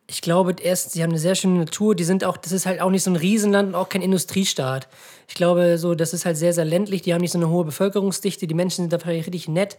ich 0.08 0.22
glaube, 0.22 0.54
erstens, 0.62 0.92
sie 0.92 1.02
haben 1.02 1.10
eine 1.10 1.18
sehr 1.18 1.34
schöne 1.34 1.58
Natur. 1.58 1.94
Die 1.96 2.04
sind 2.04 2.24
auch, 2.24 2.36
das 2.36 2.52
ist 2.52 2.66
halt 2.66 2.80
auch 2.80 2.90
nicht 2.90 3.02
so 3.02 3.10
ein 3.10 3.16
Riesenland 3.16 3.70
und 3.70 3.74
auch 3.74 3.88
kein 3.88 4.02
Industriestaat. 4.02 4.86
Ich 5.26 5.34
glaube, 5.34 5.78
so, 5.78 5.94
das 5.94 6.14
ist 6.14 6.24
halt 6.24 6.36
sehr, 6.36 6.52
sehr 6.52 6.64
ländlich. 6.64 7.02
Die 7.02 7.12
haben 7.12 7.20
nicht 7.20 7.32
so 7.32 7.38
eine 7.38 7.48
hohe 7.48 7.64
Bevölkerungsdichte. 7.64 8.46
Die 8.46 8.54
Menschen 8.54 8.82
sind 8.82 8.92
da 8.92 8.98
vielleicht 8.98 9.26
richtig 9.26 9.48
nett. 9.48 9.78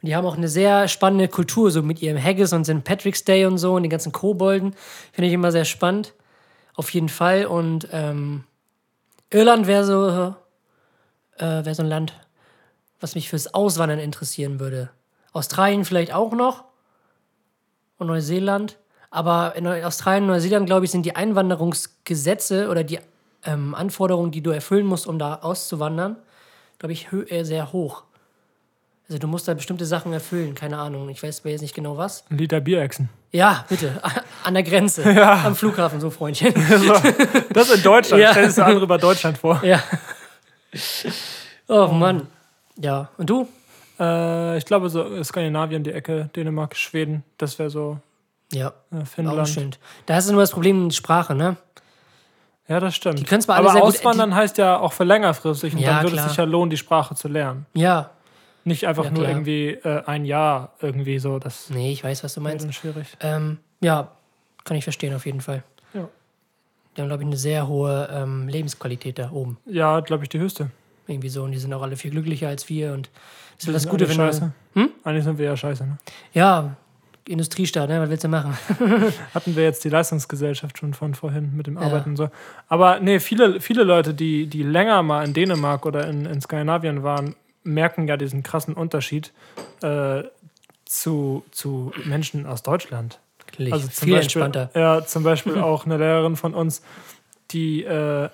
Und 0.00 0.08
die 0.08 0.16
haben 0.16 0.26
auch 0.26 0.36
eine 0.36 0.48
sehr 0.48 0.88
spannende 0.88 1.28
Kultur, 1.28 1.70
so 1.70 1.82
mit 1.82 2.00
ihrem 2.00 2.22
Haggis 2.22 2.52
und 2.52 2.64
St. 2.64 2.82
Patrick's 2.82 3.24
Day 3.24 3.44
und 3.44 3.58
so 3.58 3.74
und 3.74 3.82
den 3.82 3.90
ganzen 3.90 4.12
Kobolden. 4.12 4.74
Finde 5.12 5.28
ich 5.28 5.34
immer 5.34 5.52
sehr 5.52 5.66
spannend. 5.66 6.14
Auf 6.74 6.90
jeden 6.94 7.10
Fall. 7.10 7.44
Und 7.44 7.88
ähm, 7.92 8.44
Irland 9.30 9.66
wäre 9.66 9.84
so, 9.84 10.34
äh, 11.36 11.64
wär 11.64 11.74
so 11.74 11.82
ein 11.82 11.88
Land, 11.88 12.14
was 13.00 13.14
mich 13.14 13.28
fürs 13.28 13.52
Auswandern 13.52 13.98
interessieren 13.98 14.60
würde. 14.60 14.90
Australien 15.32 15.84
vielleicht 15.84 16.14
auch 16.14 16.32
noch 16.32 16.64
und 17.98 18.06
Neuseeland. 18.06 18.78
Aber 19.10 19.54
in 19.56 19.66
Australien 19.66 20.24
und 20.24 20.30
Neuseeland, 20.30 20.66
glaube 20.66 20.84
ich, 20.84 20.90
sind 20.90 21.04
die 21.06 21.16
Einwanderungsgesetze 21.16 22.68
oder 22.68 22.84
die 22.84 22.98
ähm, 23.44 23.74
Anforderungen, 23.74 24.30
die 24.30 24.42
du 24.42 24.50
erfüllen 24.50 24.86
musst, 24.86 25.06
um 25.06 25.18
da 25.18 25.36
auszuwandern, 25.36 26.16
glaube 26.78 26.92
ich, 26.92 27.08
hö- 27.08 27.26
äh, 27.30 27.44
sehr 27.44 27.72
hoch. 27.72 28.02
Also 29.08 29.18
du 29.18 29.26
musst 29.26 29.48
da 29.48 29.54
bestimmte 29.54 29.86
Sachen 29.86 30.12
erfüllen, 30.12 30.54
keine 30.54 30.76
Ahnung. 30.76 31.08
Ich 31.08 31.22
weiß 31.22 31.40
jetzt 31.44 31.62
nicht 31.62 31.74
genau 31.74 31.96
was. 31.96 32.24
Ein 32.30 32.36
Liter 32.36 32.60
Bierechsen. 32.60 33.08
Ja, 33.32 33.64
bitte. 33.68 34.02
An 34.44 34.52
der 34.52 34.62
Grenze. 34.62 35.02
Am 35.44 35.56
Flughafen, 35.56 36.00
so 36.00 36.10
Freundchen. 36.10 36.52
Das 37.52 37.70
in 37.74 37.82
Deutschland. 37.82 38.22
Ja. 38.22 38.30
Stell 38.32 38.42
dir 38.42 38.48
das 38.48 38.58
andere 38.58 38.84
über 38.84 38.98
Deutschland 38.98 39.38
vor. 39.38 39.62
ja. 39.64 39.82
Oh 41.68 41.86
Mann. 41.88 42.26
Ja, 42.76 43.08
und 43.16 43.28
du? 43.30 43.48
Äh, 43.98 44.58
ich 44.58 44.64
glaube, 44.66 44.88
so 44.90 45.22
Skandinavien, 45.24 45.82
die 45.82 45.92
Ecke, 45.92 46.28
Dänemark, 46.36 46.76
Schweden, 46.76 47.24
das 47.38 47.58
wäre 47.58 47.70
so 47.70 47.98
Ja, 48.52 48.72
äh, 48.92 49.02
auch 49.02 49.06
Finnland. 49.06 49.48
schön. 49.48 49.70
Da 50.06 50.14
hast 50.14 50.28
du 50.28 50.32
nur 50.32 50.42
das 50.42 50.50
Problem 50.52 50.84
mit 50.84 50.94
Sprache, 50.94 51.34
ne? 51.34 51.56
Ja, 52.68 52.80
das 52.80 52.94
stimmt. 52.96 53.18
Die 53.18 53.24
können 53.24 53.40
zwar 53.40 53.56
alle 53.56 53.70
Aber 53.70 53.80
gut- 53.80 53.88
auswandern 53.88 54.34
heißt 54.34 54.58
ja 54.58 54.78
auch 54.78 54.92
für 54.92 55.04
längerfristig 55.04 55.72
und 55.74 55.80
Ja, 55.80 55.94
dann 55.94 56.02
würde 56.04 56.12
klar. 56.16 56.26
es 56.26 56.32
sich 56.32 56.38
ja 56.38 56.44
lohnen, 56.44 56.70
die 56.70 56.76
Sprache 56.76 57.14
zu 57.14 57.28
lernen. 57.28 57.66
Ja. 57.74 58.10
Nicht 58.64 58.86
einfach 58.86 59.04
Ja, 59.04 59.10
nur 59.10 59.20
klar. 59.20 59.30
irgendwie 59.30 59.68
äh, 59.70 60.02
ein 60.04 60.24
Jahr 60.26 60.72
irgendwie 60.80 61.18
so, 61.18 61.38
das 61.38 61.70
Nee, 61.70 61.92
ich 61.92 62.04
weiß, 62.04 62.22
was 62.24 62.34
du 62.34 62.40
meinst. 62.42 62.72
schwierig. 62.74 63.06
Ähm, 63.20 63.58
ja, 63.80 64.10
kann 64.64 64.76
ich 64.76 64.84
verstehen 64.84 65.14
auf 65.14 65.24
jeden 65.24 65.40
Fall. 65.40 65.62
Ja. 65.94 66.08
Die 66.96 67.00
haben, 67.00 67.08
glaube 67.08 67.22
ich, 67.22 67.26
eine 67.26 67.36
sehr 67.38 67.68
hohe 67.68 68.08
ähm, 68.12 68.48
Lebensqualität 68.48 69.18
da 69.18 69.30
oben. 69.30 69.56
Ja, 69.64 70.00
glaube 70.00 70.24
ich, 70.24 70.28
die 70.28 70.38
höchste. 70.38 70.70
Irgendwie 71.06 71.30
so. 71.30 71.44
Und 71.44 71.52
die 71.52 71.58
sind 71.58 71.72
auch 71.72 71.80
alle 71.80 71.96
viel 71.96 72.10
glücklicher 72.10 72.48
als 72.48 72.68
wir. 72.68 72.92
Und 72.92 73.08
das 73.56 73.60
ist 73.60 73.66
Wir 73.68 73.72
das 73.72 73.88
Gute, 73.88 74.06
wenn 74.08 74.16
scheiße. 74.16 74.52
du. 74.74 74.80
Hm? 74.82 74.90
Eigentlich 75.04 75.24
sind 75.24 75.38
wir 75.38 75.46
ja 75.46 75.56
scheiße, 75.56 75.86
ne? 75.86 75.96
Ja, 76.34 76.76
Industriestaat, 77.28 77.88
ne? 77.88 78.00
Was 78.00 78.10
willst 78.10 78.24
du 78.24 78.28
machen? 78.28 78.56
Hatten 79.34 79.56
wir 79.56 79.62
jetzt 79.64 79.84
die 79.84 79.88
Leistungsgesellschaft 79.88 80.78
schon 80.78 80.94
von 80.94 81.14
vorhin 81.14 81.56
mit 81.56 81.66
dem 81.66 81.76
Ja. 81.76 81.82
Arbeiten 81.82 82.10
und 82.10 82.16
so. 82.16 82.30
Aber 82.68 83.00
nee, 83.00 83.20
viele, 83.20 83.60
viele 83.60 83.84
Leute, 83.84 84.14
die, 84.14 84.46
die 84.46 84.62
länger 84.62 85.02
mal 85.02 85.24
in 85.24 85.34
Dänemark 85.34 85.86
oder 85.86 86.06
in, 86.08 86.26
in 86.26 86.40
Skandinavien 86.40 87.02
waren, 87.02 87.34
merken 87.64 88.08
ja 88.08 88.16
diesen 88.16 88.42
krassen 88.42 88.74
Unterschied 88.74 89.32
äh, 89.82 90.22
zu, 90.84 91.44
zu 91.50 91.92
Menschen 92.04 92.46
aus 92.46 92.62
Deutschland. 92.62 93.20
Natürlich. 93.46 93.72
Also 93.72 93.88
zum 93.88 94.04
viel 94.06 94.14
Beispiel, 94.16 94.42
entspannter. 94.42 94.70
Ja, 94.74 95.04
zum 95.04 95.22
Beispiel 95.22 95.58
auch 95.58 95.84
eine 95.84 95.96
Lehrerin 95.98 96.36
von 96.36 96.54
uns, 96.54 96.82
die 97.50 97.84
äh, 97.84 98.28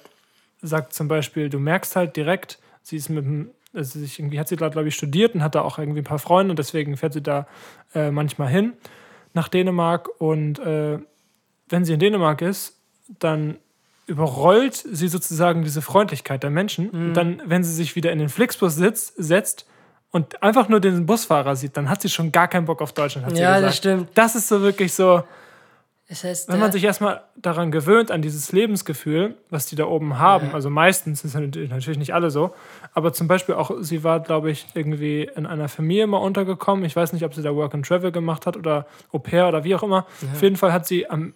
sagt 0.62 0.92
zum 0.92 1.08
Beispiel, 1.08 1.50
du 1.50 1.58
merkst 1.58 1.96
halt 1.96 2.16
direkt, 2.16 2.58
sie 2.82 2.96
ist 2.96 3.08
mit 3.08 3.24
dem, 3.24 3.50
also 3.74 3.98
sich 3.98 4.18
irgendwie 4.18 4.38
hat 4.38 4.48
sie 4.48 4.56
da, 4.56 4.68
glaube 4.68 4.88
ich, 4.88 4.94
studiert 4.94 5.34
und 5.34 5.42
hat 5.42 5.54
da 5.54 5.62
auch 5.62 5.78
irgendwie 5.78 6.00
ein 6.00 6.04
paar 6.04 6.18
Freunde 6.18 6.52
und 6.52 6.58
deswegen 6.58 6.96
fährt 6.96 7.12
sie 7.12 7.22
da 7.22 7.46
äh, 7.94 8.10
manchmal 8.10 8.48
hin 8.48 8.74
nach 9.32 9.48
Dänemark 9.48 10.08
und 10.18 10.58
äh, 10.60 10.98
wenn 11.68 11.84
sie 11.84 11.94
in 11.94 12.00
Dänemark 12.00 12.42
ist, 12.42 12.78
dann 13.18 13.58
überrollt 14.06 14.74
sie 14.74 15.08
sozusagen 15.08 15.62
diese 15.62 15.82
Freundlichkeit 15.82 16.42
der 16.42 16.50
Menschen. 16.50 16.90
Mhm. 16.92 17.08
Und 17.08 17.14
dann, 17.14 17.42
wenn 17.46 17.64
sie 17.64 17.72
sich 17.72 17.96
wieder 17.96 18.12
in 18.12 18.18
den 18.18 18.28
Flixbus 18.28 18.76
sitzt, 18.76 19.14
setzt 19.16 19.66
und 20.10 20.42
einfach 20.42 20.68
nur 20.68 20.80
den 20.80 21.06
Busfahrer 21.06 21.56
sieht, 21.56 21.76
dann 21.76 21.88
hat 21.88 22.02
sie 22.02 22.08
schon 22.08 22.30
gar 22.30 22.48
keinen 22.48 22.66
Bock 22.66 22.82
auf 22.82 22.92
Deutschland, 22.92 23.26
hat 23.26 23.34
sie 23.34 23.42
Ja, 23.42 23.60
das 23.60 23.76
stimmt. 23.76 24.10
Das 24.14 24.36
ist 24.36 24.48
so 24.48 24.60
wirklich 24.62 24.92
so, 24.92 25.24
Das 26.08 26.22
heißt, 26.22 26.48
wenn 26.50 26.58
man 26.58 26.68
äh, 26.68 26.72
sich 26.72 26.84
erstmal 26.84 27.22
daran 27.34 27.70
gewöhnt, 27.70 28.10
an 28.10 28.20
dieses 28.20 28.52
Lebensgefühl, 28.52 29.36
was 29.48 29.66
die 29.66 29.76
da 29.76 29.86
oben 29.86 30.18
haben, 30.18 30.52
also 30.52 30.68
meistens 30.68 31.24
ist 31.24 31.34
es 31.34 31.40
natürlich 31.70 31.98
nicht 31.98 32.12
alle 32.12 32.30
so, 32.30 32.54
aber 32.92 33.14
zum 33.14 33.26
Beispiel 33.26 33.54
auch, 33.54 33.70
sie 33.80 34.04
war, 34.04 34.20
glaube 34.20 34.50
ich, 34.50 34.66
irgendwie 34.74 35.30
in 35.34 35.46
einer 35.46 35.68
Familie 35.68 36.06
mal 36.06 36.18
untergekommen. 36.18 36.84
Ich 36.84 36.94
weiß 36.94 37.14
nicht, 37.14 37.24
ob 37.24 37.34
sie 37.34 37.42
da 37.42 37.54
Work 37.54 37.74
and 37.74 37.86
Travel 37.86 38.12
gemacht 38.12 38.44
hat 38.44 38.56
oder 38.56 38.86
Au 39.12 39.18
pair 39.18 39.48
oder 39.48 39.64
wie 39.64 39.74
auch 39.74 39.82
immer. 39.82 40.06
Auf 40.32 40.42
jeden 40.42 40.56
Fall 40.56 40.74
hat 40.74 40.86
sie 40.86 41.08
am 41.08 41.32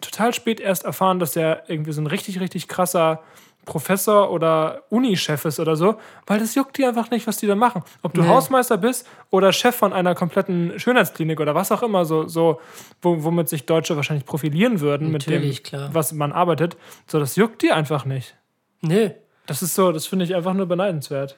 total 0.00 0.34
spät 0.34 0.60
erst 0.60 0.84
erfahren, 0.84 1.18
dass 1.18 1.32
der 1.32 1.64
irgendwie 1.68 1.92
so 1.92 2.00
ein 2.00 2.06
richtig, 2.06 2.40
richtig 2.40 2.68
krasser 2.68 3.20
Professor 3.64 4.30
oder 4.32 4.82
Uni-Chef 4.90 5.44
ist 5.44 5.60
oder 5.60 5.76
so, 5.76 5.96
weil 6.26 6.40
das 6.40 6.54
juckt 6.56 6.76
die 6.78 6.84
einfach 6.84 7.10
nicht, 7.10 7.26
was 7.26 7.36
die 7.36 7.46
da 7.46 7.54
machen. 7.54 7.82
Ob 8.02 8.12
du 8.14 8.22
Nee. 8.22 8.28
Hausmeister 8.28 8.76
bist 8.76 9.06
oder 9.30 9.52
Chef 9.52 9.76
von 9.76 9.92
einer 9.92 10.14
kompletten 10.14 10.78
Schönheitsklinik 10.80 11.38
oder 11.40 11.54
was 11.54 11.70
auch 11.70 11.82
immer, 11.82 12.04
so, 12.04 12.26
so 12.26 12.60
wo, 13.00 13.22
womit 13.22 13.48
sich 13.48 13.64
Deutsche 13.66 13.94
wahrscheinlich 13.96 14.26
profilieren 14.26 14.80
würden 14.80 15.10
mit 15.12 15.26
dem, 15.26 15.34
Natürlich, 15.34 15.62
klar. 15.62 15.90
was 15.92 16.12
man 16.12 16.32
arbeitet, 16.32 16.76
so 17.06 17.20
das 17.20 17.36
juckt 17.36 17.62
die 17.62 17.70
einfach 17.72 18.04
nicht. 18.04 18.34
Nö. 18.80 19.10
Das 19.46 19.62
ist 19.62 19.74
so, 19.74 19.92
das 19.92 20.06
finde 20.06 20.24
ich 20.24 20.34
einfach 20.34 20.54
nur 20.54 20.66
beneidenswert. 20.66 21.36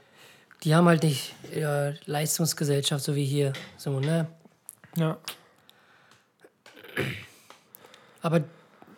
Die 0.63 0.75
haben 0.75 0.87
halt 0.89 1.03
nicht 1.03 1.35
ja, 1.55 1.93
Leistungsgesellschaft, 2.07 3.05
so 3.05 3.15
wie 3.15 3.25
hier. 3.25 3.53
So, 3.77 4.01
ne? 4.01 4.29
Ja. 4.97 5.19
Aber 8.23 8.41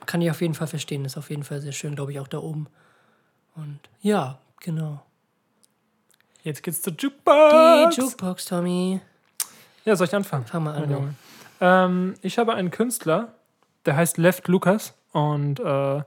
kann 0.06 0.22
ich 0.22 0.30
auf 0.30 0.40
jeden 0.40 0.54
Fall 0.54 0.66
verstehen. 0.68 1.04
Ist 1.04 1.16
auf 1.16 1.30
jeden 1.30 1.42
Fall 1.42 1.60
sehr 1.60 1.72
schön, 1.72 1.96
glaube 1.96 2.12
ich, 2.12 2.20
auch 2.20 2.28
da 2.28 2.38
oben. 2.38 2.68
Und 3.56 3.80
ja, 4.02 4.38
genau. 4.60 5.02
Jetzt 6.42 6.62
geht's 6.62 6.82
zur 6.82 6.92
Die 6.92 7.06
Jukebox. 7.06 7.96
Jukebox, 7.96 8.44
Tommy. 8.44 9.00
ja, 9.84 9.96
soll 9.96 10.06
ich 10.06 10.14
anfangen? 10.14 10.46
Fang 10.46 10.62
mal 10.62 10.74
an. 10.74 10.90
Junge. 10.90 11.14
Ähm, 11.60 12.14
ich 12.22 12.38
habe 12.38 12.54
einen 12.54 12.70
Künstler, 12.70 13.32
der 13.84 13.96
heißt 13.96 14.18
Left 14.18 14.46
Lucas 14.46 14.94
und 15.12 15.58
äh, 15.58 16.02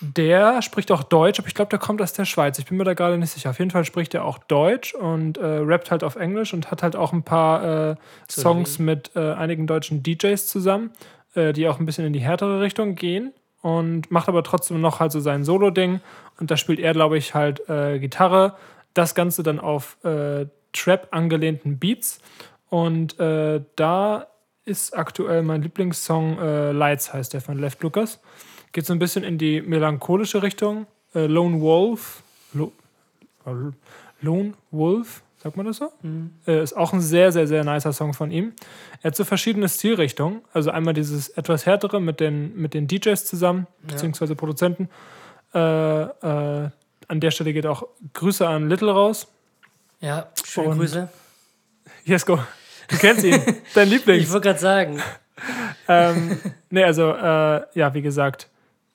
der 0.00 0.62
spricht 0.62 0.90
auch 0.90 1.02
Deutsch, 1.02 1.38
aber 1.38 1.48
ich 1.48 1.54
glaube, 1.54 1.68
der 1.68 1.78
kommt 1.78 2.00
aus 2.00 2.12
der 2.14 2.24
Schweiz. 2.24 2.58
Ich 2.58 2.64
bin 2.66 2.78
mir 2.78 2.84
da 2.84 2.94
gerade 2.94 3.18
nicht 3.18 3.30
sicher. 3.32 3.50
Auf 3.50 3.58
jeden 3.58 3.70
Fall 3.70 3.84
spricht 3.84 4.14
er 4.14 4.24
auch 4.24 4.38
Deutsch 4.38 4.94
und 4.94 5.36
äh, 5.36 5.44
rappt 5.44 5.90
halt 5.90 6.02
auf 6.02 6.16
Englisch 6.16 6.54
und 6.54 6.70
hat 6.70 6.82
halt 6.82 6.96
auch 6.96 7.12
ein 7.12 7.22
paar 7.22 7.90
äh, 7.90 7.96
Songs 8.30 8.78
mit 8.78 9.10
äh, 9.16 9.32
einigen 9.32 9.66
deutschen 9.66 10.02
DJs 10.02 10.46
zusammen, 10.46 10.92
äh, 11.34 11.52
die 11.52 11.68
auch 11.68 11.78
ein 11.78 11.84
bisschen 11.84 12.06
in 12.06 12.12
die 12.12 12.20
härtere 12.20 12.60
Richtung 12.60 12.94
gehen 12.94 13.34
und 13.66 14.12
macht 14.12 14.28
aber 14.28 14.44
trotzdem 14.44 14.80
noch 14.80 15.00
halt 15.00 15.10
so 15.10 15.18
sein 15.18 15.42
Solo-Ding 15.42 16.00
und 16.38 16.52
da 16.52 16.56
spielt 16.56 16.78
er, 16.78 16.92
glaube 16.92 17.18
ich, 17.18 17.34
halt 17.34 17.68
äh, 17.68 17.98
Gitarre. 17.98 18.54
Das 18.94 19.16
Ganze 19.16 19.42
dann 19.42 19.58
auf 19.58 19.96
äh, 20.04 20.46
Trap 20.72 21.08
angelehnten 21.10 21.76
Beats 21.76 22.20
und 22.68 23.18
äh, 23.18 23.60
da 23.74 24.28
ist 24.64 24.96
aktuell 24.96 25.42
mein 25.42 25.62
Lieblingssong 25.62 26.38
äh, 26.38 26.70
Lights, 26.70 27.12
heißt 27.12 27.34
der 27.34 27.40
von 27.40 27.58
Left 27.58 27.82
Lucas. 27.82 28.20
Geht 28.70 28.86
so 28.86 28.92
ein 28.92 29.00
bisschen 29.00 29.24
in 29.24 29.36
die 29.36 29.60
melancholische 29.62 30.44
Richtung. 30.44 30.86
Äh, 31.12 31.26
Lone 31.26 31.60
Wolf. 31.60 32.22
Lo 32.52 32.70
Lone 34.20 34.54
Wolf, 34.70 35.22
sagt 35.46 35.56
man 35.56 35.66
das 35.66 35.76
so? 35.76 35.92
Äh, 36.48 36.60
ist 36.62 36.76
auch 36.76 36.92
ein 36.92 37.00
sehr, 37.00 37.30
sehr, 37.30 37.46
sehr 37.46 37.62
nicer 37.62 37.92
Song 37.92 38.14
von 38.14 38.32
ihm. 38.32 38.52
Er 39.02 39.08
hat 39.08 39.16
so 39.16 39.24
verschiedene 39.24 39.68
Stilrichtungen. 39.68 40.40
Also 40.52 40.72
einmal 40.72 40.92
dieses 40.92 41.28
etwas 41.28 41.66
härtere 41.66 42.00
mit 42.00 42.18
den, 42.18 42.56
mit 42.56 42.74
den 42.74 42.88
DJs 42.88 43.24
zusammen, 43.24 43.68
beziehungsweise 43.82 44.34
Produzenten. 44.34 44.88
Äh, 45.54 45.58
äh, 45.60 46.70
an 47.08 47.20
der 47.20 47.30
Stelle 47.30 47.52
geht 47.52 47.64
auch 47.64 47.84
Grüße 48.14 48.46
an 48.46 48.68
Little 48.68 48.90
raus. 48.90 49.28
Ja, 50.00 50.26
schöne 50.44 50.70
Und- 50.70 50.78
Grüße. 50.78 51.08
Jesko, 52.04 52.38
du 52.88 52.96
kennst 52.96 53.24
ihn, 53.24 53.40
dein 53.74 53.88
Lieblings. 53.88 54.24
Ich 54.24 54.32
wollte 54.32 54.48
gerade 54.48 54.58
sagen. 54.58 55.00
ähm, 55.88 56.40
nee, 56.70 56.82
also, 56.82 57.12
äh, 57.12 57.62
ja, 57.74 57.94
wie 57.94 58.02
gesagt, 58.02 58.48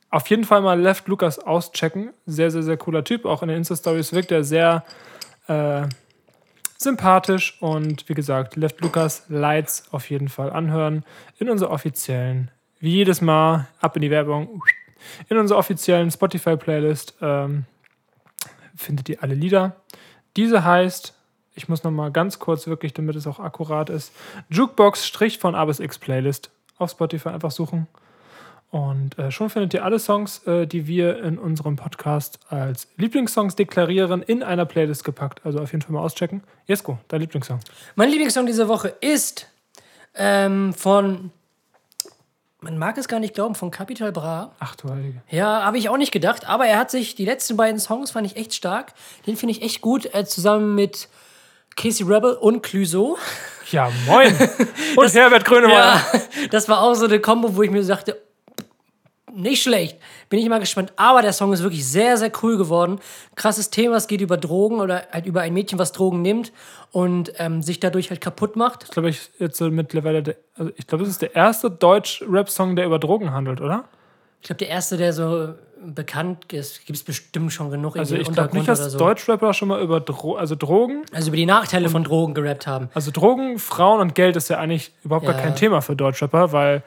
auf 0.09 0.27
jeden 0.27 0.43
Fall 0.43 0.61
mal 0.61 0.79
Left 0.79 1.07
Lucas 1.07 1.39
auschecken. 1.39 2.09
Sehr, 2.25 2.51
sehr, 2.51 2.63
sehr 2.63 2.75
cooler 2.75 3.05
Typ. 3.05 3.23
Auch 3.25 3.41
in 3.41 3.47
den 3.47 3.57
Insta-Stories 3.59 4.11
wirkt 4.11 4.31
er 4.31 4.43
sehr 4.43 4.83
äh, 5.47 5.83
sympathisch. 6.83 7.57
Und 7.61 8.07
wie 8.09 8.13
gesagt, 8.13 8.55
Left 8.55 8.81
Lucas 8.81 9.25
Lights 9.29 9.85
auf 9.91 10.09
jeden 10.09 10.29
Fall 10.29 10.51
anhören. 10.51 11.03
In 11.37 11.49
unserer 11.49 11.71
offiziellen, 11.71 12.51
wie 12.79 12.91
jedes 12.91 13.21
Mal, 13.21 13.67
ab 13.79 13.95
in 13.95 14.01
die 14.01 14.11
Werbung, 14.11 14.61
in 15.29 15.37
unserer 15.37 15.59
offiziellen 15.59 16.11
Spotify-Playlist 16.11 17.15
ähm, 17.21 17.65
findet 18.75 19.09
ihr 19.09 19.23
alle 19.23 19.35
Lieder. 19.35 19.75
Diese 20.37 20.63
heißt, 20.63 21.13
ich 21.55 21.67
muss 21.67 21.83
noch 21.83 21.91
mal 21.91 22.11
ganz 22.11 22.39
kurz 22.39 22.67
wirklich, 22.67 22.93
damit 22.93 23.15
es 23.15 23.27
auch 23.27 23.39
akkurat 23.39 23.89
ist, 23.89 24.13
Jukebox 24.49 25.05
Strich 25.05 25.39
von 25.39 25.55
A 25.55 25.65
bis 25.65 25.79
X 25.79 25.99
Playlist 25.99 26.51
auf 26.77 26.91
Spotify 26.91 27.29
einfach 27.29 27.51
suchen. 27.51 27.87
Und 28.71 29.19
äh, 29.19 29.31
schon 29.31 29.49
findet 29.49 29.73
ihr 29.73 29.83
alle 29.83 29.99
Songs, 29.99 30.47
äh, 30.47 30.65
die 30.65 30.87
wir 30.87 31.21
in 31.21 31.37
unserem 31.37 31.75
Podcast 31.75 32.39
als 32.49 32.87
Lieblingssongs 32.95 33.57
deklarieren, 33.57 34.23
in 34.23 34.43
einer 34.43 34.65
Playlist 34.65 35.03
gepackt. 35.03 35.41
Also 35.45 35.59
auf 35.59 35.73
jeden 35.73 35.81
Fall 35.81 35.91
mal 35.91 36.01
auschecken. 36.01 36.41
Jesko, 36.67 36.97
dein 37.09 37.19
Lieblingssong. 37.19 37.59
Mein 37.95 38.09
Lieblingssong 38.09 38.45
diese 38.45 38.69
Woche 38.69 38.95
ist 39.01 39.47
ähm, 40.15 40.73
von, 40.73 41.31
man 42.61 42.77
mag 42.77 42.97
es 42.97 43.09
gar 43.09 43.19
nicht 43.19 43.33
glauben, 43.33 43.55
von 43.55 43.71
Capital 43.71 44.13
Bra. 44.13 44.55
Ach 44.59 44.77
du 44.77 44.89
Heilige. 44.89 45.21
Ja, 45.29 45.65
habe 45.65 45.77
ich 45.77 45.89
auch 45.89 45.97
nicht 45.97 46.13
gedacht, 46.13 46.47
aber 46.47 46.65
er 46.65 46.79
hat 46.79 46.91
sich, 46.91 47.15
die 47.15 47.25
letzten 47.25 47.57
beiden 47.57 47.79
Songs 47.79 48.11
fand 48.11 48.25
ich 48.25 48.37
echt 48.37 48.53
stark. 48.53 48.93
Den 49.27 49.35
finde 49.35 49.51
ich 49.51 49.63
echt 49.63 49.81
gut, 49.81 50.13
äh, 50.15 50.23
zusammen 50.23 50.75
mit 50.75 51.09
Casey 51.75 52.05
Rebel 52.05 52.35
und 52.35 52.63
Clüso. 52.63 53.17
Ja, 53.69 53.91
moin. 54.05 54.33
Und 54.97 55.13
Herbert 55.13 55.45
Grönemeyer. 55.45 55.95
Ja, 55.95 56.03
das 56.51 56.67
war 56.67 56.81
auch 56.81 56.93
so 56.93 57.05
eine 57.05 57.21
Kombo, 57.21 57.55
wo 57.55 57.63
ich 57.63 57.71
mir 57.71 57.83
sagte, 57.83 58.21
nicht 59.35 59.61
schlecht. 59.63 59.97
Bin 60.29 60.39
ich 60.39 60.47
mal 60.49 60.59
gespannt. 60.59 60.93
Aber 60.95 61.21
der 61.21 61.33
Song 61.33 61.53
ist 61.53 61.63
wirklich 61.63 61.85
sehr, 61.87 62.17
sehr 62.17 62.31
cool 62.43 62.57
geworden. 62.57 62.99
Krasses 63.35 63.69
Thema, 63.69 63.95
es 63.97 64.07
geht 64.07 64.21
über 64.21 64.37
Drogen 64.37 64.79
oder 64.79 65.03
halt 65.11 65.25
über 65.25 65.41
ein 65.41 65.53
Mädchen, 65.53 65.79
was 65.79 65.91
Drogen 65.91 66.21
nimmt 66.21 66.51
und 66.91 67.31
ähm, 67.37 67.61
sich 67.61 67.79
dadurch 67.79 68.09
halt 68.09 68.21
kaputt 68.21 68.55
macht. 68.55 68.83
Ich 68.85 68.91
glaube, 68.91 69.09
ich 69.09 69.29
jetzt 69.39 69.57
so 69.57 69.69
mittlerweile, 69.69 70.23
der, 70.23 70.35
also 70.55 70.71
ich 70.75 70.87
glaube, 70.87 71.03
es 71.03 71.09
ist 71.09 71.21
der 71.21 71.35
erste 71.35 71.69
Deutsch-Rap-Song, 71.71 72.75
der 72.75 72.85
über 72.85 72.99
Drogen 72.99 73.31
handelt, 73.33 73.61
oder? 73.61 73.85
Ich 74.41 74.47
glaube, 74.47 74.57
der 74.57 74.69
erste, 74.69 74.97
der 74.97 75.13
so 75.13 75.53
bekannt 75.83 76.51
ist, 76.53 76.85
gibt 76.85 76.97
es 76.97 77.03
bestimmt 77.03 77.51
schon 77.53 77.69
genug 77.71 77.97
Also 77.97 78.15
ich 78.15 78.31
glaube 78.31 78.55
nicht, 78.55 78.67
dass 78.67 78.79
so. 78.91 78.97
Deutschrapper 78.99 79.53
schon 79.53 79.67
mal 79.69 79.81
über 79.81 79.99
Dro 79.99 80.35
also 80.35 80.55
Drogen, 80.55 81.03
also 81.11 81.29
über 81.29 81.37
die 81.37 81.45
Nachteile 81.47 81.89
von 81.89 82.03
Drogen 82.03 82.33
gerappt 82.35 82.67
haben. 82.67 82.89
also 82.93 83.09
Drogen, 83.11 83.57
Frauen 83.57 83.99
und 83.99 84.13
Geld 84.15 84.35
ist 84.35 84.49
ja 84.49 84.57
eigentlich 84.59 84.91
überhaupt 85.03 85.25
gar 85.25 85.35
Ja. 85.35 85.41
kein 85.41 85.55
Thema 85.55 85.81
für 85.81 85.95
Deutschrapper, 85.95 86.51
weil 86.51 86.83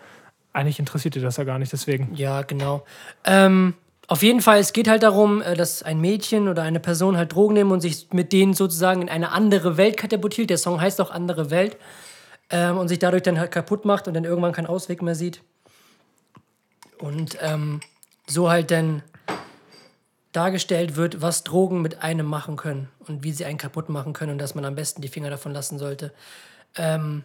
eigentlich 0.54 0.78
interessiert 0.78 1.14
die 1.14 1.20
das 1.20 1.36
ja 1.36 1.44
gar 1.44 1.58
nicht, 1.58 1.72
deswegen. 1.72 2.14
Ja, 2.14 2.40
genau. 2.42 2.84
Ähm, 3.24 3.74
Auf 4.06 4.22
jeden 4.22 4.40
Fall, 4.40 4.58
es 4.58 4.72
geht 4.72 4.88
halt 4.88 5.02
darum, 5.02 5.42
äh, 5.42 5.54
dass 5.54 5.82
ein 5.82 6.00
Mädchen 6.00 6.48
oder 6.48 6.62
eine 6.62 6.80
Person 6.80 7.16
halt 7.16 7.34
Drogen 7.34 7.54
nimmt 7.54 7.72
und 7.72 7.80
sich 7.80 8.08
mit 8.12 8.32
denen 8.32 8.54
sozusagen 8.54 9.02
in 9.02 9.08
eine 9.08 9.32
andere 9.32 9.76
Welt 9.76 9.96
katapultiert. 9.96 10.50
Der 10.50 10.58
Song 10.58 10.80
heißt 10.80 11.00
auch 11.00 11.10
andere 11.10 11.50
Welt. 11.50 11.76
Ähm, 12.50 12.76
und 12.76 12.88
sich 12.88 12.98
dadurch 12.98 13.22
dann 13.22 13.38
halt 13.38 13.50
kaputt 13.50 13.86
macht 13.86 14.06
und 14.06 14.14
dann 14.14 14.24
irgendwann 14.24 14.52
keinen 14.52 14.66
Ausweg 14.66 15.00
mehr 15.00 15.14
sieht. 15.14 15.40
Und 16.98 17.38
ähm, 17.40 17.80
so 18.26 18.50
halt 18.50 18.70
dann 18.70 19.02
dargestellt 20.32 20.96
wird, 20.96 21.22
was 21.22 21.44
Drogen 21.44 21.80
mit 21.80 22.02
einem 22.02 22.26
machen 22.26 22.56
können 22.56 22.88
und 23.08 23.24
wie 23.24 23.32
sie 23.32 23.46
einen 23.46 23.56
kaputt 23.56 23.88
machen 23.88 24.12
können 24.12 24.32
und 24.32 24.38
dass 24.38 24.54
man 24.54 24.64
am 24.66 24.74
besten 24.74 25.00
die 25.00 25.08
Finger 25.08 25.30
davon 25.30 25.52
lassen 25.52 25.78
sollte. 25.78 26.12
Ähm, 26.76 27.24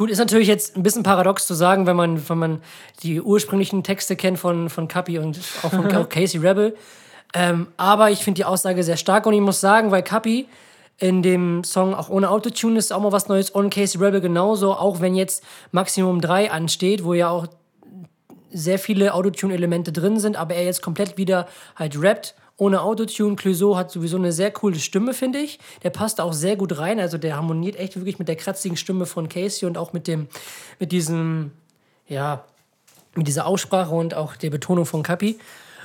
gut, 0.00 0.08
ist 0.08 0.16
natürlich 0.16 0.48
jetzt 0.48 0.78
ein 0.78 0.82
bisschen 0.82 1.02
paradox 1.02 1.46
zu 1.46 1.52
sagen, 1.52 1.84
wenn 1.84 1.94
man, 1.94 2.26
wenn 2.26 2.38
man 2.38 2.62
die 3.02 3.20
ursprünglichen 3.20 3.82
Texte 3.82 4.16
kennt 4.16 4.38
von, 4.38 4.70
von 4.70 4.88
Kapi 4.88 5.18
und 5.18 5.38
auch 5.62 5.68
von 5.68 5.86
Casey 6.08 6.40
Rebel. 6.40 6.74
Ähm, 7.34 7.66
aber 7.76 8.10
ich 8.10 8.20
finde 8.20 8.38
die 8.38 8.46
Aussage 8.46 8.82
sehr 8.82 8.96
stark 8.96 9.26
und 9.26 9.34
ich 9.34 9.42
muss 9.42 9.60
sagen, 9.60 9.90
weil 9.90 10.02
Kapi 10.02 10.48
in 10.96 11.22
dem 11.22 11.64
Song 11.64 11.92
auch 11.92 12.08
ohne 12.08 12.30
Autotune 12.30 12.78
ist 12.78 12.94
auch 12.94 13.00
mal 13.02 13.12
was 13.12 13.28
Neues 13.28 13.50
und 13.50 13.68
Casey 13.68 14.02
Rebel 14.02 14.22
genauso, 14.22 14.72
auch 14.72 15.02
wenn 15.02 15.14
jetzt 15.14 15.44
Maximum 15.70 16.22
3 16.22 16.50
ansteht, 16.50 17.04
wo 17.04 17.12
ja 17.12 17.28
auch 17.28 17.46
sehr 18.50 18.78
viele 18.78 19.12
Autotune-Elemente 19.12 19.92
drin 19.92 20.18
sind, 20.18 20.38
aber 20.38 20.54
er 20.54 20.64
jetzt 20.64 20.80
komplett 20.80 21.18
wieder 21.18 21.46
halt 21.76 22.00
rappt 22.00 22.34
ohne 22.60 22.82
Autotune. 22.82 23.36
Clouseau 23.36 23.76
hat 23.76 23.90
sowieso 23.90 24.16
eine 24.16 24.32
sehr 24.32 24.50
coole 24.50 24.78
Stimme, 24.78 25.14
finde 25.14 25.38
ich. 25.38 25.58
Der 25.82 25.90
passt 25.90 26.20
auch 26.20 26.32
sehr 26.32 26.56
gut 26.56 26.78
rein. 26.78 27.00
Also 27.00 27.16
der 27.16 27.36
harmoniert 27.36 27.76
echt 27.76 27.96
wirklich 27.96 28.18
mit 28.18 28.28
der 28.28 28.36
kratzigen 28.36 28.76
Stimme 28.76 29.06
von 29.06 29.28
Casey 29.28 29.66
und 29.66 29.78
auch 29.78 29.92
mit 29.92 30.06
dem, 30.06 30.28
mit 30.78 30.92
diesem, 30.92 31.52
ja, 32.06 32.44
mit 33.14 33.26
dieser 33.26 33.46
Aussprache 33.46 33.94
und 33.94 34.14
auch 34.14 34.36
der 34.36 34.50
Betonung 34.50 34.84
von 34.84 35.02
Kapi. 35.02 35.38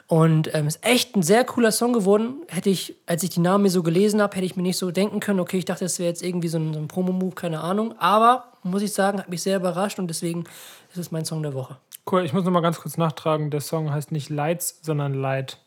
Und 0.08 0.54
ähm, 0.54 0.68
ist 0.68 0.86
echt 0.86 1.16
ein 1.16 1.24
sehr 1.24 1.46
cooler 1.46 1.72
Song 1.72 1.94
geworden. 1.94 2.44
Hätte 2.48 2.70
ich, 2.70 2.96
als 3.08 3.24
ich 3.24 3.32
die 3.32 3.40
Namen 3.40 3.64
mir 3.64 3.70
so 3.72 3.82
gelesen 3.82 4.22
habe, 4.22 4.36
hätte 4.36 4.46
ich 4.46 4.56
mir 4.56 4.62
nicht 4.62 4.78
so 4.78 4.92
denken 4.92 5.20
können, 5.20 5.40
okay, 5.40 5.58
ich 5.58 5.66
dachte, 5.66 5.86
das 5.86 5.98
wäre 5.98 6.10
jetzt 6.10 6.22
irgendwie 6.24 6.48
so 6.48 6.60
ein, 6.60 6.74
so 6.74 6.80
ein 6.80 6.88
Promo-Move, 6.88 7.34
keine 7.34 7.62
Ahnung. 7.62 7.96
Aber, 7.98 8.52
muss 8.62 8.84
ich 8.84 8.94
sagen, 8.94 9.18
hat 9.18 9.30
mich 9.30 9.42
sehr 9.42 9.58
überrascht 9.58 9.98
und 9.98 10.08
deswegen 10.08 10.44
ist 10.92 10.98
es 10.98 11.12
mein 11.12 11.26
Song 11.26 11.42
der 11.42 11.56
Woche. 11.56 11.78
Cool, 12.10 12.24
ich 12.24 12.34
muss 12.34 12.44
noch 12.44 12.52
mal 12.52 12.62
ganz 12.62 12.80
kurz 12.80 12.98
nachtragen. 12.98 13.50
Der 13.50 13.62
Song 13.62 13.92
heißt 13.92 14.12
nicht 14.12 14.30
Lights, 14.30 14.78
sondern 14.84 15.16
Light. 15.16 15.65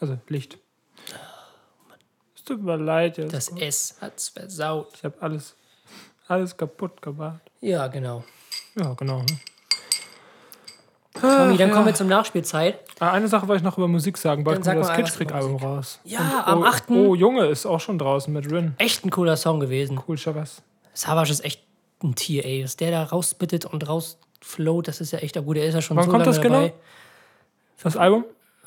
Also 0.00 0.18
Licht. 0.28 0.58
Es 2.34 2.44
tut 2.44 2.62
mir 2.62 2.76
leid. 2.76 3.18
Ja. 3.18 3.26
Das 3.26 3.48
S 3.48 3.96
hat's 4.00 4.28
versaut. 4.28 4.88
Ich 4.94 5.04
habe 5.04 5.16
alles, 5.20 5.56
alles 6.28 6.56
kaputt 6.56 7.00
gemacht. 7.02 7.40
Ja, 7.60 7.86
genau. 7.88 8.24
Ja, 8.76 8.92
genau. 8.94 9.18
ne? 9.18 9.38
Tommy, 11.20 11.56
dann 11.56 11.68
ja. 11.68 11.74
kommen 11.74 11.86
wir 11.86 11.94
zum 11.94 12.08
Nachspielzeit. 12.08 12.78
Ah, 12.98 13.12
Eine 13.12 13.28
Sache 13.28 13.48
wollte 13.48 13.60
ich 13.60 13.64
noch 13.64 13.78
über 13.78 13.88
Musik 13.88 14.18
sagen. 14.18 14.44
Bald 14.44 14.58
Dann 14.58 14.76
kommt 14.76 14.86
sag 14.86 14.96
das 14.96 15.06
was 15.06 15.16
Kitschkrieg-Album 15.18 15.56
raus. 15.56 15.98
Ja, 16.04 16.20
Und 16.20 16.52
am 16.52 16.62
oh, 16.62 16.64
8. 16.66 16.90
Oh, 16.90 17.14
Junge 17.14 17.46
ist 17.46 17.66
auch 17.66 17.80
schon 17.80 17.98
draußen 17.98 18.32
mit 18.32 18.50
Rin. 18.50 18.74
Echt 18.78 19.04
ein 19.04 19.10
cooler 19.10 19.36
Song 19.36 19.60
gewesen. 19.60 20.00
Cool, 20.06 20.18
Shabazz. 20.18 20.62
Savage 20.92 21.32
ist 21.32 21.44
echt 21.44 21.62
ein 22.02 22.14
Tier, 22.14 22.44
ey. 22.44 22.62
Dass 22.62 22.76
der 22.76 22.90
da 22.90 23.02
rausbittet 23.04 23.64
und 23.64 23.88
rausfloat, 23.88 24.88
das 24.88 25.00
ist 25.00 25.12
ja 25.12 25.20
echt 25.20 25.42
gut. 25.42 25.56
Der 25.56 25.66
ist 25.66 25.74
ja 25.74 25.82
schon 25.82 25.96
Wann 25.96 26.04
so 26.04 26.10
kommt 26.10 26.24
lange 26.24 26.36
das 26.36 26.42
genau? 26.42 26.60
dabei. 26.60 26.74
Das 27.82 27.96
Album? 27.96 28.24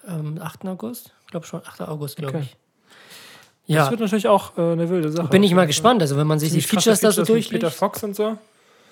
Ähm, 0.08 0.40
8. 0.42 0.66
August? 0.66 1.14
Ich 1.30 1.32
glaube 1.32 1.46
schon 1.46 1.62
8. 1.64 1.82
August, 1.82 2.18
glaube 2.18 2.38
Okay. 2.38 2.46
ich. 2.46 2.58
Das 3.68 3.76
Ja, 3.86 3.90
wird 3.92 4.00
natürlich 4.00 4.28
auch 4.28 4.58
äh, 4.58 4.62
eine 4.62 4.90
wilde 4.90 5.12
Sache. 5.12 5.28
bin 5.28 5.44
ich 5.44 5.54
mal 5.54 5.68
gespannt. 5.68 6.02
Also 6.02 6.18
wenn 6.18 6.26
man 6.26 6.40
sich 6.40 6.52
die 6.52 6.60
Features 6.60 7.02
da 7.02 7.12
so 7.12 7.22
mit 7.22 7.28
Peter 7.28 7.34
durchliest, 7.60 7.76
Fox 7.78 8.04
und 8.04 8.16
so. 8.16 8.36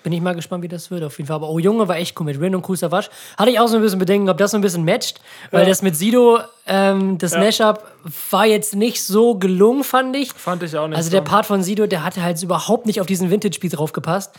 bin 0.04 0.12
ich 0.12 0.20
mal 0.20 0.36
gespannt, 0.36 0.62
wie 0.62 0.68
das 0.68 0.88
wird 0.92 1.02
auf 1.02 1.18
jeden 1.18 1.26
Fall. 1.26 1.34
Aber 1.34 1.48
Oh 1.50 1.58
Junge 1.58 1.88
war 1.88 1.96
echt 1.96 2.16
cool 2.20 2.26
mit 2.26 2.40
Rin 2.40 2.54
und 2.54 2.64
Savage. 2.78 3.08
Hatte 3.36 3.50
ich 3.50 3.58
auch 3.58 3.66
so 3.66 3.74
ein 3.74 3.82
bisschen 3.82 3.98
Bedenken, 3.98 4.28
ob 4.28 4.38
das 4.38 4.52
so 4.52 4.56
ein 4.56 4.60
bisschen 4.60 4.84
matcht. 4.84 5.20
Weil 5.50 5.62
Ja. 5.64 5.68
das 5.68 5.82
mit 5.82 5.96
Sido, 5.96 6.38
ähm, 6.66 7.18
das 7.18 7.32
Ja. 7.32 7.40
Mashup 7.40 7.82
war 8.30 8.46
jetzt 8.46 8.76
nicht 8.76 9.02
so 9.02 9.34
gelungen, 9.34 9.82
fand 9.82 10.14
ich. 10.14 10.32
Fand 10.32 10.62
ich 10.62 10.76
auch 10.76 10.86
nicht. 10.86 10.96
Also 10.96 11.10
so. 11.10 11.16
der 11.16 11.22
Part 11.22 11.44
von 11.44 11.64
Sido, 11.64 11.88
der 11.88 12.04
hatte 12.04 12.22
halt 12.22 12.40
überhaupt 12.40 12.86
nicht 12.86 13.00
auf 13.00 13.08
diesen 13.08 13.32
Vintage-Beat 13.32 13.76
draufgepasst. 13.76 14.32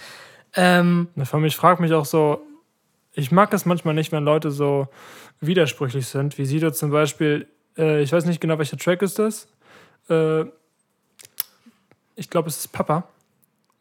Ähm, 0.55 1.09
ich 1.17 1.55
frage 1.57 1.81
mich 1.81 1.91
auch 1.91 2.05
so, 2.05 2.39
ich 3.11 3.29
mag 3.33 3.53
es 3.53 3.65
manchmal 3.65 3.93
nicht, 3.93 4.13
wenn 4.13 4.23
Leute 4.23 4.51
so 4.51 4.87
widersprüchlich 5.41 6.07
sind, 6.07 6.37
wie 6.37 6.45
Sido 6.45 6.71
zum 6.71 6.91
Beispiel, 6.91 7.45
äh, 7.79 8.01
ich 8.01 8.11
weiß 8.11 8.25
nicht 8.25 8.39
genau, 8.41 8.57
welcher 8.59 8.77
Track 8.77 9.01
ist 9.01 9.17
das. 9.17 9.47
Äh, 10.09 10.43
ich 12.15 12.29
glaube, 12.29 12.49
es 12.49 12.57
ist 12.57 12.71
Papa, 12.73 13.03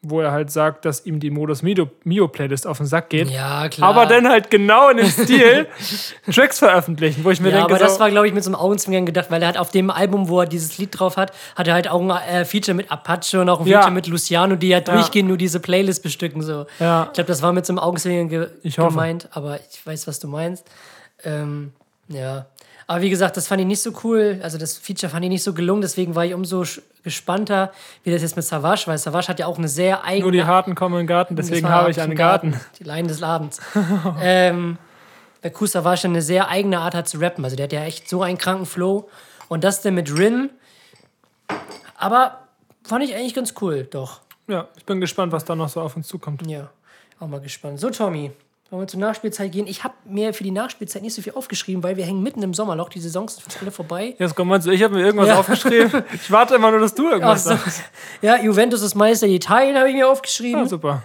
wo 0.01 0.21
er 0.21 0.31
halt 0.31 0.49
sagt, 0.49 0.85
dass 0.85 1.05
ihm 1.05 1.19
die 1.19 1.29
Modus 1.29 1.61
Mio, 1.61 2.27
Playlist 2.29 2.65
auf 2.65 2.77
den 2.77 2.85
Sack 2.87 3.09
geht. 3.09 3.29
ja, 3.29 3.67
klar. 3.67 3.89
Aber 3.89 4.05
dann 4.05 4.29
halt 4.29 4.49
genau 4.49 4.89
in 4.89 4.97
dem 4.97 5.09
Stil 5.09 5.67
Tracks 6.33 6.59
veröffentlichen, 6.59 7.25
wo 7.25 7.31
ich 7.31 7.41
mir 7.41 7.49
Ja, 7.49 7.57
denke, 7.57 7.73
aber 7.73 7.83
das 7.83 7.95
so, 7.95 7.99
war, 7.99 8.09
glaube 8.09 8.25
ich, 8.25 8.33
mit 8.33 8.41
so 8.45 8.49
einem 8.49 8.55
Augenzwinkern 8.55 9.05
gedacht, 9.05 9.29
weil 9.29 9.41
er 9.41 9.49
hat 9.49 9.57
auf 9.57 9.71
dem 9.71 9.89
Album, 9.89 10.29
wo 10.29 10.39
er 10.39 10.45
dieses 10.45 10.77
Lied 10.77 10.97
drauf 10.97 11.17
hat, 11.17 11.33
hat 11.57 11.67
er 11.67 11.73
halt 11.73 11.89
auch 11.89 11.99
ein 12.01 12.09
äh, 12.11 12.45
Feature 12.45 12.75
mit 12.75 12.89
Apache 12.89 13.41
und 13.41 13.49
auch 13.49 13.59
ein 13.59 13.67
Ja. 13.67 13.79
Feature 13.79 13.93
mit 13.93 14.07
Luciano, 14.07 14.55
die 14.55 14.69
ja 14.69 14.79
durchgehend 14.79 15.27
nur 15.27 15.37
diese 15.37 15.59
Playlist 15.59 16.01
bestücken. 16.01 16.41
So. 16.43 16.65
Ja. 16.79 17.07
Ich 17.07 17.13
glaube, 17.13 17.27
das 17.27 17.41
war 17.41 17.51
mit 17.51 17.65
so 17.65 17.73
einem 17.73 17.79
Augenzwinkern 17.79 18.29
ge 18.29 18.47
gemeint, 18.73 19.27
aber 19.31 19.59
ich 19.69 19.85
weiß, 19.85 20.07
was 20.07 20.19
du 20.21 20.29
meinst. 20.29 20.65
Ähm, 21.25 21.73
ja. 22.07 22.45
Aber 22.89 23.03
wie 23.03 23.11
gesagt, 23.11 23.37
das 23.37 23.45
fand 23.45 23.61
ich 23.61 23.67
nicht 23.67 23.83
so 23.83 23.93
cool. 24.03 24.39
Also 24.41 24.57
das 24.57 24.75
Feature 24.75 25.11
fand 25.11 25.23
ich 25.23 25.29
nicht 25.29 25.43
so 25.43 25.53
gelungen, 25.53 25.81
deswegen 25.81 26.15
war 26.15 26.25
ich 26.25 26.33
umso 26.33 26.63
gespannter, 27.03 27.71
wie 28.03 28.09
das 28.09 28.23
jetzt 28.23 28.35
mit 28.35 28.43
Savage, 28.43 28.87
weil 28.87 28.97
Savage 28.97 29.27
hat 29.27 29.37
ja 29.37 29.45
auch 29.45 29.59
eine 29.59 29.67
sehr 29.67 30.03
eigene 30.03 30.23
nur 30.23 30.31
die 30.31 30.43
Harten 30.43 30.73
kommen 30.73 30.95
in 30.95 31.01
den 31.01 31.07
Garten, 31.07 31.35
deswegen 31.35 31.69
habe 31.69 31.91
ich 31.91 32.01
einen 32.01 32.15
Garten. 32.15 32.59
Die 32.79 32.83
Leiden 32.83 33.07
des 33.07 33.21
Abends. 33.21 33.61
ähm, 34.23 34.79
der 35.43 35.51
Kusa 35.51 35.83
war 35.83 35.97
schon 35.97 36.11
eine 36.11 36.23
sehr 36.23 36.49
eigene 36.49 36.79
Art 36.79 36.95
hat 36.95 37.07
zu 37.07 37.19
rappen. 37.19 37.43
Also 37.43 37.55
der 37.55 37.65
hat 37.65 37.73
ja 37.73 37.83
echt 37.83 38.09
so 38.09 38.23
einen 38.23 38.39
kranken 38.39 38.65
Flow. 38.65 39.07
Und 39.49 39.63
das 39.63 39.83
denn 39.83 39.93
mit 39.93 40.17
Rin. 40.17 40.49
Aber 41.95 42.39
fand 42.83 43.03
ich 43.03 43.13
eigentlich 43.13 43.35
ganz 43.35 43.53
cool, 43.61 43.83
doch. 43.83 44.21
Ja, 44.47 44.67
ich 44.75 44.85
bin 44.85 44.99
gespannt, 44.99 45.31
was 45.31 45.45
da 45.45 45.55
noch 45.55 45.69
so 45.69 45.79
auf 45.79 45.95
uns 45.95 46.07
zukommt. 46.07 46.41
Ja, 46.47 46.71
auch 47.19 47.27
mal 47.27 47.39
gespannt. 47.39 47.79
So, 47.79 47.91
Tommy, 47.91 48.31
wollen 48.69 48.83
wir 48.83 48.87
zur 48.87 48.99
Nachspielzeit 48.99 49.51
gehen? 49.51 49.65
Ich 49.67 49.83
habe 49.83 49.95
mir 50.05 50.33
für 50.33 50.43
die 50.43 50.51
Nachspielzeit 50.51 51.01
nicht 51.01 51.13
so 51.15 51.21
viel 51.21 51.33
aufgeschrieben, 51.33 51.81
weil 51.83 51.97
wir 51.97 52.05
hängen 52.05 52.21
mitten 52.21 52.43
im 52.43 52.53
Sommerloch. 52.53 52.89
Die 52.89 52.99
Saisons 52.99 53.35
sind 53.37 53.57
alle 53.61 53.71
vorbei. 53.71 54.15
Jetzt 54.19 54.35
komm 54.35 54.47
mal, 54.49 54.65
ich 54.67 54.83
habe 54.83 54.93
mir 54.95 55.05
irgendwas 55.05 55.27
Ja. 55.27 55.39
aufgeschrieben. 55.39 56.03
Ich 56.13 56.29
warte 56.31 56.55
immer 56.55 56.69
nur, 56.71 56.79
dass 56.79 56.93
du 56.93 57.09
irgendwas 57.09 57.43
so. 57.45 57.49
sagst. 57.51 57.81
Ja, 58.21 58.37
Juventus 58.41 58.81
ist 58.81 58.95
Meister 58.95 59.27
Italien, 59.27 59.77
habe 59.77 59.89
ich 59.89 59.95
mir 59.95 60.07
aufgeschrieben. 60.07 60.61
Ja, 60.61 60.67
super. 60.67 61.03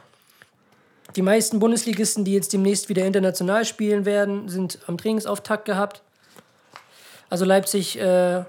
Die 1.17 1.23
meisten 1.23 1.59
Bundesligisten, 1.61 2.25
die 2.25 2.35
jetzt 2.35 2.53
demnächst 2.53 2.89
wieder 2.89 3.05
international 3.07 3.65
spielen 3.65 4.05
werden, 4.05 4.49
sind 4.49 4.81
am 4.87 4.99
Trainingsauftakt 4.99 5.65
gehabt. 5.65 6.03
Also 7.31 7.45
Leipzig, 7.45 7.99
äh, 8.01 8.45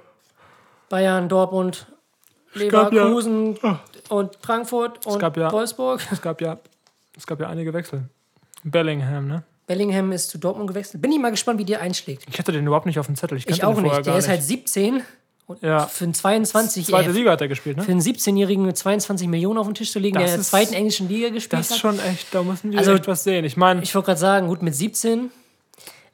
Bayern, 0.89 1.30
Dortmund, 1.30 1.88
gab 2.70 2.91
ja- 2.91 3.03
Leverkusen 3.03 3.57
und 4.09 4.38
Frankfurt 4.41 5.05
und 5.05 5.20
gab 5.20 5.38
ja- 5.38 5.51
Wolfsburg. 5.51 6.01
Es 6.11 6.22
gab 6.22 6.41
ja, 6.41 6.57
es 7.18 7.26
gab 7.28 7.39
ja 7.39 7.47
einige 7.47 7.74
Wechsel. 7.74 8.03
Bellingham, 8.66 9.28
ne? 9.28 9.43
Bellingham 9.68 10.11
ist 10.11 10.30
zu 10.30 10.38
Dortmund 10.38 10.68
gewechselt. 10.70 11.01
Bin 11.01 11.11
ich 11.11 11.20
mal 11.20 11.32
gespannt, 11.32 11.59
wie 11.59 11.66
der 11.66 11.82
einschlägt. 11.82 12.24
Ich 12.30 12.38
hatte 12.38 12.51
den 12.51 12.66
überhaupt 12.68 12.86
nicht 12.86 12.99
auf 12.99 13.05
dem 13.07 13.16
Zettel. 13.16 13.38
Ich, 13.38 13.47
Ich 13.47 13.63
auch 13.63 13.80
nicht. 13.82 14.05
Der 14.05 14.18
ist 14.18 14.28
halt 14.28 14.43
17 14.43 15.01
und 15.47 15.61
Ja. 15.63 15.86
für 15.88 16.03
einen 16.05 16.13
22 16.13 16.88
Zweite 16.88 17.09
äh, 17.09 17.13
Liga 17.13 17.32
hat 17.32 17.41
er 17.41 17.47
gespielt, 17.47 17.78
ne? 17.78 17.84
für 17.84 17.91
einen 17.91 18.01
17-Jährigen 18.01 18.66
mit 18.66 18.78
22 18.78 19.28
Millionen 19.28 19.57
auf 19.59 19.68
den 19.68 19.76
Tisch 19.76 19.91
zu 19.91 19.99
legen, 19.99 20.16
Das 20.16 20.24
der 20.24 20.28
in 20.28 20.34
der 20.38 20.41
ist- 20.41 20.49
zweiten 20.49 20.74
englischen 20.74 21.07
Liga 21.07 21.30
gespielt 21.30 21.59
Das 21.59 21.68
ist 21.68 21.74
hat. 21.74 21.80
schon 21.80 21.99
echt, 21.99 22.28
da 22.34 22.43
müssen 22.43 22.72
wir 22.72 22.80
Also, 22.80 22.93
echt 22.93 23.07
was 23.07 23.24
sehen. 23.24 23.45
Ich 23.45 23.55
meine, 23.57 23.82
Ich 23.84 23.93
wollte 23.95 24.07
gerade 24.07 24.20
sagen, 24.20 24.47
gut, 24.47 24.61
mit 24.61 24.76
17 24.76 25.30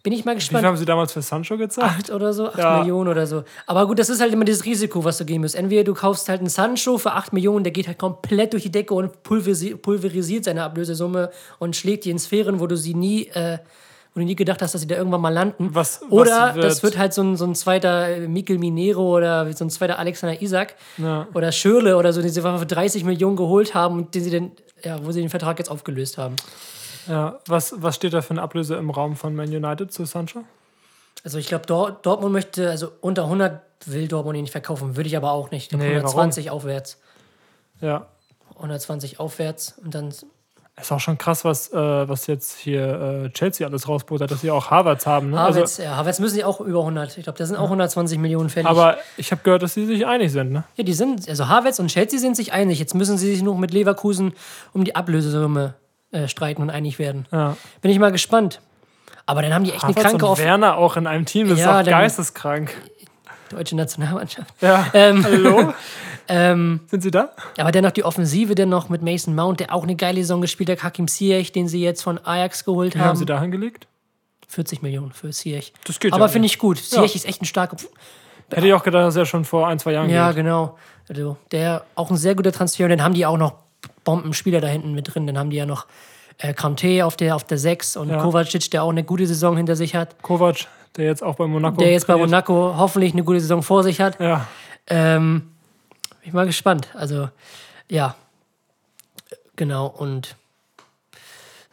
bin 0.04 0.14
ich 0.14 0.26
mal 0.26 0.32
viel 0.32 0.40
gespannt. 0.40 0.66
haben 0.66 0.78
sie 0.78 0.86
damals 0.86 1.14
für 1.14 1.22
Sancho 1.22 1.58
gezahlt? 1.58 1.88
acht 1.92 2.10
oder 2.10 2.34
so, 2.34 2.48
acht 2.48 2.58
Ja. 2.58 2.80
Millionen 2.80 3.10
oder 3.10 3.28
so. 3.28 3.44
Aber 3.68 3.86
gut, 3.88 4.00
das 4.00 4.10
ist 4.10 4.20
halt 4.22 4.34
immer 4.34 4.46
das 4.46 4.66
Risiko, 4.66 5.04
was 5.04 5.18
du 5.20 5.26
gehen 5.26 5.42
musst. 5.42 5.56
Entweder 5.56 5.84
du 5.84 5.94
kaufst 5.94 6.28
halt 6.30 6.40
einen 6.40 6.50
Sancho 6.50 6.98
für 6.98 7.12
8 7.14 7.34
Millionen, 7.34 7.64
der 7.64 7.72
geht 7.72 7.88
halt 7.88 7.98
komplett 8.00 8.54
durch 8.54 8.64
die 8.64 8.72
Decke 8.72 8.94
und 8.94 9.22
pulverisi 9.24 9.76
pulverisiert 9.76 10.46
seine 10.46 10.64
Ablösesumme 10.64 11.30
und 11.60 11.76
schlägt 11.76 12.06
die 12.06 12.10
in 12.12 12.20
Sphären, 12.20 12.60
wo 12.60 12.68
du 12.68 12.76
sie 12.78 12.94
nie, 12.94 13.28
äh, 13.28 13.60
wo 14.14 14.20
du 14.20 14.26
nie 14.26 14.36
gedacht 14.36 14.62
hast, 14.62 14.74
dass 14.74 14.82
sie 14.82 14.88
da 14.88 14.96
irgendwann 14.96 15.22
mal 15.22 15.30
landen. 15.34 15.70
Was- 15.74 16.02
was 16.02 16.12
oder 16.12 16.56
wird- 16.56 16.66
das 16.66 16.84
wird 16.84 16.98
halt 16.98 17.14
so 17.14 17.22
ein, 17.22 17.38
so 17.38 17.46
ein 17.46 17.56
zweiter 17.56 18.10
äh, 18.10 18.28
Mikel 18.28 18.58
Minero 18.58 19.16
oder 19.18 19.54
so 19.54 19.64
ein 19.64 19.70
zweiter 19.70 20.00
Alexander 20.00 20.42
Isak 20.42 20.76
Ja. 20.98 21.28
oder 21.34 21.52
Schürle 21.52 21.96
oder 21.96 22.12
so, 22.12 22.22
den 22.22 22.30
sie 22.32 22.40
einfach 22.42 22.60
für 22.60 22.66
30 22.66 23.04
Millionen 23.06 23.36
geholt 23.38 23.74
haben 23.76 24.00
und 24.00 24.16
den 24.16 24.24
sie 24.24 24.32
dann, 24.32 24.52
ja, 24.84 24.98
wo 25.06 25.12
sie 25.12 25.22
den 25.22 25.30
Vertrag 25.30 25.60
jetzt 25.60 25.70
aufgelöst 25.72 26.18
haben. 26.18 26.36
Ja, 27.08 27.40
was, 27.48 27.74
was 27.78 27.96
steht 27.96 28.14
da 28.14 28.22
für 28.22 28.32
eine 28.32 28.42
Ablöse 28.42 28.76
im 28.76 28.90
Raum 28.90 29.16
von 29.16 29.36
Man 29.36 29.48
United 29.48 29.92
zu 29.92 30.06
Sancho? 30.06 30.44
Also 31.24 31.38
ich 31.38 31.48
glaube, 31.48 31.66
Dor 31.66 31.92
Dortmund 32.02 32.34
möchte, 32.34 32.70
also 32.70 32.92
unter 33.02 33.24
100 33.24 33.62
will 33.86 34.08
Dortmund 34.08 34.38
ihn 34.38 34.44
nicht 34.44 34.52
verkaufen, 34.52 34.96
würde 34.96 35.08
ich 35.08 35.18
aber 35.18 35.32
auch 35.32 35.52
nicht. 35.52 35.72
Nee, 35.74 35.98
120 35.98 36.50
aufwärts. 36.50 37.00
Ja. 37.80 38.08
120 38.56 39.20
aufwärts 39.20 39.76
und 39.84 39.96
dann. 39.96 40.14
Ist 40.80 40.92
auch 40.92 41.00
schon 41.00 41.18
krass, 41.18 41.44
was, 41.44 41.72
äh, 41.74 41.76
was 41.76 42.28
jetzt 42.28 42.58
hier 42.58 43.26
äh, 43.26 43.30
Chelsea 43.32 43.68
alles 43.68 43.88
rausbuttert, 43.88 44.32
dass 44.32 44.42
sie 44.42 44.50
auch 44.50 44.72
Harvards 44.72 45.06
haben. 45.06 45.32
Ne? 45.32 45.38
Havertz, 45.38 45.80
Also, 45.80 45.84
ja, 45.84 45.96
Havertz 45.96 46.20
müssen 46.20 46.36
sie 46.36 46.44
auch 46.44 46.62
über 46.62 46.80
100. 46.80 47.18
Ich 47.18 47.24
glaube, 47.24 47.38
da 47.38 47.46
sind 47.46 47.58
auch 47.58 47.66
120 47.66 48.18
Millionen 48.18 48.50
fällig. 48.50 48.68
aber 48.68 48.98
ich 49.18 49.32
habe 49.32 49.42
gehört, 49.44 49.62
dass 49.64 49.74
sie 49.74 49.86
sich 49.86 50.08
einig 50.08 50.32
sind. 50.32 50.52
Ne? 50.52 50.64
ja, 50.78 50.84
die 50.84 50.94
sind, 50.94 51.28
also 51.30 51.48
Havertz 51.50 51.78
und 51.80 51.88
Chelsea 51.90 52.20
sind 52.20 52.36
sich 52.36 52.54
einig. 52.54 52.80
Jetzt 52.80 52.96
müssen 52.96 53.18
sie 53.18 53.30
sich 53.30 53.44
noch 53.44 53.58
mit 53.58 53.72
Leverkusen 53.72 54.34
um 54.74 54.84
die 54.84 54.96
Ablösesumme 54.96 55.76
äh, 56.12 56.28
streiten 56.28 56.62
und 56.62 56.70
einig 56.70 57.00
werden. 57.00 57.28
Ja. 57.32 57.56
Bin 57.82 57.92
ich 57.92 58.00
mal 58.00 58.12
gespannt. 58.12 58.62
Aber 59.26 59.42
dann 59.42 59.54
haben 59.54 59.64
die 59.64 59.72
echt 59.72 59.84
eine 59.84 59.92
Havertz 59.96 60.10
kranke 60.10 60.26
und 60.26 60.38
Werner 60.40 60.78
auch 60.78 60.98
in 60.98 61.08
einem 61.08 61.26
Team, 61.26 61.48
das 61.50 61.60
Ja, 61.60 61.80
ist 61.80 61.88
dann- 61.88 62.00
geisteskrank. 62.00 62.76
deutsche 63.50 63.76
Nationalmannschaft. 63.76 64.54
Ja. 64.62 64.88
Ähm, 64.94 65.24
Hallo? 65.24 65.74
ähm, 66.28 66.80
Sind 66.88 67.02
Sie 67.04 67.12
da? 67.12 67.32
aber 67.58 67.72
dennoch 67.72 67.92
die 67.92 68.04
Offensive 68.04 68.56
dennoch 68.56 68.90
mit 68.90 69.02
Mason 69.02 69.36
Mount, 69.36 69.60
der 69.60 69.74
auch 69.74 69.84
eine 69.84 69.96
geile 69.96 70.22
Saison 70.22 70.42
gespielt 70.42 70.70
hat, 70.70 70.84
Hakim 70.84 71.08
Ziyech, 71.08 71.52
den 71.52 71.68
sie 71.68 71.82
jetzt 71.82 72.02
von 72.02 72.20
Ajax 72.26 72.64
geholt 72.66 72.96
Wie 72.96 73.00
haben. 73.00 73.10
haben 73.10 73.16
Sie 73.18 73.26
da 73.26 73.40
hingelegt? 73.42 73.88
40 74.48 74.82
Millionen 74.82 75.12
für 75.12 75.30
Ziyech. 75.30 75.74
Das 75.86 76.00
geht 76.00 76.14
Aber 76.14 76.26
ja 76.26 76.28
finde 76.30 76.46
ich 76.48 76.58
gut. 76.60 76.78
Ziyech 76.78 77.16
ist 77.16 77.26
echt 77.26 77.42
ein 77.42 77.46
starker. 77.46 77.78
Hätte 78.52 78.68
ich 78.68 78.74
auch 78.74 78.84
gedacht, 78.84 79.06
dass 79.06 79.16
er 79.16 79.26
schon 79.26 79.46
vor 79.46 79.68
ein, 79.68 79.80
zwei 79.80 79.94
Jahren 79.94 80.10
Ja, 80.10 80.28
geht. 80.30 80.38
genau. 80.38 80.78
Also, 81.08 81.38
der 81.52 81.84
auch 81.96 82.10
ein 82.10 82.18
sehr 82.18 82.36
guter 82.36 82.52
Transfer. 82.52 82.84
Und 82.86 82.90
dann 82.90 83.04
haben 83.04 83.14
die 83.14 83.26
auch 83.26 83.38
noch 83.38 83.54
Bombenspieler 84.04 84.62
da 84.62 84.68
hinten 84.68 84.94
mit 84.94 85.14
drin. 85.14 85.28
Dann 85.28 85.38
haben 85.38 85.50
die 85.50 85.58
ja 85.58 85.66
noch 85.66 85.86
äh, 86.38 86.54
Kanté 86.54 87.04
auf 87.04 87.16
der, 87.18 87.36
auf 87.36 87.44
der 87.44 87.58
6 87.58 87.98
und 87.98 88.10
Ja. 88.10 88.22
Kovacic, 88.22 88.70
der 88.72 88.84
auch 88.84 88.90
eine 88.90 89.04
gute 89.04 89.28
Saison 89.28 89.58
hinter 89.58 89.76
sich 89.76 89.96
hat. 89.96 90.22
Kovac, 90.22 90.68
der 90.98 91.06
jetzt 91.06 91.24
auch 91.24 91.36
bei 91.36 91.48
Monaco. 91.48 91.78
Der 91.78 91.92
jetzt 91.92 92.08
bei 92.08 92.14
trainiert. 92.14 92.30
Monaco 92.30 92.76
hoffentlich 92.78 93.14
eine 93.14 93.24
gute 93.24 93.40
Saison 93.40 93.64
vor 93.64 93.84
sich 93.84 94.02
hat. 94.02 94.20
Ja. 94.20 94.48
Ähm, 94.88 95.52
bin 96.20 96.28
ich 96.28 96.34
mal 96.34 96.46
gespannt. 96.46 96.90
Also, 96.96 97.30
ja. 97.90 98.16
Genau. 99.56 99.88
Und 99.88 100.36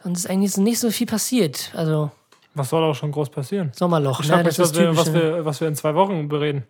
sonst 0.03 0.19
ist 0.19 0.29
eigentlich 0.29 0.57
nicht 0.57 0.79
so 0.79 0.91
viel 0.91 1.07
passiert. 1.07 1.71
Also, 1.75 2.11
Was 2.53 2.69
soll 2.69 2.83
auch 2.83 2.95
schon 2.95 3.11
groß 3.11 3.29
passieren? 3.29 3.71
Sommerloch. 3.75 4.19
Ich 4.21 4.29
Ne? 4.29 4.43
Das 4.43 4.57
mich, 4.57 4.65
ist 4.67 4.75
was 4.75 4.79
wir, 4.79 4.97
was, 4.97 5.13
wir, 5.13 5.45
was 5.45 5.61
wir 5.61 5.67
in 5.67 5.75
zwei 5.75 5.95
Wochen 5.95 6.27
bereden. 6.29 6.65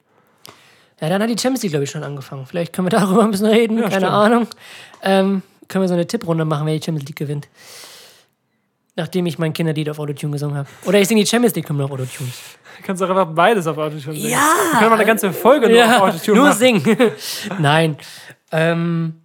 Ja, 1.02 1.10
dann 1.10 1.22
hat 1.22 1.30
die 1.30 1.38
Champions 1.38 1.64
League, 1.64 1.72
glaube 1.72 1.84
ich, 1.86 1.92
schon 1.92 2.04
angefangen. 2.04 2.46
Vielleicht 2.46 2.74
können 2.74 2.88
wir 2.88 2.90
darüber 3.00 3.24
ein 3.24 3.32
bisschen 3.32 3.48
reden. 3.48 3.78
Ja, 3.78 3.84
Keine 3.84 3.96
stimmt. 4.08 4.12
Ahnung. 4.12 4.48
Ähm, 5.04 5.42
können 5.68 5.84
wir 5.84 5.88
so 5.88 5.94
eine 5.94 6.08
Tipprunde 6.08 6.46
machen, 6.46 6.66
wer 6.68 6.78
die 6.78 6.84
Champions 6.84 7.08
League 7.08 7.16
gewinnt. 7.18 7.48
Nachdem 8.96 9.26
ich 9.28 9.40
mein 9.40 9.54
Kinderlied 9.54 9.90
auf 9.90 10.00
Autotune 10.00 10.34
gesungen 10.34 10.58
habe. 10.58 10.68
Oder 10.86 11.00
ich 11.00 11.08
singe 11.08 11.22
die 11.22 11.28
Champions 11.28 11.56
League-Hymne 11.56 11.86
auf 11.86 11.92
Autotune. 11.92 12.30
Du 12.78 12.84
kannst 12.86 13.02
doch 13.02 13.10
einfach 13.10 13.28
beides 13.28 13.66
auf 13.68 13.78
Autotune 13.78 14.02
singen. 14.18 14.30
Ja! 14.30 14.38
Wir 14.72 14.80
können 14.80 14.90
mal 14.90 14.96
eine 14.98 15.06
ganze 15.06 15.32
Folge 15.32 15.70
nur 15.70 15.78
Ja, 15.78 15.98
auf 15.98 16.14
Autotune 16.16 16.38
nur 16.38 16.48
machen. 16.50 16.58
singen. 16.60 16.98
Nein. 17.60 17.98
Ähm, 18.52 19.22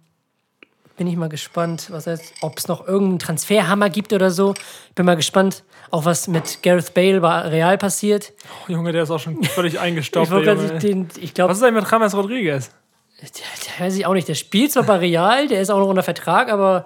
bin 0.97 1.07
ich 1.07 1.15
mal 1.15 1.29
gespannt, 1.29 1.87
was 1.91 2.07
heißt, 2.07 2.35
ob 2.41 2.57
es 2.57 2.67
noch 2.67 2.87
irgendeinen 2.87 3.19
Transferhammer 3.19 3.89
gibt 3.89 4.13
oder 4.13 4.31
so. 4.31 4.53
Bin 4.95 5.05
mal 5.05 5.15
gespannt, 5.15 5.63
auch 5.91 6.05
was 6.05 6.27
mit 6.27 6.63
Gareth 6.63 6.93
Bale 6.93 7.19
bei 7.19 7.41
Real 7.41 7.77
passiert. 7.77 8.33
Oh, 8.67 8.71
Junge, 8.71 8.91
der 8.91 9.03
ist 9.03 9.11
auch 9.11 9.19
schon 9.19 9.43
völlig 9.43 9.79
eingestaubt. 9.79 10.31
Ich, 10.31 10.79
den, 10.79 11.09
ich 11.19 11.33
glaube, 11.33 11.51
was 11.51 11.57
ist 11.57 11.63
eigentlich 11.63 11.83
mit 11.83 11.91
James 11.91 12.13
Rodriguez? 12.15 12.71
der, 13.21 13.29
der 13.29 13.85
weiß 13.85 13.95
ich 13.95 14.05
auch 14.05 14.13
nicht. 14.13 14.27
Der 14.27 14.35
spielt 14.35 14.71
zwar 14.71 14.83
bei 14.83 14.97
Real, 14.97 15.47
der 15.47 15.61
ist 15.61 15.69
auch 15.69 15.79
noch 15.79 15.87
unter 15.87 16.03
Vertrag, 16.03 16.51
aber 16.51 16.85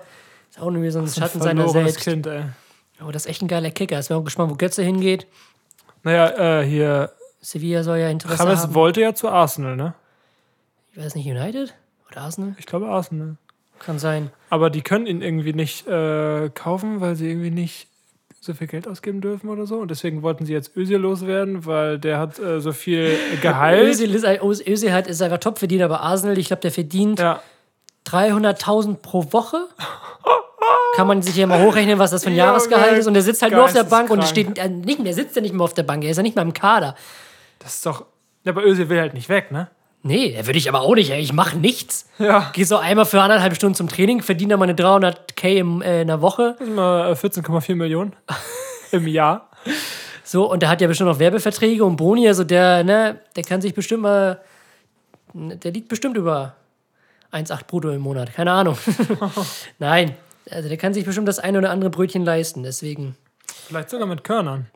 ist 0.49 0.60
auch 0.60 0.68
irgendwie 0.68 0.89
so 0.89 0.99
ein 0.99 1.07
Schatten 1.07 1.41
seiner 1.41 1.68
selbst. 1.70 2.01
Kind, 2.01 2.28
ey. 2.28 2.43
Oh, 3.05 3.12
das 3.12 3.26
ist 3.26 3.30
echt 3.30 3.41
ein 3.41 3.47
geiler 3.47 3.72
Kicker. 3.72 3.99
Ich 3.99 4.07
bin 4.07 4.18
auch 4.18 4.24
gespannt, 4.24 4.51
wo 4.51 4.55
Götze 4.55 4.84
hingeht. 4.84 5.28
Naja, 6.03 6.62
äh, 6.62 6.66
hier. 6.66 7.12
Sevilla 7.41 7.84
soll 7.84 7.99
ja 7.99 8.10
Interesse 8.10 8.43
James 8.43 8.64
haben. 8.64 8.74
wollte 8.74 9.01
ja 9.01 9.14
zu 9.14 9.30
Arsenal, 9.30 9.76
ne? 9.78 9.93
Ich 10.91 10.97
weiß 10.97 11.16
nicht, 11.16 11.26
United 11.26 11.74
oder 12.12 12.22
Arsenal? 12.22 12.55
Ich 12.57 12.66
glaube 12.66 12.88
Arsenal. 12.88 13.38
Kann 13.80 14.00
sein. 14.00 14.32
Aber 14.50 14.70
die 14.70 14.82
können 14.82 15.06
ihn 15.08 15.22
irgendwie 15.22 15.54
nicht 15.54 15.88
äh, 15.88 16.50
kaufen, 16.54 17.02
weil 17.02 17.16
sie 17.16 17.30
irgendwie 17.30 17.52
nicht 17.52 17.88
so 18.42 18.54
viel 18.54 18.68
Geld 18.68 18.88
ausgeben 18.88 19.22
dürfen 19.22 19.50
oder 19.50 19.66
so. 19.66 19.78
Und 19.78 19.92
deswegen 19.92 20.22
wollten 20.22 20.46
sie 20.46 20.54
jetzt 20.54 20.76
Özil 20.76 20.98
loswerden, 20.98 21.66
weil 21.66 22.00
der 22.00 22.20
hat 22.20 22.40
äh, 22.40 22.62
so 22.62 22.72
viel 22.72 23.18
Gehalt. 23.42 23.82
Özil 23.82 24.14
ist, 24.16 24.26
Özil 24.26 24.94
hat, 24.94 25.08
ist 25.08 25.22
einfach 25.22 25.40
Topverdiener 25.40 25.90
bei 25.90 25.98
Arsenal. 25.98 26.38
Ich 26.38 26.48
glaube, 26.48 26.62
der 26.62 26.72
verdient 26.72 27.20
Ja, 27.20 27.42
300.000 28.08 28.96
pro 28.96 29.32
Woche. 29.34 29.68
Kann 30.96 31.08
man 31.08 31.22
sich 31.22 31.36
ja 31.36 31.48
mal 31.48 31.62
hochrechnen, 31.64 32.00
was 32.00 32.12
das 32.12 32.24
für 32.24 32.30
ein 32.30 32.34
Junge, 32.34 32.48
Jahresgehalt 32.48 32.98
ist. 32.98 33.08
Und 33.08 33.14
der 33.14 33.24
sitzt 33.24 33.42
halt 33.42 33.54
nur 33.54 33.64
auf 33.64 33.74
der 33.74 33.84
Bank 33.84 34.10
und 34.10 34.24
steht 34.24 34.58
äh, 34.58 34.68
nicht, 34.70 35.06
der 35.06 35.14
sitzt 35.14 35.36
ja 35.36 35.42
nicht 35.42 35.54
mehr 35.54 35.64
auf 35.64 35.74
der 35.74 35.84
Bank. 35.84 36.04
Er 36.04 36.12
ist 36.12 36.18
ja 36.18 36.24
nicht 36.24 36.36
mal 36.36 36.42
im 36.42 36.54
Kader. 36.54 36.96
das 37.60 37.76
ist 37.76 37.86
doch. 37.86 38.06
Ja, 38.44 38.52
aber 38.54 38.66
Özil 38.66 38.90
will 38.90 39.00
halt 39.00 39.14
nicht 39.14 39.30
weg, 39.30 39.52
ne? 39.52 39.70
Nee, 40.02 40.32
der 40.32 40.45
würde 40.47 40.58
ich 40.58 40.70
aber 40.70 40.82
auch 40.82 40.95
nicht. 40.95 41.10
ey. 41.12 41.20
Ich 41.20 41.34
mache 41.34 41.58
nichts. 41.58 42.08
Ja. 42.20 42.52
Geh 42.54 42.64
so 42.64 42.78
einmal 42.78 43.06
für 43.06 43.22
anderthalb 43.22 43.56
Stunden 43.56 43.76
zum 43.76 43.89
Training, 43.89 44.22
verdiene 44.22 44.52
dann 44.52 44.60
meine 44.60 44.74
300k 44.74 45.47
im, 45.58 45.82
äh, 45.82 46.02
in 46.02 46.08
der 46.08 46.22
Woche. 46.22 46.56
Das 46.58 46.66
sind 46.68 46.76
mal 46.76 47.12
äh, 47.12 47.16
14,4 47.16 47.76
Millionen 47.76 48.16
im 48.91 49.08
Jahr. 49.08 49.50
So, 50.24 50.50
und 50.50 50.62
der 50.62 50.70
hat 50.70 50.80
ja 50.80 50.88
bestimmt 50.88 51.10
noch 51.10 51.20
Werbeverträge 51.20 51.84
und 51.84 51.97
Boni, 51.97 52.28
also 52.28 52.43
der, 52.43 52.84
ne, 52.84 53.20
der 53.36 53.43
kann 53.43 53.62
sich 53.62 53.74
bestimmt 53.74 54.04
mal, 54.04 54.41
der 55.34 55.72
liegt 55.72 55.89
bestimmt 55.89 56.16
über 56.18 56.56
1,8 57.34 57.66
brutto 57.66 57.89
im 57.89 58.02
Monat, 58.02 58.34
keine 58.34 58.52
Ahnung. 58.52 58.78
Nein, 59.80 60.16
also 60.50 60.70
der 60.70 60.78
kann 60.78 60.93
sich 60.93 61.04
bestimmt 61.04 61.28
das 61.28 61.39
eine 61.39 61.58
oder 61.58 61.72
andere 61.72 61.89
Brötchen 61.89 62.24
leisten, 62.24 62.64
deswegen, 62.64 63.18
Vielleicht 63.68 63.89
sogar 63.89 64.08
mit 64.08 64.24
Körnern. 64.24 64.68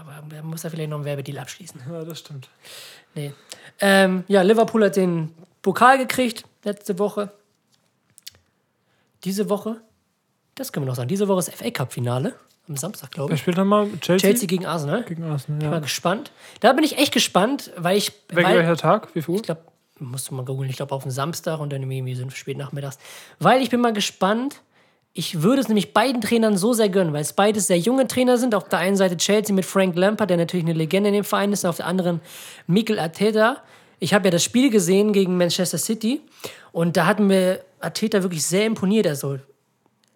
aber 0.00 0.22
da 0.28 0.42
muss 0.42 0.62
er 0.62 0.70
vielleicht 0.70 0.90
noch 0.90 0.98
einen 0.98 1.04
Werbedeal 1.06 1.38
abschließen. 1.38 1.80
Ja, 1.90 2.04
das 2.04 2.18
stimmt. 2.20 2.48
Nee. 3.14 3.32
Ähm, 3.80 4.24
ja, 4.28 4.42
Liverpool 4.42 4.84
hat 4.84 4.96
den 4.96 5.34
Pokal 5.62 5.98
gekriegt 5.98 6.44
letzte 6.62 6.98
Woche. 6.98 7.32
Diese 9.24 9.48
Woche, 9.48 9.80
das 10.54 10.72
können 10.72 10.84
wir 10.84 10.88
noch 10.90 10.96
sagen, 10.96 11.08
diese 11.08 11.28
Woche 11.28 11.40
ist 11.40 11.54
FA 11.54 11.70
Cup 11.70 11.92
Finale, 11.92 12.34
am 12.68 12.76
Samstag, 12.76 13.10
glaube 13.10 13.30
Wer 13.30 13.34
ich. 13.34 13.40
spielt 13.40 13.58
dann 13.58 13.66
mal? 13.66 13.88
Chelsea? 14.00 14.30
Chelsea 14.30 14.46
gegen 14.46 14.66
Arsenal. 14.66 15.02
gegen 15.04 15.24
Arsenal, 15.24 15.68
Mal 15.68 15.76
ja. 15.76 15.80
gespannt. 15.80 16.32
Da 16.60 16.72
bin 16.72 16.84
ich 16.84 16.98
echt 16.98 17.12
gespannt, 17.12 17.70
weil 17.76 17.96
ich. 17.96 18.12
Welcher 18.28 18.66
weil, 18.66 18.76
Tag? 18.76 19.14
Wie 19.14 19.22
viel 19.22 19.32
Uhr? 19.32 19.40
ich 19.40 19.42
glaube, 19.42 19.62
musst 19.98 20.30
du 20.30 20.34
mal 20.34 20.44
googeln, 20.44 20.70
ich 20.70 20.76
glaube 20.76 20.94
auf 20.94 21.02
den 21.02 21.12
Samstag 21.12 21.60
und 21.60 21.72
dann 21.72 21.82
irgendwie 21.82 22.14
so 22.14 22.28
spät 22.30 22.56
nachmittags. 22.56 22.98
Weil 23.38 23.62
ich 23.62 23.70
bin 23.70 23.80
mal 23.80 23.92
gespannt. 23.92 24.60
Ich 25.16 25.42
würde 25.42 25.62
es 25.62 25.68
nämlich 25.68 25.94
beiden 25.94 26.20
Trainern 26.20 26.56
so 26.56 26.72
sehr 26.72 26.88
gönnen, 26.88 27.12
weil 27.12 27.20
es 27.20 27.32
beides 27.32 27.68
sehr 27.68 27.78
junge 27.78 28.08
Trainer 28.08 28.36
sind. 28.36 28.52
Auf 28.52 28.68
der 28.68 28.80
einen 28.80 28.96
Seite 28.96 29.16
Chelsea 29.16 29.54
mit 29.54 29.64
Frank 29.64 29.94
Lampard, 29.96 30.28
der 30.28 30.36
natürlich 30.36 30.66
eine 30.66 30.74
Legende 30.74 31.08
in 31.08 31.14
dem 31.14 31.24
Verein 31.24 31.52
ist, 31.52 31.62
und 31.62 31.70
auf 31.70 31.76
der 31.76 31.86
anderen 31.86 32.20
Mikel 32.66 32.98
Arteta. 32.98 33.58
Ich 34.00 34.12
habe 34.12 34.24
ja 34.24 34.32
das 34.32 34.42
Spiel 34.42 34.70
gesehen 34.70 35.12
gegen 35.12 35.36
Manchester 35.36 35.78
City 35.78 36.20
und 36.72 36.96
da 36.96 37.06
hat 37.06 37.20
mir 37.20 37.60
Arteta 37.78 38.24
wirklich 38.24 38.44
sehr 38.44 38.66
imponiert. 38.66 39.06
Also 39.06 39.38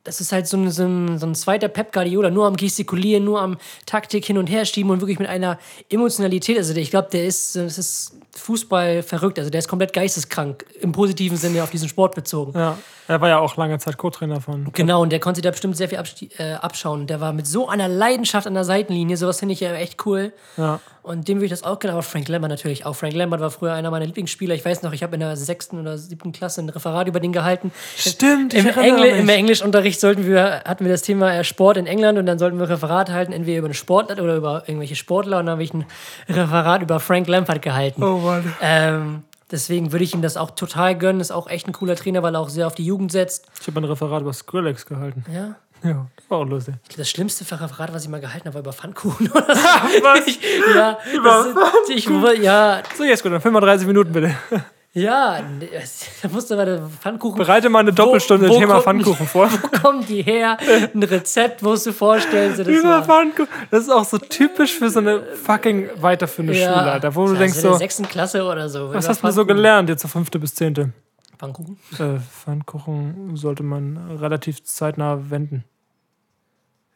das 0.03 0.21
ist 0.21 0.33
halt 0.33 0.49
so 0.49 0.57
ein, 0.57 0.71
so 0.73 0.83
ein, 0.83 1.19
so 1.19 1.27
ein 1.27 1.35
zweiter 1.37 1.69
Pep 1.69 1.93
Guardiola, 1.93 2.31
nur 2.31 2.47
am 2.47 2.57
Gestikulieren, 2.57 3.25
nur 3.25 3.41
am 3.41 3.57
Taktik 3.87 4.25
hin 4.25 4.37
und 4.37 4.49
her 4.49 4.65
schieben 4.65 4.91
und 4.91 5.01
wirklich 5.01 5.21
mit 5.21 5.29
einer 5.29 5.61
Emotionalität. 5.91 6.57
Also 6.57 6.75
ich 6.75 6.91
glaube, 6.91 7.09
der 7.13 7.25
ist, 7.25 7.55
das 7.55 7.79
ist 7.79 8.17
Fußball 8.33 9.05
verrückt. 9.05 9.39
Also 9.39 9.49
der 9.49 9.61
ist 9.61 9.69
komplett 9.69 9.93
geisteskrank, 9.93 10.65
im 10.81 10.91
positiven 10.91 11.37
Sinne 11.37 11.63
auf 11.63 11.71
diesen 11.71 11.89
Sport 11.89 12.17
bezogen. 12.17 12.59
Ja, 12.59 12.77
er 13.09 13.21
war 13.21 13.29
ja 13.29 13.39
auch 13.39 13.57
lange 13.57 13.79
Zeit 13.79 13.97
Co-Trainer 13.97 14.41
von. 14.41 14.71
Genau, 14.73 15.03
und 15.03 15.11
der 15.11 15.19
konnte 15.19 15.39
sich 15.39 15.43
da 15.43 15.51
bestimmt 15.51 15.77
sehr 15.77 15.89
viel 15.89 15.99
äh, 16.39 16.53
abschauen. 16.53 17.07
Der 17.07 17.21
war 17.21 17.33
mit 17.33 17.47
so 17.47 17.69
einer 17.69 17.89
Leidenschaft 17.89 18.47
an 18.47 18.55
der 18.55 18.65
Seitenlinie, 18.65 19.17
sowas 19.17 19.39
finde 19.39 19.55
ich 19.55 19.61
ja 19.61 19.73
echt 19.73 20.05
cool. 20.07 20.33
Ja. 20.57 20.79
Und 21.03 21.27
dem 21.27 21.39
würde 21.39 21.47
ich 21.47 21.51
das 21.51 21.63
auch 21.63 21.79
gerne, 21.79 21.95
aber 21.95 22.03
Frank 22.03 22.29
Lambert 22.29 22.51
natürlich 22.51 22.85
auch. 22.85 22.95
Frank 22.95 23.15
Lambert 23.15 23.41
war 23.41 23.51
früher 23.51 23.73
einer 23.73 23.91
meiner 23.91 24.05
Lieblingsspieler. 24.05 24.55
Ich 24.55 24.63
weiß 24.63 24.83
noch, 24.83 24.93
ich 24.93 25.03
habe 25.03 25.15
in 25.15 25.21
der 25.21 25.39
sechsten 25.39 25.81
oder 25.81 25.97
siebten 25.97 26.33
Klasse 26.33 26.61
ein 26.61 26.69
Referat 26.69 27.09
über 27.09 27.19
den 27.19 27.33
gehalten. 27.33 27.73
Stimmt, 27.97 28.53
Im, 28.53 28.67
Engl 28.67 29.01
mich. 29.01 29.21
Im 29.21 29.29
Englischunterricht 29.31 30.01
sollten 30.01 30.27
wir, 30.27 30.65
hatten 30.67 30.85
wir 30.85 30.93
das 30.93 31.01
Thema 31.01 31.33
äh, 31.33 31.45
Sport 31.45 31.79
in 31.79 31.87
England 31.87 32.19
und 32.19 32.27
dann 32.27 32.39
sollten 32.39 32.59
wir 32.59 32.69
Referat 32.69 33.11
halten, 33.11 33.33
entweder 33.33 33.59
über 33.59 33.69
einen 33.69 33.75
Sportler 33.75 34.23
oder 34.23 34.37
über 34.37 34.65
irgendwelche 34.67 34.97
Sportler 34.97 35.39
und 35.39 35.47
dann 35.47 35.55
habe 35.55 35.63
ich 35.63 35.73
ein 35.73 35.87
Referat 36.29 36.83
über 36.83 37.01
Frank 37.01 37.27
Lampard 37.27 37.63
gehalten. 37.63 38.03
Oh 38.03 38.19
Mann. 38.19 38.55
Ähm, 38.61 39.23
deswegen 39.51 39.93
würde 39.93 40.05
ich 40.05 40.15
ihm 40.15 40.23
das 40.23 40.37
auch 40.37 40.51
total 40.53 40.97
gönnen. 40.97 41.21
Ist 41.21 41.31
auch 41.31 41.49
echt 41.49 41.67
ein 41.67 41.73
cooler 41.73 41.97
Trainer, 41.97 42.23
weil 42.23 42.35
er 42.35 42.41
auch 42.41 42.49
sehr 42.49 42.67
auf 42.67 42.75
die 42.75 42.85
Jugend 42.85 43.13
setzt. 43.13 43.47
Ich 43.61 43.67
habe 43.67 43.81
ein 43.81 43.85
Referat 43.85 44.23
über 44.23 44.33
Skrillex 44.33 44.87
gehalten. 44.87 45.25
Ja. 45.33 45.57
Ja, 45.85 46.07
das 46.17 46.29
war 46.29 46.39
auch 46.39 46.45
lustig. 46.45 46.75
Das 46.97 47.09
schlimmste 47.09 47.45
Referat, 47.45 47.95
was 47.95 48.03
ich 48.03 48.09
mal 48.09 48.21
gehalten 48.21 48.47
habe, 48.47 48.55
war 48.55 48.61
über 48.63 48.73
Pfannkuchen 48.73 49.31
oder 49.31 49.55
so. 49.55 49.61
Was? 50.03 50.75
ja, 50.75 50.99
Über 51.15 51.47
das, 51.55 51.89
ich, 51.89 52.43
ja, 52.43 52.83
So, 52.97 53.05
jetzt 53.05 53.23
gut, 53.23 53.31
dann 53.33 53.41
35 53.41 53.87
Minuten 53.87 54.13
bitte. 54.13 54.35
ja, 55.03 55.41
nee, 55.59 55.69
da 56.23 56.29
musste 56.29 56.57
man 56.57 56.67
der 56.67 56.83
Pfannkuchen. 56.89 57.39
Bereite 57.39 57.69
mal 57.69 57.81
eine 57.81 57.93
Doppelstunde 57.93 58.49
wo 58.49 58.59
Thema 58.59 58.75
kommt- 58.75 58.85
Pfannkuchen 58.85 59.27
vor. 59.29 59.51
Wo 59.51 59.69
kommen 59.69 60.07
die 60.07 60.23
her? 60.23 60.59
Ein 60.95 61.03
Rezept 61.03 61.63
musst 61.63 61.87
du 61.87 61.93
vorstellen. 61.93 62.55
So, 62.57 62.65
das 62.65 62.73
Über 62.73 63.03
Pfannkuchen. 63.03 63.49
Das 63.71 63.83
ist 63.85 63.91
auch 63.91 64.05
so 64.05 64.19
typisch 64.19 64.75
für 64.79 64.91
so 64.91 64.99
eine 65.01 65.23
fucking 65.23 65.89
weiterführende 65.97 66.55
Schule, 66.55 66.75
Alter. 66.93 67.15
Wo 67.15 67.27
du 67.27 67.31
das 67.33 67.39
denkst 67.39 67.57
ist 67.59 67.63
in 67.65 67.69
der 67.69 67.73
so, 67.75 67.79
sechsten 67.79 68.09
Klasse 68.09 68.45
oder 68.45 68.69
so. 68.69 68.93
was 68.93 69.09
hast 69.09 69.23
du 69.23 69.31
so 69.31 69.45
gelernt 69.47 69.89
jetzt 69.89 70.03
so 70.03 70.09
fünfte 70.09 70.39
bis 70.39 70.55
zehnte? 70.55 70.93
Pfannkuchen? 71.39 71.79
Äh, 71.99 72.19
Pfannkuchen 72.19 73.37
sollte 73.37 73.63
man 73.63 74.17
relativ 74.19 74.65
zeitnah 74.65 75.31
wenden. 75.31 75.65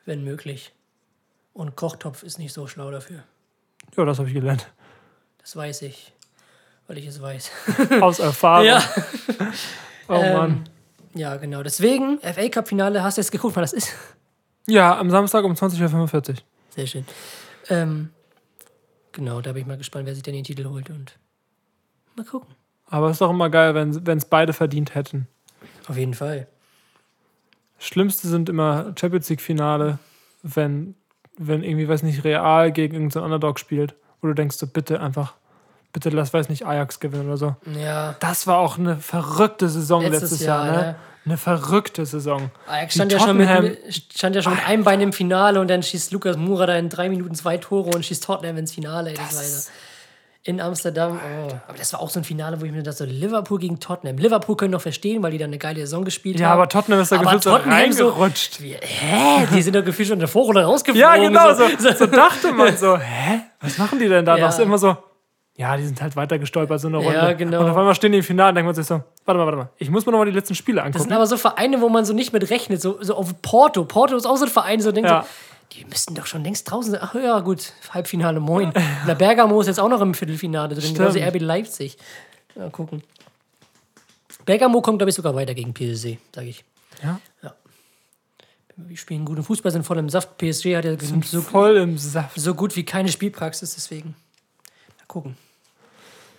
Wenn 0.05 0.25
möglich. 0.25 0.73
Und 1.53 1.77
Kochtopf 1.77 2.23
ist 2.23 2.39
nicht 2.39 2.53
so 2.53 2.67
schlau 2.67 2.91
dafür. 2.91 3.23
Ja, 3.97 4.05
das 4.05 4.19
habe 4.19 4.29
ich 4.29 4.35
gelernt. 4.35 4.67
Das 5.39 5.55
weiß 5.55 5.83
ich. 5.83 6.13
Weil 6.93 6.99
ich 6.99 7.07
es 7.07 7.23
weiß. 7.23 7.51
Aus 8.03 8.19
Erfahrung. 8.19 8.67
ja. 8.67 8.83
Oh 10.09 10.15
Ähm, 10.23 10.37
Mann. 10.37 10.69
Ja, 11.15 11.37
genau. 11.37 11.63
Deswegen, 11.63 12.19
FA 12.19 12.51
Cup 12.51 12.69
Finale, 12.69 13.03
hast 13.03 13.17
du 13.17 13.23
jetzt 13.23 13.31
geguckt, 13.31 13.57
wann 13.57 13.63
das 13.63 13.73
ist? 13.73 13.95
Ja, 14.67 14.99
am 14.99 15.09
Samstag 15.09 15.43
um 15.47 15.55
20.45 15.55 16.29
Uhr. 16.29 16.35
Sehr 16.69 16.87
schön. 16.87 17.07
Ähm, 17.71 18.11
genau, 19.13 19.41
da 19.41 19.53
bin 19.53 19.63
ich 19.63 19.67
mal 19.67 19.79
gespannt, 19.79 20.05
wer 20.05 20.13
sich 20.13 20.23
denn 20.23 20.35
den 20.35 20.45
Titel 20.45 20.67
holt 20.67 20.91
und 20.91 21.19
mal 22.15 22.27
gucken. 22.27 22.55
Aber 22.91 23.07
es 23.07 23.13
ist 23.13 23.21
doch 23.23 23.31
immer 23.31 23.49
geil, 23.49 23.75
wenn 23.75 24.19
es 24.19 24.27
beide 24.27 24.53
verdient 24.53 24.95
hätten. 24.95 25.29
Auf 25.89 25.97
jeden 25.97 26.13
Fall. 26.13 26.47
Schlimmste 27.79 28.29
sind 28.29 28.51
immer 28.51 28.93
Champions 29.01 29.31
League-Finale, 29.31 29.99
wenn 30.43 30.95
wenn 31.39 31.63
irgendwie, 31.65 31.89
weiß 31.89 32.03
nicht, 32.03 32.23
Real 32.23 32.71
gegen 32.71 32.93
irgendeinen 32.93 33.25
Underdog 33.25 33.59
spielt, 33.59 33.95
wo 34.21 34.29
du 34.29 34.35
denkst, 34.35 34.57
so 34.57 34.67
bitte 34.67 35.01
einfach, 35.01 35.35
bitte 35.93 36.09
lass, 36.11 36.33
weiß 36.33 36.49
nicht, 36.49 36.67
Ajax 36.67 37.01
gewinnen 37.01 37.27
oder 37.27 37.37
so. 37.37 37.57
Ja. 37.79 38.15
Das 38.21 38.47
war 38.47 38.59
auch 38.59 38.79
eine 38.79 38.97
verrückte 38.97 39.69
Saison 39.69 40.03
letztes, 40.03 40.23
Letztes 40.33 40.47
Jahr, 40.47 40.67
Jahr, 40.67 40.77
ne? 40.77 40.83
ne? 40.83 40.95
Eine 41.25 41.37
verrückte 41.37 42.05
Saison. 42.05 42.51
Ajax 42.69 42.95
stand 42.95 43.13
ja, 43.13 43.21
schon 43.21 43.37
mit, 43.37 43.47
Tottenham- 43.49 43.65
mit- 43.65 44.05
stand 44.17 44.35
ja 44.35 44.43
schon 44.43 44.55
mit 44.55 44.67
einem 44.67 44.83
Bein 44.85 45.01
im 45.01 45.13
Finale 45.13 45.61
und 45.61 45.69
dann 45.69 45.83
schießt 45.83 46.11
Lukas 46.13 46.37
Mura 46.37 46.67
da 46.67 46.77
in 46.77 46.89
drei 46.89 47.09
Minuten 47.09 47.35
zwei 47.35 47.59
Tore 47.59 47.91
und 47.91 48.05
schießt 48.05 48.25
Tottenham 48.25 48.57
ins 48.57 48.73
Finale. 48.73 49.13
Das 49.15 49.67
ja 49.69 49.73
in 50.45 50.61
Amsterdam. 50.61 51.21
Oh. 51.23 51.53
Aber 51.69 51.79
das 51.79 51.93
war 51.93 52.01
auch 52.01 52.11
so 52.11 52.19
ein 52.19 52.25
Finale, 52.25 52.61
wo 52.61 52.65
ich 52.65 52.73
mir 52.73 52.83
dachte, 52.83 52.97
so 52.99 53.05
Liverpool 53.05 53.61
gegen 53.61 53.79
Tottenham. 53.79 54.19
Liverpool 54.19 54.57
können 54.57 54.73
noch 54.73 54.81
verstehen, 54.81 55.23
weil 55.23 55.31
die 55.31 55.39
dann 55.39 55.51
eine 55.51 55.59
geile 55.59 55.79
Saison 55.83 56.05
gespielt 56.05 56.41
Ja, 56.41 56.49
haben. 56.49 56.55
aber 56.59 56.69
Tottenham 56.69 56.99
ist 57.01 57.13
da 57.13 57.17
Aber 57.17 57.27
gefühlt 57.27 57.43
so 57.45 57.51
Tottenham 57.51 57.93
so- 57.93 58.09
reingerutscht. 58.09 58.61
Wie, 58.61 58.75
hä? 58.75 59.47
Die 59.55 59.63
sind 59.63 59.77
doch 59.77 59.85
gefühlt 59.85 60.09
schon 60.09 60.15
in 60.15 60.19
der 60.19 60.29
Vorrunde 60.29 60.65
rausgeflogen. 60.65 61.01
Ja, 61.01 61.17
genau, 61.17 61.55
so, 61.79 61.93
so 61.97 62.07
dachte 62.07 62.51
man 62.53 62.77
so, 62.77 62.99
hä? 62.99 63.43
Was 63.61 63.79
machen 63.79 64.01
die 64.01 64.09
denn 64.09 64.25
da 64.25 64.37
Ja. 64.37 64.47
noch? 64.47 64.53
So 64.53 64.63
immer 64.65 64.79
so, 64.79 64.97
ja, 65.57 65.77
die 65.77 65.85
sind 65.85 66.01
halt 66.01 66.17
weiter 66.17 66.39
gestolpert, 66.39 66.81
so 66.81 66.89
eine 66.89 66.97
Runde. 66.97 67.13
Ja, 67.15 67.33
genau. 67.35 67.61
Und 67.61 67.69
auf 67.71 67.77
einmal 67.77 67.95
stehen 67.95 68.13
die 68.13 68.19
im 68.19 68.25
Finale 68.25 68.49
und 68.51 68.55
denkt 68.57 68.67
man 68.67 68.75
sich 68.75 68.87
so, 68.87 69.03
warte 69.25 69.39
mal, 69.39 69.45
warte 69.47 69.57
mal, 69.59 69.69
ich 69.77 69.91
muss 69.91 70.07
mir 70.07 70.13
noch 70.13 70.19
mal 70.19 70.25
die 70.25 70.31
letzten 70.33 70.55
Spiele 70.55 70.77
Das 70.77 70.87
angucken. 70.87 71.03
sind 71.05 71.13
aber 71.13 71.27
so 71.27 71.37
Vereine, 71.37 71.81
wo 71.81 71.89
man 71.89 72.05
so 72.05 72.13
nicht 72.15 72.33
mit 72.33 72.49
rechnet. 72.51 72.81
So, 72.81 73.03
so 73.03 73.15
auf 73.15 73.35
Porto. 73.43 73.85
Porto 73.85 74.17
ist 74.17 74.27
auch 74.27 74.37
so 74.37 74.45
ein 74.47 74.51
Verein, 74.51 74.81
so 74.81 74.93
denkt 74.93 75.11
Ja. 75.11 75.23
so, 75.23 75.29
die 75.79 75.85
müssten 75.85 76.15
doch 76.15 76.27
schon 76.27 76.43
längst 76.43 76.71
draußen 76.71 76.93
sein. 76.93 77.01
Ach 77.03 77.15
ja, 77.15 77.41
gut, 77.41 77.73
Halbfinale, 77.91 78.41
moin. 78.41 78.73
Der 79.07 79.15
Bergamo 79.15 79.61
ist 79.61 79.67
jetzt 79.67 79.81
auch 79.81 79.89
noch 79.89 80.01
im 80.01 80.15
Viertelfinale 80.15 80.75
drin, 80.75 80.95
genauso. 80.95 81.19
RB 81.19 81.41
Leipzig. 81.41 81.97
Mal 82.55 82.71
gucken. 82.71 83.03
Bergamo 84.45 84.81
kommt, 84.81 84.99
glaube 84.99 85.11
ich, 85.11 85.15
sogar 85.17 85.35
weiter 85.35 85.55
gegen 85.55 85.73
PSG, 85.73 86.19
sage 86.35 86.49
ich. 86.49 86.65
Ja. 87.03 87.21
Wir 88.77 88.97
spielen 88.97 89.25
guten 89.25 89.43
Fußball, 89.45 89.71
sind 89.71 89.85
voll 89.85 89.99
im 89.99 90.09
Saft. 90.09 90.39
PSG 90.39 90.75
hat 90.77 90.85
ja 90.87 90.97
so, 90.99 91.41
Voll 91.43 91.77
im 91.77 91.99
Saft. 91.99 92.41
so 92.41 92.55
gut 92.55 92.75
wie 92.75 92.85
keine 92.85 93.09
Spielpraxis, 93.11 93.75
deswegen. 93.75 94.15
Gucken. 95.13 95.37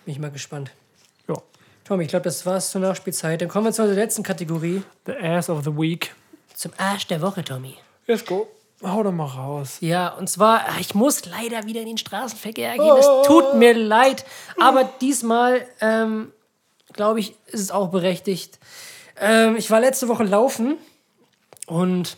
Bin 0.04 0.14
ich 0.14 0.18
mal 0.18 0.32
gespannt. 0.32 0.72
Ja. 1.28 1.36
Tom, 1.84 2.00
ich 2.00 2.08
glaube, 2.08 2.24
das 2.24 2.44
war's 2.44 2.72
zur 2.72 2.80
Nachspielzeit. 2.80 3.40
Dann 3.40 3.48
kommen 3.48 3.66
wir 3.66 3.72
zur 3.72 3.86
letzten 3.86 4.24
Kategorie. 4.24 4.82
The 5.06 5.12
Ass 5.12 5.48
of 5.48 5.62
the 5.62 5.70
Week. 5.70 6.12
Zum 6.54 6.72
Arsch 6.76 7.06
der 7.06 7.22
Woche, 7.22 7.44
Tommy. 7.44 7.76
Let's 8.08 8.26
go. 8.26 8.48
Hau 8.82 9.04
doch 9.04 9.12
mal 9.12 9.26
raus. 9.26 9.76
Ja, 9.78 10.08
und 10.08 10.28
zwar, 10.28 10.64
ich 10.80 10.92
muss 10.92 11.24
leider 11.24 11.66
wieder 11.66 11.82
in 11.82 11.86
den 11.86 11.98
Straßenverkehr 11.98 12.74
gehen. 12.74 12.96
Es 12.98 13.06
tut 13.28 13.54
mir 13.54 13.74
leid. 13.74 14.24
Aber 14.58 14.82
diesmal, 15.00 15.64
ähm, 15.80 16.32
glaube 16.92 17.20
ich, 17.20 17.36
ist 17.46 17.60
es 17.60 17.70
auch 17.70 17.90
berechtigt. 17.90 18.58
Ähm, 19.20 19.54
ich 19.54 19.70
war 19.70 19.78
letzte 19.78 20.08
Woche 20.08 20.24
laufen 20.24 20.78
und 21.68 22.16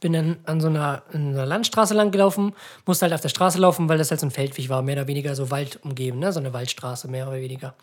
bin 0.00 0.12
dann 0.12 0.36
an 0.44 0.60
so 0.60 0.68
einer, 0.68 1.02
einer 1.12 1.46
Landstraße 1.46 1.94
lang 1.94 2.10
gelaufen. 2.10 2.54
Musste 2.86 3.04
halt 3.04 3.14
auf 3.14 3.20
der 3.20 3.28
Straße 3.28 3.58
laufen, 3.58 3.88
weil 3.88 3.98
das 3.98 4.10
halt 4.10 4.20
so 4.20 4.26
ein 4.26 4.30
Feldweg 4.30 4.68
war, 4.68 4.82
mehr 4.82 4.96
oder 4.96 5.06
weniger 5.06 5.34
so 5.34 5.50
Wald 5.50 5.78
umgeben, 5.82 6.18
ne? 6.18 6.32
so 6.32 6.40
eine 6.40 6.52
Waldstraße, 6.52 7.08
mehr 7.08 7.28
oder 7.28 7.38
weniger. 7.38 7.74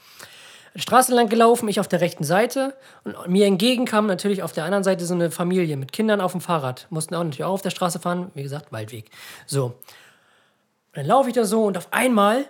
Straße 0.77 1.13
lang 1.13 1.29
gelaufen, 1.29 1.69
ich 1.69 1.79
auf 1.79 1.87
der 1.87 2.01
rechten 2.01 2.25
Seite 2.25 2.75
und 3.05 3.29
mir 3.29 3.45
entgegen 3.45 3.85
kam 3.85 4.07
natürlich 4.07 4.43
auf 4.43 4.51
der 4.51 4.65
anderen 4.65 4.83
Seite 4.83 5.05
so 5.05 5.13
eine 5.13 5.31
Familie 5.31 5.77
mit 5.77 5.93
Kindern 5.93 6.19
auf 6.19 6.33
dem 6.33 6.41
Fahrrad. 6.41 6.87
Mussten 6.89 7.15
auch 7.15 7.23
natürlich 7.23 7.45
auch 7.45 7.53
auf 7.53 7.61
der 7.61 7.69
Straße 7.69 7.99
fahren, 7.99 8.29
wie 8.33 8.43
gesagt, 8.43 8.73
Waldweg. 8.73 9.09
So. 9.45 9.65
Und 9.67 9.75
dann 10.93 11.05
laufe 11.05 11.29
ich 11.29 11.35
da 11.35 11.45
so 11.45 11.63
und 11.63 11.77
auf 11.77 11.87
einmal 11.91 12.45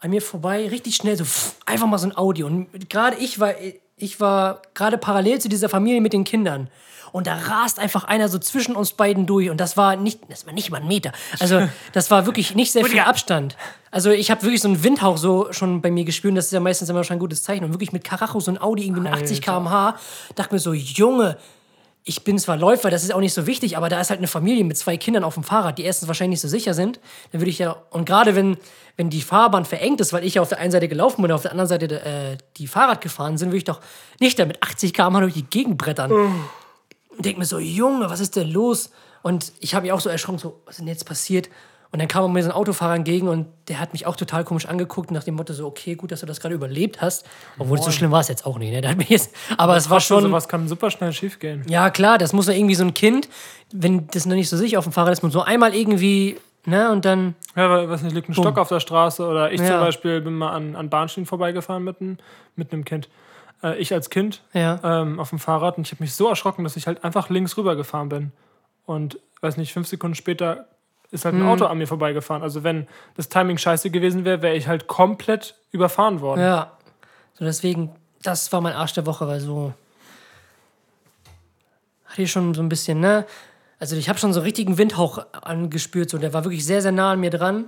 an 0.00 0.10
mir 0.10 0.22
vorbei, 0.22 0.68
richtig 0.68 0.96
schnell, 0.96 1.16
so 1.16 1.24
pff, 1.24 1.56
einfach 1.66 1.86
mal 1.86 1.98
so 1.98 2.06
ein 2.06 2.16
Audi. 2.16 2.42
Und 2.42 2.88
gerade 2.88 3.16
ich 3.18 3.38
war, 3.38 3.52
ich 3.96 4.20
war 4.20 4.62
gerade 4.74 4.96
parallel 4.96 5.40
zu 5.40 5.48
dieser 5.48 5.68
Familie 5.68 6.00
mit 6.00 6.12
den 6.12 6.24
Kindern. 6.24 6.70
Und 7.12 7.26
da 7.26 7.34
rast 7.34 7.78
einfach 7.78 8.04
einer 8.04 8.28
so 8.28 8.38
zwischen 8.38 8.76
uns 8.76 8.92
beiden 8.92 9.26
durch. 9.26 9.50
Und 9.50 9.58
das 9.58 9.76
war 9.76 9.96
nicht, 9.96 10.20
das 10.28 10.46
war 10.46 10.52
nicht 10.52 10.70
mal 10.70 10.80
ein 10.80 10.88
Meter. 10.88 11.12
Also, 11.38 11.68
das 11.92 12.10
war 12.10 12.26
wirklich 12.26 12.54
nicht 12.54 12.72
sehr 12.72 12.84
viel 12.84 13.00
Abstand. 13.00 13.56
Also, 13.90 14.10
ich 14.10 14.30
habe 14.30 14.42
wirklich 14.42 14.60
so 14.60 14.68
einen 14.68 14.82
Windhauch 14.82 15.16
so 15.16 15.52
schon 15.52 15.80
bei 15.80 15.90
mir 15.90 16.04
gespürt. 16.04 16.36
Das 16.36 16.46
ist 16.46 16.52
ja 16.52 16.60
meistens 16.60 16.88
immer 16.88 17.04
schon 17.04 17.16
ein 17.16 17.20
gutes 17.20 17.42
Zeichen. 17.42 17.64
Und 17.64 17.72
wirklich 17.72 17.92
mit 17.92 18.04
Karacho, 18.04 18.40
so 18.40 18.50
ein 18.50 18.60
Audi, 18.60 18.84
irgendwie 18.84 19.02
mit 19.02 19.12
80 19.12 19.40
km/h, 19.42 19.96
dachte 20.34 20.54
mir 20.54 20.60
so, 20.60 20.72
Junge, 20.72 21.38
ich 22.08 22.24
bin 22.24 22.38
zwar 22.38 22.56
Läufer, 22.56 22.88
das 22.88 23.04
ist 23.04 23.12
auch 23.12 23.20
nicht 23.20 23.34
so 23.34 23.46
wichtig, 23.46 23.76
aber 23.76 23.90
da 23.90 24.00
ist 24.00 24.08
halt 24.08 24.18
eine 24.18 24.28
Familie 24.28 24.64
mit 24.64 24.78
zwei 24.78 24.96
Kindern 24.96 25.24
auf 25.24 25.34
dem 25.34 25.44
Fahrrad, 25.44 25.76
die 25.76 25.82
erstens 25.82 26.08
wahrscheinlich 26.08 26.36
nicht 26.36 26.40
so 26.40 26.48
sicher 26.48 26.72
sind. 26.72 27.00
Dann 27.32 27.42
würde 27.42 27.50
ich 27.50 27.58
ja, 27.58 27.76
und 27.90 28.06
gerade 28.06 28.34
wenn, 28.34 28.56
wenn 28.96 29.10
die 29.10 29.20
Fahrbahn 29.20 29.66
verengt 29.66 30.00
ist, 30.00 30.14
weil 30.14 30.24
ich 30.24 30.34
ja 30.34 30.42
auf 30.42 30.48
der 30.48 30.58
einen 30.58 30.70
Seite 30.70 30.88
gelaufen 30.88 31.20
bin 31.20 31.30
und 31.30 31.34
auf 31.34 31.42
der 31.42 31.50
anderen 31.50 31.68
Seite 31.68 32.00
äh, 32.00 32.38
die 32.56 32.66
Fahrrad 32.66 33.02
gefahren 33.02 33.36
sind, 33.36 33.48
würde 33.48 33.58
ich 33.58 33.64
doch 33.64 33.80
nicht 34.20 34.38
da 34.38 34.46
mit 34.46 34.62
80 34.62 34.94
km/h 34.94 35.20
durch 35.20 35.34
die 35.34 35.44
Gegend 35.44 35.76
brettern. 35.76 36.10
Und 37.18 37.26
denke 37.26 37.38
mir 37.40 37.44
so, 37.44 37.58
Junge, 37.58 38.08
was 38.08 38.20
ist 38.20 38.36
denn 38.36 38.50
los? 38.50 38.90
Und 39.22 39.52
ich 39.60 39.74
habe 39.74 39.82
mich 39.82 39.92
auch 39.92 40.00
so 40.00 40.08
erschrocken, 40.08 40.38
so, 40.38 40.60
was 40.64 40.76
ist 40.76 40.80
denn 40.80 40.88
jetzt 40.88 41.04
passiert? 41.04 41.50
Und 41.90 42.00
dann 42.00 42.08
kam 42.08 42.30
mir 42.32 42.42
so 42.42 42.50
ein 42.50 42.54
Autofahrer 42.54 42.94
entgegen 42.94 43.28
und 43.28 43.46
der 43.68 43.80
hat 43.80 43.94
mich 43.94 44.06
auch 44.06 44.14
total 44.14 44.44
komisch 44.44 44.66
angeguckt, 44.66 45.10
nach 45.10 45.24
dem 45.24 45.36
Motto 45.36 45.54
so, 45.54 45.66
okay, 45.66 45.94
gut, 45.94 46.12
dass 46.12 46.20
du 46.20 46.26
das 46.26 46.38
gerade 46.38 46.54
überlebt 46.54 47.00
hast. 47.00 47.26
Obwohl, 47.58 47.80
so 47.80 47.90
schlimm 47.90 48.10
war 48.10 48.20
es 48.20 48.28
jetzt 48.28 48.44
auch 48.44 48.58
nicht, 48.58 48.72
ne? 48.72 48.82
Der 48.82 48.90
hat 48.90 48.98
mich 48.98 49.08
jetzt, 49.08 49.34
aber 49.56 49.76
es 49.76 49.88
war 49.88 50.00
schon... 50.00 50.22
Sowas 50.22 50.48
kann 50.48 50.68
super 50.68 50.90
schnell 50.90 51.12
schief 51.14 51.38
gehen. 51.38 51.64
Ja, 51.66 51.88
klar, 51.90 52.18
das 52.18 52.34
muss 52.34 52.46
ja 52.46 52.52
irgendwie 52.52 52.74
so 52.74 52.84
ein 52.84 52.92
Kind, 52.92 53.28
wenn 53.72 54.06
das 54.08 54.26
noch 54.26 54.36
nicht 54.36 54.50
so 54.50 54.56
sicher 54.56 54.78
auf 54.78 54.84
dem 54.84 54.92
Fahrrad 54.92 55.12
ist, 55.14 55.22
man 55.22 55.32
so 55.32 55.40
einmal 55.40 55.74
irgendwie, 55.74 56.36
ne, 56.66 56.92
und 56.92 57.06
dann, 57.06 57.34
Ja, 57.56 57.70
weil, 57.70 57.88
was 57.88 58.02
nicht, 58.02 58.14
liegt 58.14 58.28
ein 58.28 58.34
Stock 58.34 58.58
auf 58.58 58.68
der 58.68 58.80
Straße 58.80 59.26
oder 59.26 59.50
ich 59.50 59.60
Ja. 59.60 59.68
zum 59.68 59.80
Beispiel 59.80 60.20
bin 60.20 60.34
mal 60.34 60.50
an, 60.50 60.76
an 60.76 60.90
Bahnschienen 60.90 61.26
vorbeigefahren 61.26 61.82
mit, 61.82 62.02
ein, 62.02 62.18
mit 62.54 62.70
einem 62.70 62.84
Kind. 62.84 63.08
Äh, 63.62 63.78
ich 63.78 63.92
als 63.92 64.10
Kind 64.10 64.42
ja. 64.52 64.80
ähm, 64.82 65.20
auf 65.20 65.30
dem 65.30 65.38
Fahrrad 65.38 65.78
und 65.78 65.86
ich 65.86 65.92
habe 65.92 66.02
mich 66.02 66.14
so 66.14 66.28
erschrocken, 66.28 66.64
dass 66.64 66.76
ich 66.76 66.86
halt 66.86 67.04
einfach 67.04 67.28
links 67.30 67.56
rüber 67.56 67.76
gefahren 67.76 68.08
bin. 68.08 68.32
Und 68.86 69.18
weiß 69.40 69.56
nicht, 69.56 69.72
fünf 69.72 69.88
Sekunden 69.88 70.14
später 70.14 70.66
ist 71.10 71.24
halt 71.24 71.34
ein 71.34 71.40
Hm. 71.40 71.48
Auto 71.48 71.64
an 71.66 71.78
mir 71.78 71.86
vorbeigefahren. 71.86 72.42
Also 72.42 72.64
wenn 72.64 72.86
das 73.16 73.28
Timing 73.28 73.58
scheiße 73.58 73.90
gewesen 73.90 74.24
wäre, 74.24 74.42
wäre 74.42 74.54
ich 74.54 74.68
halt 74.68 74.86
komplett 74.86 75.54
überfahren 75.70 76.20
worden. 76.20 76.40
Ja. 76.40 76.72
So 77.34 77.44
deswegen, 77.44 77.90
das 78.22 78.52
war 78.52 78.60
mein 78.60 78.74
Arsch 78.74 78.92
der 78.94 79.06
Woche, 79.06 79.26
weil 79.26 79.40
so. 79.40 79.72
Hatte 82.06 82.22
ich 82.22 82.30
schon 82.30 82.54
so 82.54 82.62
ein 82.62 82.68
bisschen, 82.68 83.00
ne? 83.00 83.26
Also 83.78 83.96
ich 83.96 84.08
habe 84.08 84.18
schon 84.18 84.32
so 84.32 84.40
richtigen 84.40 84.76
Windhauch 84.76 85.24
angespürt, 85.32 86.10
so 86.10 86.18
der 86.18 86.32
war 86.32 86.44
wirklich 86.44 86.64
sehr, 86.64 86.82
sehr 86.82 86.92
nah 86.92 87.12
an 87.12 87.20
mir 87.20 87.30
dran. 87.30 87.66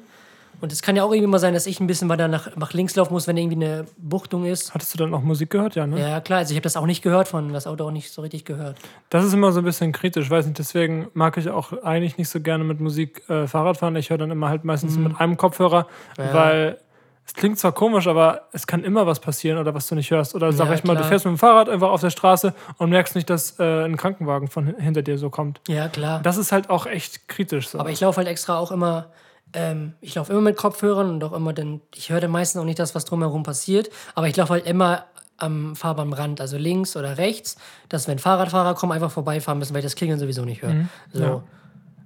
Und 0.63 0.73
es 0.73 0.83
kann 0.83 0.95
ja 0.95 1.05
auch 1.05 1.11
irgendwie 1.13 1.27
mal 1.31 1.39
sein, 1.39 1.55
dass 1.55 1.67
ich 1.67 1.81
ein 1.81 1.87
bisschen 1.87 2.09
weiter 2.11 2.29
nach, 2.29 2.55
nach 2.57 2.73
links 2.75 2.95
laufen 2.95 3.15
muss, 3.15 3.27
wenn 3.27 3.37
irgendwie 3.39 3.57
eine 3.65 3.87
Buchtung 3.97 4.45
ist. 4.45 4.75
Hattest 4.75 4.93
du 4.93 4.99
dann 4.99 5.15
auch 5.15 5.23
Musik 5.23 5.49
gehört? 5.51 5.75
Ja, 5.75 5.87
ne? 5.87 5.99
Ja, 5.99 6.21
klar, 6.21 6.41
also 6.41 6.53
ich 6.53 6.57
habe 6.57 6.63
das 6.65 6.77
auch 6.77 6.85
nicht 6.85 7.01
gehört 7.03 7.29
von, 7.29 7.53
das 7.53 7.67
Auto 7.67 7.85
auch 7.87 7.91
nicht 7.91 8.13
so 8.13 8.21
richtig 8.21 8.45
gehört. 8.45 8.77
Das 9.09 9.25
ist 9.25 9.33
immer 9.33 9.53
so 9.53 9.61
ein 9.61 9.65
bisschen 9.65 9.93
kritisch, 9.93 10.29
weiß 10.29 10.45
nicht, 10.47 10.59
deswegen 10.59 11.09
mag 11.15 11.37
ich 11.39 11.49
auch 11.49 11.73
eigentlich 11.83 12.19
nicht 12.19 12.29
so 12.29 12.41
gerne 12.41 12.65
mit 12.65 12.79
Musik 12.81 13.23
äh, 13.31 13.47
Fahrrad 13.47 13.79
fahren. 13.79 13.97
Ich 13.97 14.11
höre 14.11 14.19
dann 14.19 14.31
immer 14.31 14.51
halt 14.51 14.65
meistens 14.65 14.97
Mhm. 14.99 15.05
mit 15.05 15.21
einem 15.21 15.37
Kopfhörer, 15.39 15.87
weil 16.17 16.79
es 17.27 17.35
klingt 17.35 17.59
zwar 17.59 17.73
komisch, 17.73 18.07
aber 18.09 18.43
es 18.53 18.67
kann 18.67 18.83
immer 18.85 19.07
was 19.07 19.21
passieren 19.21 19.57
oder 19.59 19.73
was 19.75 19.87
du 19.87 19.95
nicht 19.95 20.11
hörst. 20.11 20.35
Oder 20.35 20.53
sag 20.53 20.67
Ja, 20.69 20.75
ich 20.75 20.85
mal, 20.85 20.95
du 20.95 20.99
klar. 21.01 21.09
fährst 21.11 21.25
mit 21.25 21.35
dem 21.37 21.39
Fahrrad 21.39 21.69
einfach 21.69 21.89
auf 21.91 22.01
der 22.01 22.11
Straße 22.11 22.53
und 22.77 22.91
merkst 22.91 23.15
nicht, 23.15 23.31
dass 23.31 23.59
äh, 23.61 23.85
ein 23.85 23.97
Krankenwagen 23.97 24.49
von 24.49 24.67
hin- 24.67 24.77
hinter 24.79 25.03
dir 25.03 25.17
so 25.17 25.31
kommt. 25.31 25.61
Ja, 25.69 25.89
klar. 25.89 26.21
Das 26.23 26.37
ist 26.37 26.51
halt 26.53 26.69
auch 26.71 26.87
echt 26.87 27.29
kritisch. 27.29 27.69
So. 27.69 27.79
Aber 27.79 27.91
ich 27.91 28.01
laufe 28.01 28.17
halt 28.19 28.27
extra 28.29 28.59
auch 28.59 28.73
immer, 28.73 29.07
ähm, 29.53 29.95
ich 30.01 30.15
laufe 30.15 30.33
immer 30.33 30.43
mit 30.43 30.57
Kopfhörern 30.57 31.09
und 31.11 31.25
auch 31.25 31.33
immer 31.33 31.53
dann, 31.53 31.81
ich 31.95 32.11
höre 32.11 32.21
dann 32.21 32.31
meistens 32.31 32.61
auch 32.61 32.65
nicht 32.65 32.79
das, 32.79 32.95
was 32.95 33.05
drumherum 33.05 33.43
passiert, 33.43 33.91
aber 34.15 34.29
ich 34.29 34.37
laufe 34.37 34.53
halt 34.55 34.67
immer 34.67 35.07
am 35.39 35.75
Fahrbahnrand, 35.75 36.41
also 36.41 36.57
links 36.59 36.97
oder 36.97 37.17
rechts, 37.19 37.57
dass 37.89 38.07
wenn 38.07 38.19
Fahrradfahrer 38.19 38.75
kommen, 38.75 38.93
einfach 38.93 39.11
vorbeifahren 39.11 39.59
müssen, 39.59 39.73
weil 39.73 39.81
ich 39.81 39.87
das 39.87 39.97
Klingeln 39.97 40.19
sowieso 40.19 40.45
nicht 40.45 40.63
höre. 40.63 40.89
So. 41.13 41.23
ja. 41.23 41.43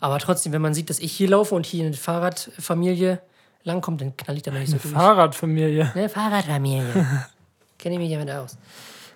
Aber 0.01 0.19
trotzdem, 0.19 0.53
wenn 0.53 0.63
man 0.63 0.75
sieht, 0.75 0.89
dass 0.91 0.99
ich 1.01 1.13
hier 1.13 1.29
laufe 1.31 1.55
und 1.55 1.67
hier 1.67 1.85
eine 1.87 1.95
Fahrradfamilie 1.95 3.21
langkommt, 3.65 4.01
dann 4.01 4.17
knall 4.17 4.37
ich 4.37 4.43
da 4.43 4.51
noch 4.53 4.59
nicht 4.61 4.71
so 4.71 4.77
durch. 4.77 4.93
Fahrradfamilie. 4.95 5.91
Eine 5.95 6.09
Fahrradfamilie. 6.09 7.07
Kenne 7.79 7.95
ich 7.97 8.01
mich 8.01 8.13
damit 8.13 8.31
aus. 8.31 8.57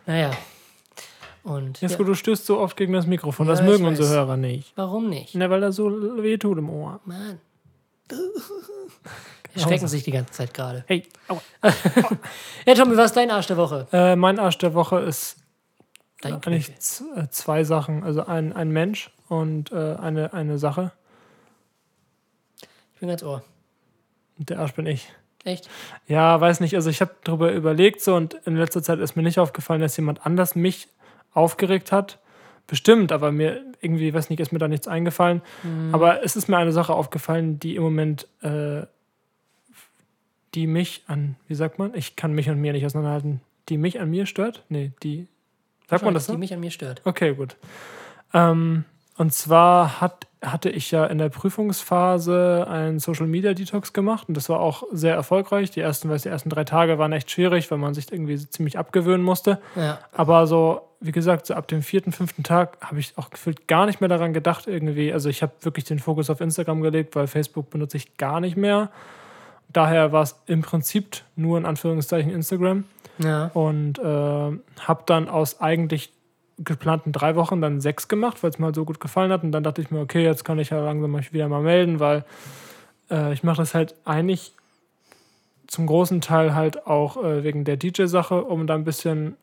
Naja. 0.07 0.31
Und 1.45 1.81
Jetzt, 1.81 1.99
ja, 1.99 2.05
du 2.05 2.15
stößt 2.15 2.45
so 2.45 2.59
oft 2.59 2.77
gegen 2.77 2.93
das 2.93 3.07
Mikrofon, 3.07 3.47
Ja, 3.47 3.53
das 3.53 3.63
mögen 3.63 3.87
unsere. 3.87 4.09
Hörer 4.09 4.37
nicht. 4.37 4.73
warum 4.77 5.09
nicht? 5.09 5.35
Ne, 5.35 5.49
weil 5.49 5.61
das 5.61 5.77
so 5.77 5.91
weh 6.23 6.37
tut 6.37 6.59
im 6.59 6.69
Ohr. 6.71 7.01
Mann. 7.05 7.39
Erschrecken 9.55 9.89
sich 9.89 10.05
die 10.05 10.11
ganze 10.11 10.33
Zeit 10.33 10.55
gerade. 10.55 10.85
Hey, 10.87 11.05
aua. 11.29 11.41
Ja, 12.67 12.75
Tommy, 12.75 12.97
was 12.97 13.07
ist 13.07 13.17
dein 13.17 13.31
Arsch 13.31 13.47
der 13.47 13.57
Woche? 13.57 13.87
Äh, 13.93 14.17
mein 14.17 14.39
Arsch 14.39 14.59
der 14.59 14.75
Woche 14.75 15.01
ist 15.01 15.37
Dein 16.21 16.35
eigentlich 16.35 16.71
äh, 17.17 17.29
zwei 17.31 17.65
Sachen. 17.65 18.03
Also 18.03 18.27
ein, 18.27 18.53
ein 18.53 18.71
Mensch 18.71 19.11
und 19.29 19.73
äh, 19.73 19.95
eine, 19.97 20.33
eine 20.33 20.59
Sache. 20.59 20.93
Ich 22.95 23.01
bin 23.01 23.09
ganz 23.09 23.23
ohr. 23.23 23.43
Und 24.39 24.51
der 24.51 24.59
Arsch 24.59 24.75
bin 24.75 24.87
ich. 24.87 25.11
Echt? 25.45 25.69
Ja, 26.07 26.41
weiß 26.41 26.61
nicht. 26.61 26.75
Also 26.75 26.91
ich 26.91 27.01
habe 27.01 27.15
darüber 27.25 27.53
überlegt 27.53 28.03
so 28.03 28.15
und 28.17 28.35
in 28.45 28.57
letzter 28.57 28.83
Zeit 28.83 28.99
ist 28.99 29.17
mir 29.17 29.23
nicht 29.23 29.39
aufgefallen, 29.39 29.81
dass 29.81 29.97
jemand 29.97 30.27
anders 30.27 30.55
mich 30.55 30.89
aufgeregt 31.33 31.93
hat. 31.93 32.19
Bestimmt, 32.69 33.13
aber 33.13 33.33
mir 33.33 33.63
irgendwie, 33.81 34.13
weiß 34.13 34.29
nicht, 34.31 34.41
ist 34.41 34.53
mir 34.53 34.59
da 34.59 34.69
nichts 34.69 34.87
eingefallen. 34.87 35.43
Aber 35.91 36.23
es 36.23 36.37
ist 36.37 36.49
mir 36.49 36.59
eine 36.59 36.71
Sache 36.71 36.93
aufgefallen, 36.93 37.59
die 37.59 37.77
im 37.77 37.83
Moment, 37.83 38.29
äh, 38.43 38.83
die 40.55 40.67
mich 40.67 41.03
an, 41.07 41.37
wie 41.49 41.55
sagt 41.55 41.79
man? 41.79 41.95
Ich 41.95 42.15
kann 42.15 42.33
mich 42.33 42.51
und 42.51 42.61
mir 42.61 42.73
nicht 42.75 42.85
auseinanderhalten. 42.85 43.41
Die 43.71 43.79
mich 43.79 44.01
an 44.01 44.11
mir 44.11 44.27
stört? 44.27 44.65
Nee, 44.69 44.93
die. 45.03 45.27
Sagt 45.89 46.05
man 46.05 46.13
das 46.13 46.27
so? 46.27 46.33
Die 46.33 46.39
mich 46.39 46.53
an 46.53 46.61
mir 46.61 46.71
stört. 46.71 47.01
Okay, 47.05 47.35
gut. 47.35 47.57
Ähm, 48.35 48.85
und 49.17 49.33
zwar 49.33 50.01
hat 50.03 50.29
hatte 50.43 50.71
ich 50.71 50.91
ja 50.91 51.05
in 51.07 51.19
der 51.19 51.31
Prüfungsphase 51.31 52.67
einen 52.69 53.01
Social 53.01 53.27
Media 53.27 53.55
Detox 53.55 53.93
gemacht 53.93 54.29
und 54.29 54.37
das 54.37 54.49
war 54.49 54.61
auch 54.61 54.85
sehr 54.93 55.15
erfolgreich. 55.15 55.71
Die 55.71 55.81
ersten, 55.81 56.09
weiß, 56.09 56.23
die 56.23 56.29
ersten 56.29 56.49
drei 56.49 56.65
Tage 56.65 56.99
waren 56.99 57.13
echt 57.13 57.31
schwierig, 57.31 57.71
weil 57.71 57.79
man 57.79 57.95
sich 57.95 58.13
irgendwie 58.13 58.37
ziemlich 58.37 58.79
abgewöhnen 58.79 59.25
musste. 59.25 59.59
Ja. 59.75 59.99
Aber 60.13 60.47
so, 60.47 60.88
wie 61.01 61.13
gesagt, 61.13 61.47
so 61.47 61.55
ab 61.55 61.69
dem 61.69 61.83
vierten, 61.83 62.11
fünften 62.13 62.43
Tag 62.43 62.77
habe 62.81 62.99
ich 62.99 63.13
auch 63.17 63.31
gefühlt 63.31 63.69
gar 63.69 63.87
nicht 63.87 64.01
mehr 64.01 64.09
daran 64.09 64.33
gedacht 64.33 64.67
irgendwie. 64.67 65.13
Also 65.13 65.29
ich 65.29 65.43
habe 65.43 65.53
wirklich 65.61 65.85
den 65.85 65.99
Fokus 66.01 66.29
auf 66.31 66.41
Instagram 66.41 66.81
gelegt, 66.81 67.15
weil 67.15 67.27
Facebook 67.29 67.71
benutze 67.71 67.97
ich 67.97 68.17
gar 68.17 68.41
nicht 68.41 68.57
mehr. 68.57 68.91
Daher 69.73 70.13
war 70.13 70.23
es 70.23 70.35
im 70.47 70.63
Prinzip 70.63 71.23
nur 71.37 71.57
in 71.59 71.67
Anführungszeichen 71.67 72.33
Instagram 72.33 72.85
Ja. 73.19 73.51
und 73.55 73.99
äh, 73.99 74.03
habe 74.03 75.03
dann 75.07 75.29
aus 75.29 75.61
eigentlich 75.61 76.13
geplanten 76.59 77.13
drei 77.13 77.37
Wochen 77.37 77.61
dann 77.61 77.81
sechs 77.81 78.09
gemacht, 78.09 78.43
weil 78.43 78.51
es 78.51 78.59
mir 78.59 78.67
halt 78.67 78.75
so 78.75 78.85
gut 78.85 78.99
gefallen 78.99 79.31
hat. 79.31 79.45
Und 79.45 79.53
dann 79.53 79.63
dachte 79.63 79.81
ich 79.81 79.91
mir, 79.93 80.01
okay, 80.01 80.25
jetzt 80.25 80.45
kann 80.45 80.59
ich 80.59 80.71
ja 80.71 80.81
langsam 80.81 81.13
mal 81.13 81.23
wieder 81.31 81.49
mal 81.49 81.63
melden, 81.63 82.01
weil 82.01 82.25
äh, 83.11 83.33
ich 83.33 83.45
mache 83.45 83.59
das 83.59 83.75
halt 83.75 83.95
eigentlich 84.05 84.53
zum 85.69 85.87
großen 85.87 86.21
Teil 86.23 86.55
halt 86.57 86.87
auch 86.89 87.23
äh, 87.23 87.45
wegen 87.45 87.65
der 87.65 87.77
DJ-Sache, 87.77 88.43
um 88.43 88.67
da 88.67 88.75
ein 88.75 88.85
bisschen 88.85 89.37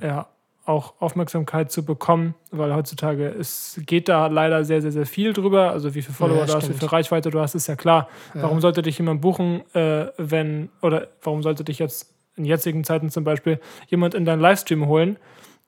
ja, 0.00 0.26
auch 0.64 0.94
Aufmerksamkeit 1.00 1.72
zu 1.72 1.84
bekommen, 1.84 2.34
weil 2.50 2.74
heutzutage 2.74 3.26
es 3.28 3.80
geht 3.84 4.08
da 4.08 4.28
leider 4.28 4.64
sehr, 4.64 4.80
sehr, 4.80 4.92
sehr 4.92 5.06
viel 5.06 5.32
drüber. 5.32 5.70
Also 5.70 5.94
wie 5.94 6.02
viele 6.02 6.14
Follower 6.14 6.38
Ja, 6.38 6.46
du 6.46 6.54
hast, 6.54 6.68
wie 6.68 6.78
viel 6.78 6.88
Reichweite 6.88 7.30
du 7.30 7.40
hast, 7.40 7.54
ist 7.54 7.66
ja 7.66 7.76
klar. 7.76 8.08
Warum 8.34 8.60
sollte 8.60 8.82
dich 8.82 8.98
jemand 8.98 9.20
buchen, 9.20 9.62
äh, 9.74 10.06
wenn, 10.18 10.68
oder 10.80 11.08
warum 11.22 11.42
sollte 11.42 11.64
dich 11.64 11.78
jetzt 11.78 12.14
in 12.36 12.44
jetzigen 12.44 12.84
Zeiten 12.84 13.10
zum 13.10 13.24
Beispiel 13.24 13.60
jemand 13.88 14.14
in 14.14 14.24
deinen 14.24 14.40
Livestream 14.40 14.86
holen 14.86 15.18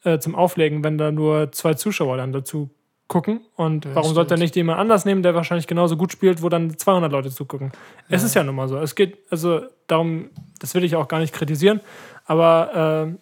äh, 0.05 0.19
zum 0.19 0.35
Auflegen, 0.35 0.85
wenn 0.85 0.97
da 0.97 1.11
nur 1.11 1.51
zwei 1.53 1.75
Zuschauer 1.75 2.17
dann 2.17 2.33
dazu 2.33 2.71
gucken? 3.09 3.41
Und 3.57 3.93
warum 3.95 4.15
sollte 4.15 4.35
er 4.35 4.39
nicht 4.39 4.57
jemand 4.57 4.79
anders 4.79 5.05
nehmen, 5.05 5.23
der 5.23 5.35
wahrscheinlich 5.35 5.67
genauso 5.67 5.97
gut 5.97 6.13
spielt, 6.13 6.43
wo 6.43 6.49
dann 6.49 6.77
200 6.79 7.11
Leute 7.11 7.31
zugucken? 7.31 7.73
Es 8.09 8.23
ist 8.23 8.35
ja 8.35 8.45
nun 8.45 8.55
mal 8.55 8.69
so. 8.69 8.79
Es 8.79 8.95
geht, 8.95 9.19
also 9.31 9.63
darum, 9.87 10.31
das 10.61 10.75
will 10.75 10.85
ich 10.85 10.97
auch 10.97 11.09
gar 11.09 11.19
nicht 11.19 11.35
kritisieren, 11.35 11.81
aber 12.27 13.09
äh, 13.11 13.15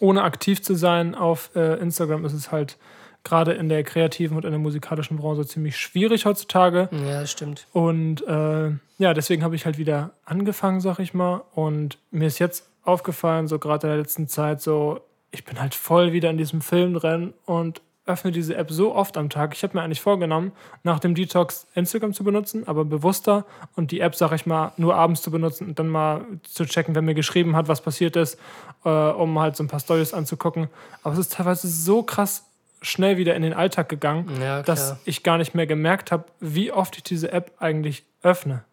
ohne 0.00 0.22
aktiv 0.22 0.62
zu 0.62 0.74
sein 0.74 1.14
auf 1.14 1.50
äh, 1.54 1.78
Instagram 1.80 2.24
ist 2.24 2.32
es 2.32 2.50
halt 2.50 2.76
gerade 3.22 3.52
in 3.52 3.68
der 3.68 3.82
kreativen 3.84 4.36
und 4.36 4.44
in 4.44 4.50
der 4.50 4.58
musikalischen 4.58 5.18
Branche 5.18 5.46
ziemlich 5.46 5.76
schwierig 5.76 6.24
heutzutage. 6.24 6.88
Ja, 6.90 7.20
das 7.20 7.30
stimmt. 7.30 7.66
Und 7.72 8.26
äh, 8.26 8.70
ja, 8.98 9.14
deswegen 9.14 9.42
habe 9.42 9.56
ich 9.56 9.66
halt 9.66 9.78
wieder 9.78 10.12
angefangen, 10.24 10.80
sag 10.80 10.98
ich 10.98 11.12
mal. 11.12 11.42
Und 11.52 11.98
mir 12.10 12.26
ist 12.26 12.38
jetzt 12.38 12.66
aufgefallen, 12.82 13.46
so 13.46 13.58
gerade 13.58 13.86
in 13.86 13.92
der 13.92 13.98
letzten 13.98 14.26
Zeit, 14.26 14.62
so, 14.62 15.00
ich 15.30 15.44
bin 15.44 15.60
halt 15.60 15.74
voll 15.74 16.12
wieder 16.12 16.30
in 16.30 16.38
diesem 16.38 16.60
Film 16.60 16.94
drin 16.94 17.34
und 17.44 17.82
öffne 18.10 18.30
diese 18.32 18.56
App 18.56 18.70
so 18.70 18.94
oft 18.94 19.16
am 19.16 19.30
Tag. 19.30 19.54
Ich 19.54 19.62
habe 19.62 19.76
mir 19.76 19.82
eigentlich 19.82 20.00
vorgenommen, 20.00 20.52
nach 20.82 20.98
dem 20.98 21.14
Detox 21.14 21.66
Instagram 21.74 22.12
zu 22.12 22.24
benutzen, 22.24 22.66
aber 22.66 22.84
bewusster 22.84 23.46
und 23.76 23.90
die 23.90 24.00
App, 24.00 24.14
sag 24.14 24.32
ich 24.32 24.46
mal, 24.46 24.72
nur 24.76 24.94
abends 24.94 25.22
zu 25.22 25.30
benutzen 25.30 25.68
und 25.68 25.78
dann 25.78 25.88
mal 25.88 26.24
zu 26.42 26.64
checken, 26.64 26.94
wer 26.94 27.02
mir 27.02 27.14
geschrieben 27.14 27.56
hat, 27.56 27.68
was 27.68 27.80
passiert 27.80 28.16
ist, 28.16 28.38
äh, 28.84 28.88
um 28.88 29.38
halt 29.38 29.56
so 29.56 29.64
ein 29.64 29.68
paar 29.68 29.80
Stories 29.80 30.12
anzugucken. 30.14 30.68
Aber 31.02 31.14
es 31.14 31.20
ist 31.20 31.32
teilweise 31.34 31.68
so 31.68 32.02
krass 32.02 32.44
schnell 32.82 33.16
wieder 33.18 33.34
in 33.34 33.42
den 33.42 33.52
Alltag 33.52 33.88
gegangen, 33.88 34.30
Ja, 34.40 34.62
dass 34.62 34.96
ich 35.04 35.22
gar 35.22 35.38
nicht 35.38 35.54
mehr 35.54 35.66
gemerkt 35.66 36.12
habe, 36.12 36.24
wie 36.40 36.72
oft 36.72 36.96
ich 36.96 37.02
diese 37.02 37.30
App 37.32 37.52
eigentlich 37.58 38.04
öffne. 38.22 38.64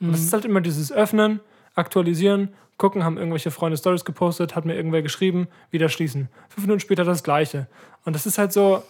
Und 0.00 0.14
es 0.14 0.20
ist 0.20 0.32
halt 0.32 0.44
immer 0.44 0.60
dieses 0.60 0.92
Öffnen, 0.92 1.40
Aktualisieren, 1.74 2.54
gucken, 2.78 3.04
haben 3.04 3.18
irgendwelche 3.18 3.50
Freunde 3.50 3.76
Stories 3.76 4.04
gepostet, 4.04 4.56
hat 4.56 4.64
mir 4.64 4.74
irgendwer 4.74 5.02
geschrieben, 5.02 5.48
wieder 5.70 5.88
schließen. 5.88 6.28
Fünf 6.48 6.66
Minuten 6.66 6.80
später 6.80 7.04
das 7.04 7.22
Gleiche. 7.22 7.66
Und 8.04 8.14
das 8.14 8.24
ist 8.24 8.38
halt 8.38 8.52
so, 8.52 8.82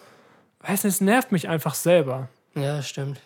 weiß 0.61 0.83
nicht, 0.83 0.93
es 0.93 1.01
nervt 1.01 1.31
mich 1.31 1.49
einfach 1.49 1.73
selber. 1.73 2.29
Ja, 2.55 2.77
das 2.77 2.87
stimmt. 2.87 3.19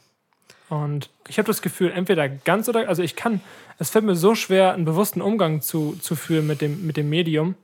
Und 0.69 1.09
ich 1.27 1.37
habe 1.37 1.47
das 1.47 1.61
Gefühl, 1.61 1.91
entweder 1.91 2.27
ganz 2.27 2.67
oder, 2.67 2.87
also 2.87 3.03
ich 3.03 3.15
kann, 3.15 3.41
es 3.77 3.89
fällt 3.89 4.05
mir 4.05 4.15
so 4.15 4.33
schwer, 4.33 4.73
einen 4.73 4.85
bewussten 4.85 5.21
Umgang 5.21 5.61
zu, 5.61 5.95
zu 6.01 6.15
führen 6.15 6.47
mit 6.47 6.61
dem, 6.61 6.87
mit 6.87 6.97
dem 6.97 7.09
Medium, 7.09 7.55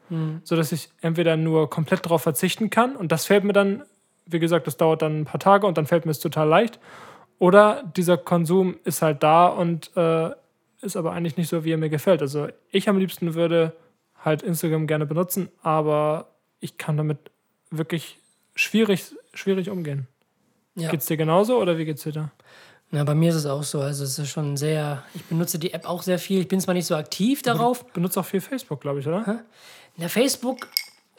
sodass 0.43 0.71
ich 0.71 0.89
entweder 1.01 1.37
nur 1.37 1.69
komplett 1.69 2.05
darauf 2.05 2.21
verzichten 2.21 2.69
kann 2.69 2.95
und 2.95 3.11
das 3.11 3.25
fällt 3.25 3.45
mir 3.45 3.53
dann, 3.53 3.83
wie 4.25 4.39
gesagt, 4.39 4.67
das 4.67 4.77
dauert 4.77 5.01
dann 5.01 5.21
ein 5.21 5.25
paar 5.25 5.39
Tage 5.39 5.65
und 5.65 5.77
dann 5.77 5.87
fällt 5.87 6.05
mir 6.05 6.11
es 6.11 6.19
total 6.19 6.47
leicht. 6.47 6.79
Oder 7.39 7.83
dieser 7.95 8.17
Konsum 8.17 8.75
ist 8.83 9.01
halt 9.01 9.23
da 9.23 9.47
und 9.47 9.95
äh, 9.95 10.29
ist 10.81 10.95
aber 10.95 11.13
eigentlich 11.13 11.37
nicht 11.37 11.49
so, 11.49 11.63
wie 11.63 11.71
er 11.71 11.77
mir 11.77 11.89
gefällt. 11.89 12.21
Also 12.21 12.47
ich 12.71 12.89
am 12.89 12.97
liebsten 12.97 13.33
würde 13.35 13.75
halt 14.23 14.41
Instagram 14.41 14.87
gerne 14.87 15.05
benutzen, 15.05 15.49
aber 15.61 16.29
ich 16.59 16.77
kann 16.77 16.97
damit 16.97 17.17
wirklich 17.71 18.19
schwierig, 18.55 19.15
schwierig 19.33 19.69
umgehen. 19.69 20.07
Ja. 20.75 20.89
Geht's 20.89 21.05
dir 21.05 21.17
genauso 21.17 21.57
oder 21.57 21.77
wie 21.77 21.85
geht's 21.85 22.03
dir 22.03 22.11
da? 22.11 22.31
Na, 22.91 23.03
bei 23.03 23.13
mir 23.13 23.29
ist 23.29 23.35
es 23.35 23.45
auch 23.45 23.63
so. 23.63 23.81
Also 23.81 24.03
es 24.03 24.17
ist 24.17 24.29
schon 24.29 24.57
sehr. 24.57 25.03
Ich 25.13 25.23
benutze 25.25 25.59
die 25.59 25.73
App 25.73 25.87
auch 25.87 26.01
sehr 26.01 26.17
viel. 26.17 26.41
Ich 26.41 26.47
bin 26.47 26.59
zwar 26.59 26.73
nicht 26.73 26.87
so 26.87 26.95
aktiv 26.95 27.41
darauf. 27.43 27.85
Benutzt 27.93 28.17
auch 28.17 28.25
viel 28.25 28.41
Facebook, 28.41 28.81
glaube 28.81 28.99
ich, 28.99 29.07
oder? 29.07 29.43
Na, 29.97 30.07
Facebook, 30.07 30.67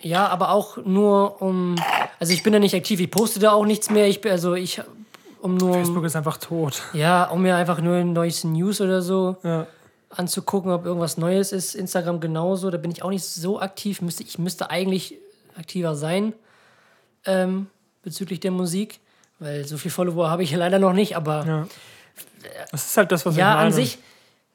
ja, 0.01 0.27
aber 0.29 0.51
auch 0.51 0.79
nur 0.79 1.41
um. 1.41 1.77
Also 2.19 2.33
ich 2.33 2.43
bin 2.43 2.53
da 2.53 2.59
nicht 2.59 2.75
aktiv. 2.75 2.99
Ich 3.01 3.11
poste 3.11 3.39
da 3.39 3.53
auch 3.53 3.67
nichts 3.67 3.89
mehr. 3.89 4.09
Ich 4.09 4.21
bin 4.21 4.33
also 4.33 4.55
ich 4.55 4.81
um 5.43 5.57
nur 5.57 5.75
Facebook 5.75 6.05
ist 6.05 6.17
einfach 6.17 6.37
tot. 6.39 6.83
ja, 6.93 7.25
um 7.25 7.43
mir 7.43 7.57
einfach 7.57 7.81
nur 7.81 8.03
neues 8.05 8.45
News 8.45 8.81
oder 8.81 9.03
so 9.03 9.37
Ja. 9.43 9.67
anzugucken, 10.11 10.71
ob 10.73 10.85
irgendwas 10.87 11.17
Neues 11.17 11.53
ist. 11.53 11.75
Instagram 11.75 12.21
genauso. 12.21 12.71
Da 12.71 12.79
bin 12.79 12.91
ich 12.91 13.03
auch 13.03 13.11
nicht 13.11 13.25
so 13.25 13.61
aktiv. 13.61 14.01
Müsste 14.03 14.23
ich 14.23 14.39
müsste 14.39 14.71
eigentlich 14.71 15.17
aktiver 15.57 15.95
sein 15.95 16.33
ähm, 17.27 17.67
bezüglich 18.03 18.41
der 18.41 18.51
Musik, 18.51 19.01
weil 19.39 19.67
so 19.67 19.77
viel 19.77 19.91
Follower 19.91 20.31
habe 20.31 20.43
ich 20.43 20.53
leider 20.55 20.79
noch 20.79 20.93
nicht. 20.93 21.17
Aber 21.17 21.45
ja. 21.47 21.67
Das 22.71 22.87
ist 22.87 22.97
halt 22.97 23.13
das, 23.13 23.25
was 23.27 23.37
Ja, 23.37 23.51
ich 23.53 23.55
meine. 23.57 23.67
an 23.67 23.73
sich, 23.73 23.99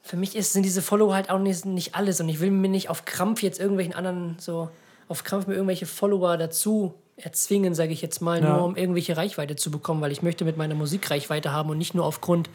für 0.01 0.17
mich 0.17 0.35
ist, 0.35 0.53
sind 0.53 0.63
diese 0.63 0.81
Follower 0.81 1.13
halt 1.15 1.29
auch 1.29 1.39
nicht, 1.39 1.65
nicht 1.65 1.95
alles. 1.95 2.19
Und 2.19 2.29
ich 2.29 2.39
will 2.39 2.51
mir 2.51 2.69
nicht 2.69 2.89
auf 2.89 3.05
Krampf 3.05 3.41
jetzt 3.41 3.59
irgendwelchen 3.59 3.95
anderen, 3.95 4.35
so 4.39 4.69
auf 5.07 5.23
Krampf 5.23 5.47
mir 5.47 5.53
irgendwelche 5.55 5.85
Follower 5.85 6.37
dazu 6.37 6.93
erzwingen, 7.17 7.73
sage 7.75 7.93
ich 7.93 8.01
jetzt 8.01 8.21
mal, 8.21 8.43
Ja. 8.43 8.57
nur 8.57 8.65
um 8.65 8.75
irgendwelche 8.75 9.15
Reichweite 9.17 9.55
zu 9.55 9.71
bekommen, 9.71 10.01
weil 10.01 10.11
ich 10.11 10.21
möchte 10.21 10.43
mit 10.45 10.57
meiner 10.57 10.75
Musik 10.75 11.09
Reichweite 11.09 11.51
haben 11.51 11.69
und 11.69 11.77
nicht 11.77 11.93
nur 11.95 12.05
aufgrund 12.05 12.49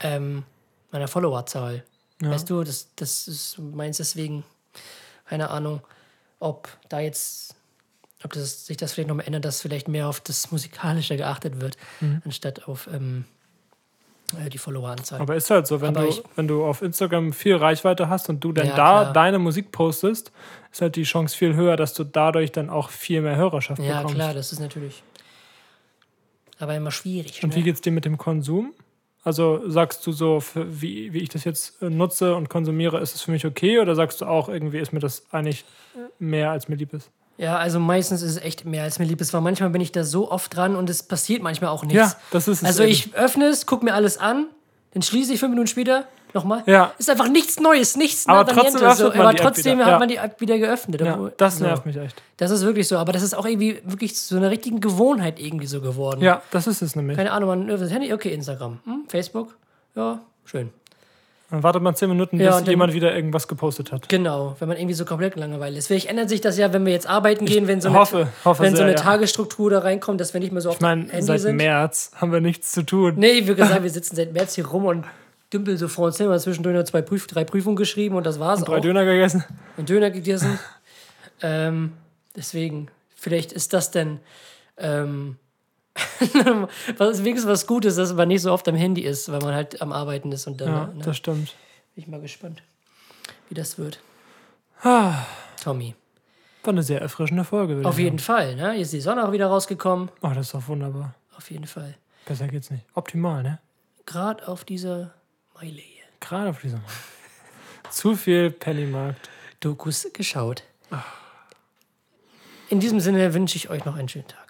ähm, 0.00 0.42
meiner 0.90 1.08
Followerzahl. 1.08 1.84
Weißt 2.20 2.48
du, 2.50 2.62
das, 2.62 2.88
das 2.96 3.26
ist 3.26 3.58
meins 3.58 3.96
deswegen, 3.96 4.44
keine 5.24 5.50
Ahnung, 5.50 5.80
ob 6.38 6.68
da 6.88 7.00
jetzt, 7.00 7.56
ob 8.22 8.32
das, 8.32 8.66
sich 8.66 8.76
das 8.76 8.92
vielleicht 8.92 9.08
noch 9.08 9.16
mal 9.16 9.22
ändert, 9.24 9.44
dass 9.44 9.60
vielleicht 9.60 9.88
mehr 9.88 10.08
auf 10.08 10.20
das 10.20 10.52
Musikalische 10.52 11.16
geachtet 11.16 11.60
wird, 11.60 11.76
Mhm. 12.00 12.22
anstatt 12.24 12.68
auf 12.68 12.88
ähm, 12.92 13.24
äh, 13.24 13.41
die 14.52 14.58
Followeranzahl. 14.58 15.20
Aber 15.20 15.34
ist 15.36 15.50
halt 15.50 15.66
so, 15.66 15.80
wenn 15.80 15.96
Aber 15.96 16.06
du, 16.06 16.22
wenn 16.36 16.48
du 16.48 16.64
auf 16.64 16.82
Instagram 16.82 17.32
viel 17.32 17.56
Reichweite 17.56 18.08
hast 18.08 18.28
und 18.28 18.42
du 18.42 18.52
dann 18.52 18.66
Ja, 18.68 18.76
da 18.76 19.00
klar. 19.02 19.12
deine 19.12 19.38
Musik 19.38 19.72
postest, 19.72 20.32
ist 20.70 20.80
halt 20.80 20.96
die 20.96 21.02
Chance 21.04 21.36
viel 21.36 21.54
höher, 21.54 21.76
dass 21.76 21.94
du 21.94 22.04
dadurch 22.04 22.52
dann 22.52 22.70
auch 22.70 22.90
viel 22.90 23.20
mehr 23.22 23.36
Hörerschaft 23.36 23.82
Ja, 23.82 23.96
bekommst. 23.98 24.14
klar, 24.16 24.34
das 24.34 24.52
ist 24.52 24.60
natürlich. 24.60 25.02
Aber 26.58 26.74
immer 26.76 26.90
schwierig. 26.90 27.42
Und 27.42 27.50
ne? 27.50 27.56
wie 27.56 27.62
geht's 27.62 27.80
dir 27.80 27.90
mit 27.92 28.04
dem 28.04 28.18
Konsum? 28.18 28.72
Also 29.24 29.68
sagst 29.70 30.04
du 30.06 30.12
so, 30.12 30.42
wie, 30.54 31.12
wie 31.12 31.18
ich 31.18 31.28
das 31.28 31.44
jetzt 31.44 31.80
äh, 31.82 31.88
nutze 31.90 32.34
und 32.34 32.48
konsumiere, 32.48 32.98
ist 33.00 33.14
es 33.14 33.22
für 33.22 33.30
mich 33.30 33.46
okay? 33.46 33.78
Oder 33.78 33.94
sagst 33.94 34.20
du 34.20 34.26
auch, 34.26 34.48
irgendwie 34.48 34.78
ist 34.78 34.92
mir 34.92 34.98
das 35.00 35.24
eigentlich 35.32 35.64
mehr, 36.18 36.50
als 36.50 36.68
mir 36.68 36.74
lieb 36.76 36.92
ist? 36.92 37.10
Ja, 37.38 37.56
also 37.56 37.80
meistens 37.80 38.22
ist 38.22 38.30
es 38.32 38.42
echt 38.42 38.64
mehr 38.64 38.82
als 38.84 38.98
mir 38.98 39.04
lieb 39.04 39.20
ist, 39.20 39.32
weil 39.32 39.40
manchmal 39.40 39.70
bin 39.70 39.80
ich 39.80 39.90
da 39.92 40.04
so 40.04 40.30
oft 40.30 40.54
dran 40.54 40.76
und 40.76 40.88
es 40.90 41.02
passiert 41.02 41.42
manchmal 41.42 41.70
auch 41.70 41.82
nichts. 41.82 42.12
Ja, 42.12 42.16
das 42.30 42.46
ist 42.48 42.58
es 42.62 42.64
Also 42.64 42.82
eben. 42.82 42.92
ich 42.92 43.14
öffne 43.14 43.46
es, 43.46 43.66
gucke 43.66 43.84
mir 43.84 43.94
alles 43.94 44.18
an, 44.18 44.46
dann 44.92 45.02
schließe 45.02 45.32
ich 45.32 45.40
fünf 45.40 45.50
Minuten 45.50 45.66
später 45.66 46.04
nochmal. 46.34 46.62
Ja. 46.66 46.92
Ist 46.98 47.10
einfach 47.10 47.28
nichts 47.28 47.58
Neues, 47.58 47.96
nichts 47.96 48.26
Aber 48.28 48.46
trotzdem 48.46 48.80
so, 48.94 49.12
aber 49.12 49.34
trotzdem 49.34 49.78
hat 49.80 49.88
ja. 49.88 49.98
man 49.98 50.08
die 50.08 50.16
App 50.16 50.40
wieder 50.40 50.58
geöffnet. 50.58 51.00
Ja, 51.00 51.14
obwohl- 51.14 51.32
das 51.36 51.58
so. 51.58 51.64
nervt 51.64 51.86
mich 51.86 51.96
echt. 51.96 52.22
Das 52.36 52.50
ist 52.50 52.62
wirklich 52.62 52.88
so, 52.88 52.98
aber 52.98 53.12
das 53.12 53.22
ist 53.22 53.34
auch 53.34 53.46
irgendwie 53.46 53.80
wirklich 53.84 54.14
zu 54.14 54.36
einer 54.36 54.50
richtigen 54.50 54.80
Gewohnheit 54.80 55.40
irgendwie 55.40 55.66
so 55.66 55.80
geworden. 55.80 56.22
Ja, 56.22 56.42
das 56.50 56.66
ist 56.66 56.82
es 56.82 56.96
nämlich. 56.96 57.16
Keine 57.16 57.32
Ahnung, 57.32 57.48
man 57.48 57.66
das 57.68 57.90
Handy, 57.90 58.12
okay, 58.12 58.32
Instagram, 58.32 58.80
hm, 58.84 59.04
Facebook, 59.08 59.56
ja, 59.94 60.20
schön. 60.44 60.70
Dann 61.52 61.62
wartet 61.62 61.82
man 61.82 61.94
zehn 61.94 62.08
Minuten, 62.08 62.40
Ja, 62.40 62.46
bis 62.48 62.56
und 62.56 62.66
dann- 62.66 62.72
jemand 62.72 62.94
wieder 62.94 63.14
irgendwas 63.14 63.46
gepostet 63.46 63.92
hat. 63.92 64.08
Genau, 64.08 64.56
wenn 64.58 64.68
man 64.68 64.78
irgendwie 64.78 64.94
so 64.94 65.04
komplett 65.04 65.36
Langeweile 65.36 65.76
ist. 65.76 65.86
Vielleicht 65.88 66.06
ändert 66.08 66.30
sich 66.30 66.40
das 66.40 66.56
ja, 66.56 66.72
wenn 66.72 66.86
wir 66.86 66.92
jetzt 66.92 67.06
arbeiten 67.06 67.44
gehen, 67.44 67.68
wenn 67.68 67.80
so 67.82 67.90
eine, 67.90 67.98
hoffe- 67.98 68.28
hoffe 68.44 68.62
wenn 68.62 68.70
so 68.72 68.78
sehr, 68.78 68.86
eine 68.86 68.94
ja. 68.94 69.00
Tagesstruktur 69.00 69.68
da 69.70 69.80
reinkommt, 69.80 70.18
dass 70.18 70.32
wir 70.32 70.40
nicht 70.40 70.50
mehr 70.52 70.62
so 70.62 70.70
auf 70.70 70.76
Ich 70.76 70.80
meine, 70.80 71.02
dem 71.02 71.10
Handy 71.10 71.26
seit 71.26 71.40
sind. 71.40 71.56
März 71.56 72.10
haben 72.16 72.32
wir 72.32 72.40
nichts 72.40 72.72
zu 72.72 72.82
tun. 72.82 73.12
Nee, 73.16 73.46
wie 73.46 73.54
gesagt, 73.54 73.82
wir 73.82 73.90
sitzen 73.90 74.16
seit 74.16 74.32
März 74.32 74.54
hier 74.54 74.66
rum 74.66 74.86
und 74.86 75.04
dümpeln 75.52 75.76
so 75.76 75.88
vor 75.88 76.06
uns 76.06 76.16
hin. 76.16 76.26
Wir 76.28 76.32
haben 76.32 76.40
zwischendurch 76.40 76.74
noch 76.74 76.84
zwei 76.84 77.02
Prüf 77.02 77.26
drei 77.26 77.44
Prüfungen 77.44 77.76
geschrieben 77.76 78.16
und 78.16 78.24
das 78.24 78.40
war's 78.40 78.62
Drei 78.64 78.78
auch. 78.78 78.80
Döner 78.80 79.04
gegessen. 79.04 79.44
Einen 79.76 79.84
Döner 79.84 80.10
gegessen. 80.10 80.58
ähm, 81.42 81.92
deswegen, 82.34 82.88
vielleicht 83.14 83.52
ist 83.52 83.74
das 83.74 83.90
denn 83.90 84.20
ähm, 84.78 85.36
was, 86.96 87.22
wenigstens 87.24 87.50
was 87.50 87.66
Gutes, 87.66 87.96
dass 87.96 88.12
man 88.14 88.28
nicht 88.28 88.42
so 88.42 88.52
oft 88.52 88.66
am 88.68 88.74
Handy 88.76 89.02
ist, 89.02 89.30
weil 89.30 89.40
man 89.40 89.54
halt 89.54 89.80
am 89.82 89.92
Arbeiten 89.92 90.32
ist 90.32 90.46
und 90.46 90.60
dann 90.60 90.68
Ja, 90.68 90.86
ne, 90.86 91.02
das 91.04 91.16
stimmt. 91.18 91.54
bin 91.94 92.04
ich 92.04 92.06
mal 92.08 92.20
gespannt, 92.20 92.62
wie 93.48 93.54
das 93.54 93.78
wird. 93.78 94.00
Ah, 94.82 95.26
Tommy. 95.62 95.94
war 96.64 96.72
eine 96.72 96.82
sehr 96.82 97.00
erfrischende 97.00 97.44
Folge. 97.44 97.86
Auf 97.86 97.98
jeden 97.98 98.18
Fall, 98.18 98.56
ne? 98.56 98.72
Jetzt 98.72 98.86
ist 98.86 98.92
die 98.94 99.00
Sonne 99.00 99.26
auch 99.26 99.32
wieder 99.32 99.46
rausgekommen. 99.48 100.08
sagen. 100.08 100.18
Oh, 100.22 100.34
das 100.34 100.46
ist 100.46 100.54
doch 100.54 100.66
wunderbar. 100.68 101.14
Auf 101.36 101.50
jeden 101.50 101.66
Fall. 101.66 101.94
Besser 102.24 102.48
geht's 102.48 102.70
nicht. 102.70 102.84
Optimal, 102.94 103.42
ne? 103.42 103.58
Gerade 104.06 104.48
auf 104.48 104.64
dieser 104.64 105.12
Meile. 105.54 105.82
Gerade 106.20 106.50
auf 106.50 106.60
diesem. 106.60 106.80
Zu 107.90 108.16
viel 108.16 108.50
Pennymarkt. 108.50 109.28
Dokus 109.60 110.08
geschaut. 110.12 110.62
In 112.68 112.80
diesem 112.80 113.00
Sinne 113.00 113.34
wünsche 113.34 113.56
ich 113.56 113.68
euch 113.70 113.84
noch 113.84 113.96
einen 113.96 114.08
schönen 114.08 114.26
Tag. 114.26 114.41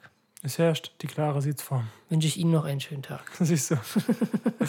Es 0.43 0.59
herrscht 0.59 0.93
die 1.03 1.07
klare 1.07 1.40
Sitzform. 1.40 1.86
Wünsche 2.09 2.26
ich 2.26 2.36
Ihnen 2.36 2.51
noch 2.51 2.64
einen 2.64 2.80
schönen 2.80 3.03
Tag. 3.03 3.22
Siehst 3.40 3.70
du. 3.70 3.76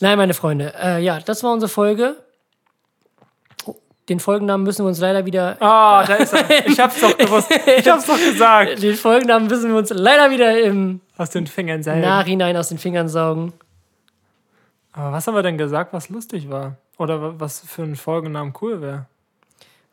Nein, 0.00 0.16
meine 0.18 0.34
Freunde, 0.34 0.72
äh, 0.80 1.02
ja, 1.02 1.20
das 1.20 1.42
war 1.42 1.52
unsere 1.52 1.68
Folge. 1.68 2.16
Oh, 3.66 3.76
Den 4.08 4.20
Folgennamen 4.20 4.64
müssen 4.64 4.84
wir 4.84 4.88
uns 4.88 4.98
leider 4.98 5.24
wieder. 5.26 5.56
Ah, 5.60 6.04
da 6.06 6.14
ist 6.16 6.32
er. 6.32 6.66
Ich 6.66 6.78
hab's 6.80 7.00
doch 7.00 7.16
gewusst. 7.16 7.50
Ich 7.50 7.88
hab's 7.88 8.06
doch 8.06 8.18
gesagt. 8.18 8.78
Den 8.82 8.96
Folgennamen 8.96 9.48
müssen 9.48 9.70
wir 9.70 9.76
uns 9.78 9.90
leider 9.90 10.30
wieder 10.30 10.60
im 10.62 11.00
Aus 11.16 11.30
den 11.30 11.46
Fingern 11.46 11.82
selber. 11.82 12.06
Nachhinein 12.06 12.56
aus 12.56 12.68
den 12.68 12.78
Fingern 12.78 13.08
saugen. 13.08 13.52
Aber 14.92 15.12
was 15.12 15.26
haben 15.26 15.34
wir 15.34 15.42
denn 15.42 15.58
gesagt, 15.58 15.92
was 15.92 16.08
lustig 16.08 16.50
war? 16.50 16.76
Oder 16.98 17.20
wa- 17.22 17.34
was 17.38 17.60
für 17.60 17.82
ein 17.82 17.96
Folgennamen 17.96 18.52
cool 18.60 18.80
wäre? 18.80 19.06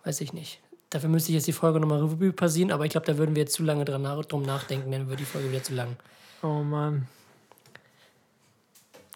Weiß 0.03 0.21
ich 0.21 0.33
nicht. 0.33 0.59
Dafür 0.89 1.09
müsste 1.09 1.31
ich 1.31 1.35
jetzt 1.35 1.47
die 1.47 1.53
Folge 1.53 1.79
nochmal 1.79 1.99
Revue 1.99 2.31
passieren, 2.31 2.71
aber 2.71 2.85
ich 2.85 2.91
glaube, 2.91 3.05
da 3.05 3.17
würden 3.17 3.35
wir 3.35 3.43
jetzt 3.43 3.53
zu 3.53 3.63
lange 3.63 3.83
dran 3.83 4.01
nach, 4.01 4.23
drum 4.25 4.43
nachdenken, 4.43 4.91
dann 4.91 5.07
würde 5.07 5.17
die 5.17 5.25
Folge 5.25 5.51
wieder 5.51 5.63
zu 5.63 5.73
lang. 5.73 5.97
Oh 6.41 6.63
Mann. 6.63 7.07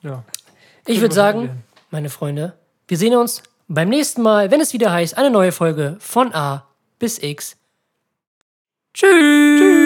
Ja. 0.03 0.23
Ich 0.85 0.99
würde 0.99 1.15
sagen, 1.15 1.63
meine 1.91 2.09
Freunde, 2.09 2.53
wir 2.87 2.97
sehen 2.97 3.15
uns 3.15 3.43
beim 3.67 3.89
nächsten 3.89 4.21
Mal, 4.21 4.51
wenn 4.51 4.59
es 4.59 4.73
wieder 4.73 4.91
heißt, 4.91 5.17
eine 5.17 5.29
neue 5.29 5.51
Folge 5.51 5.95
von 5.99 6.33
A 6.33 6.67
bis 6.99 7.21
X. 7.21 7.55
Tschüss. 8.93 9.80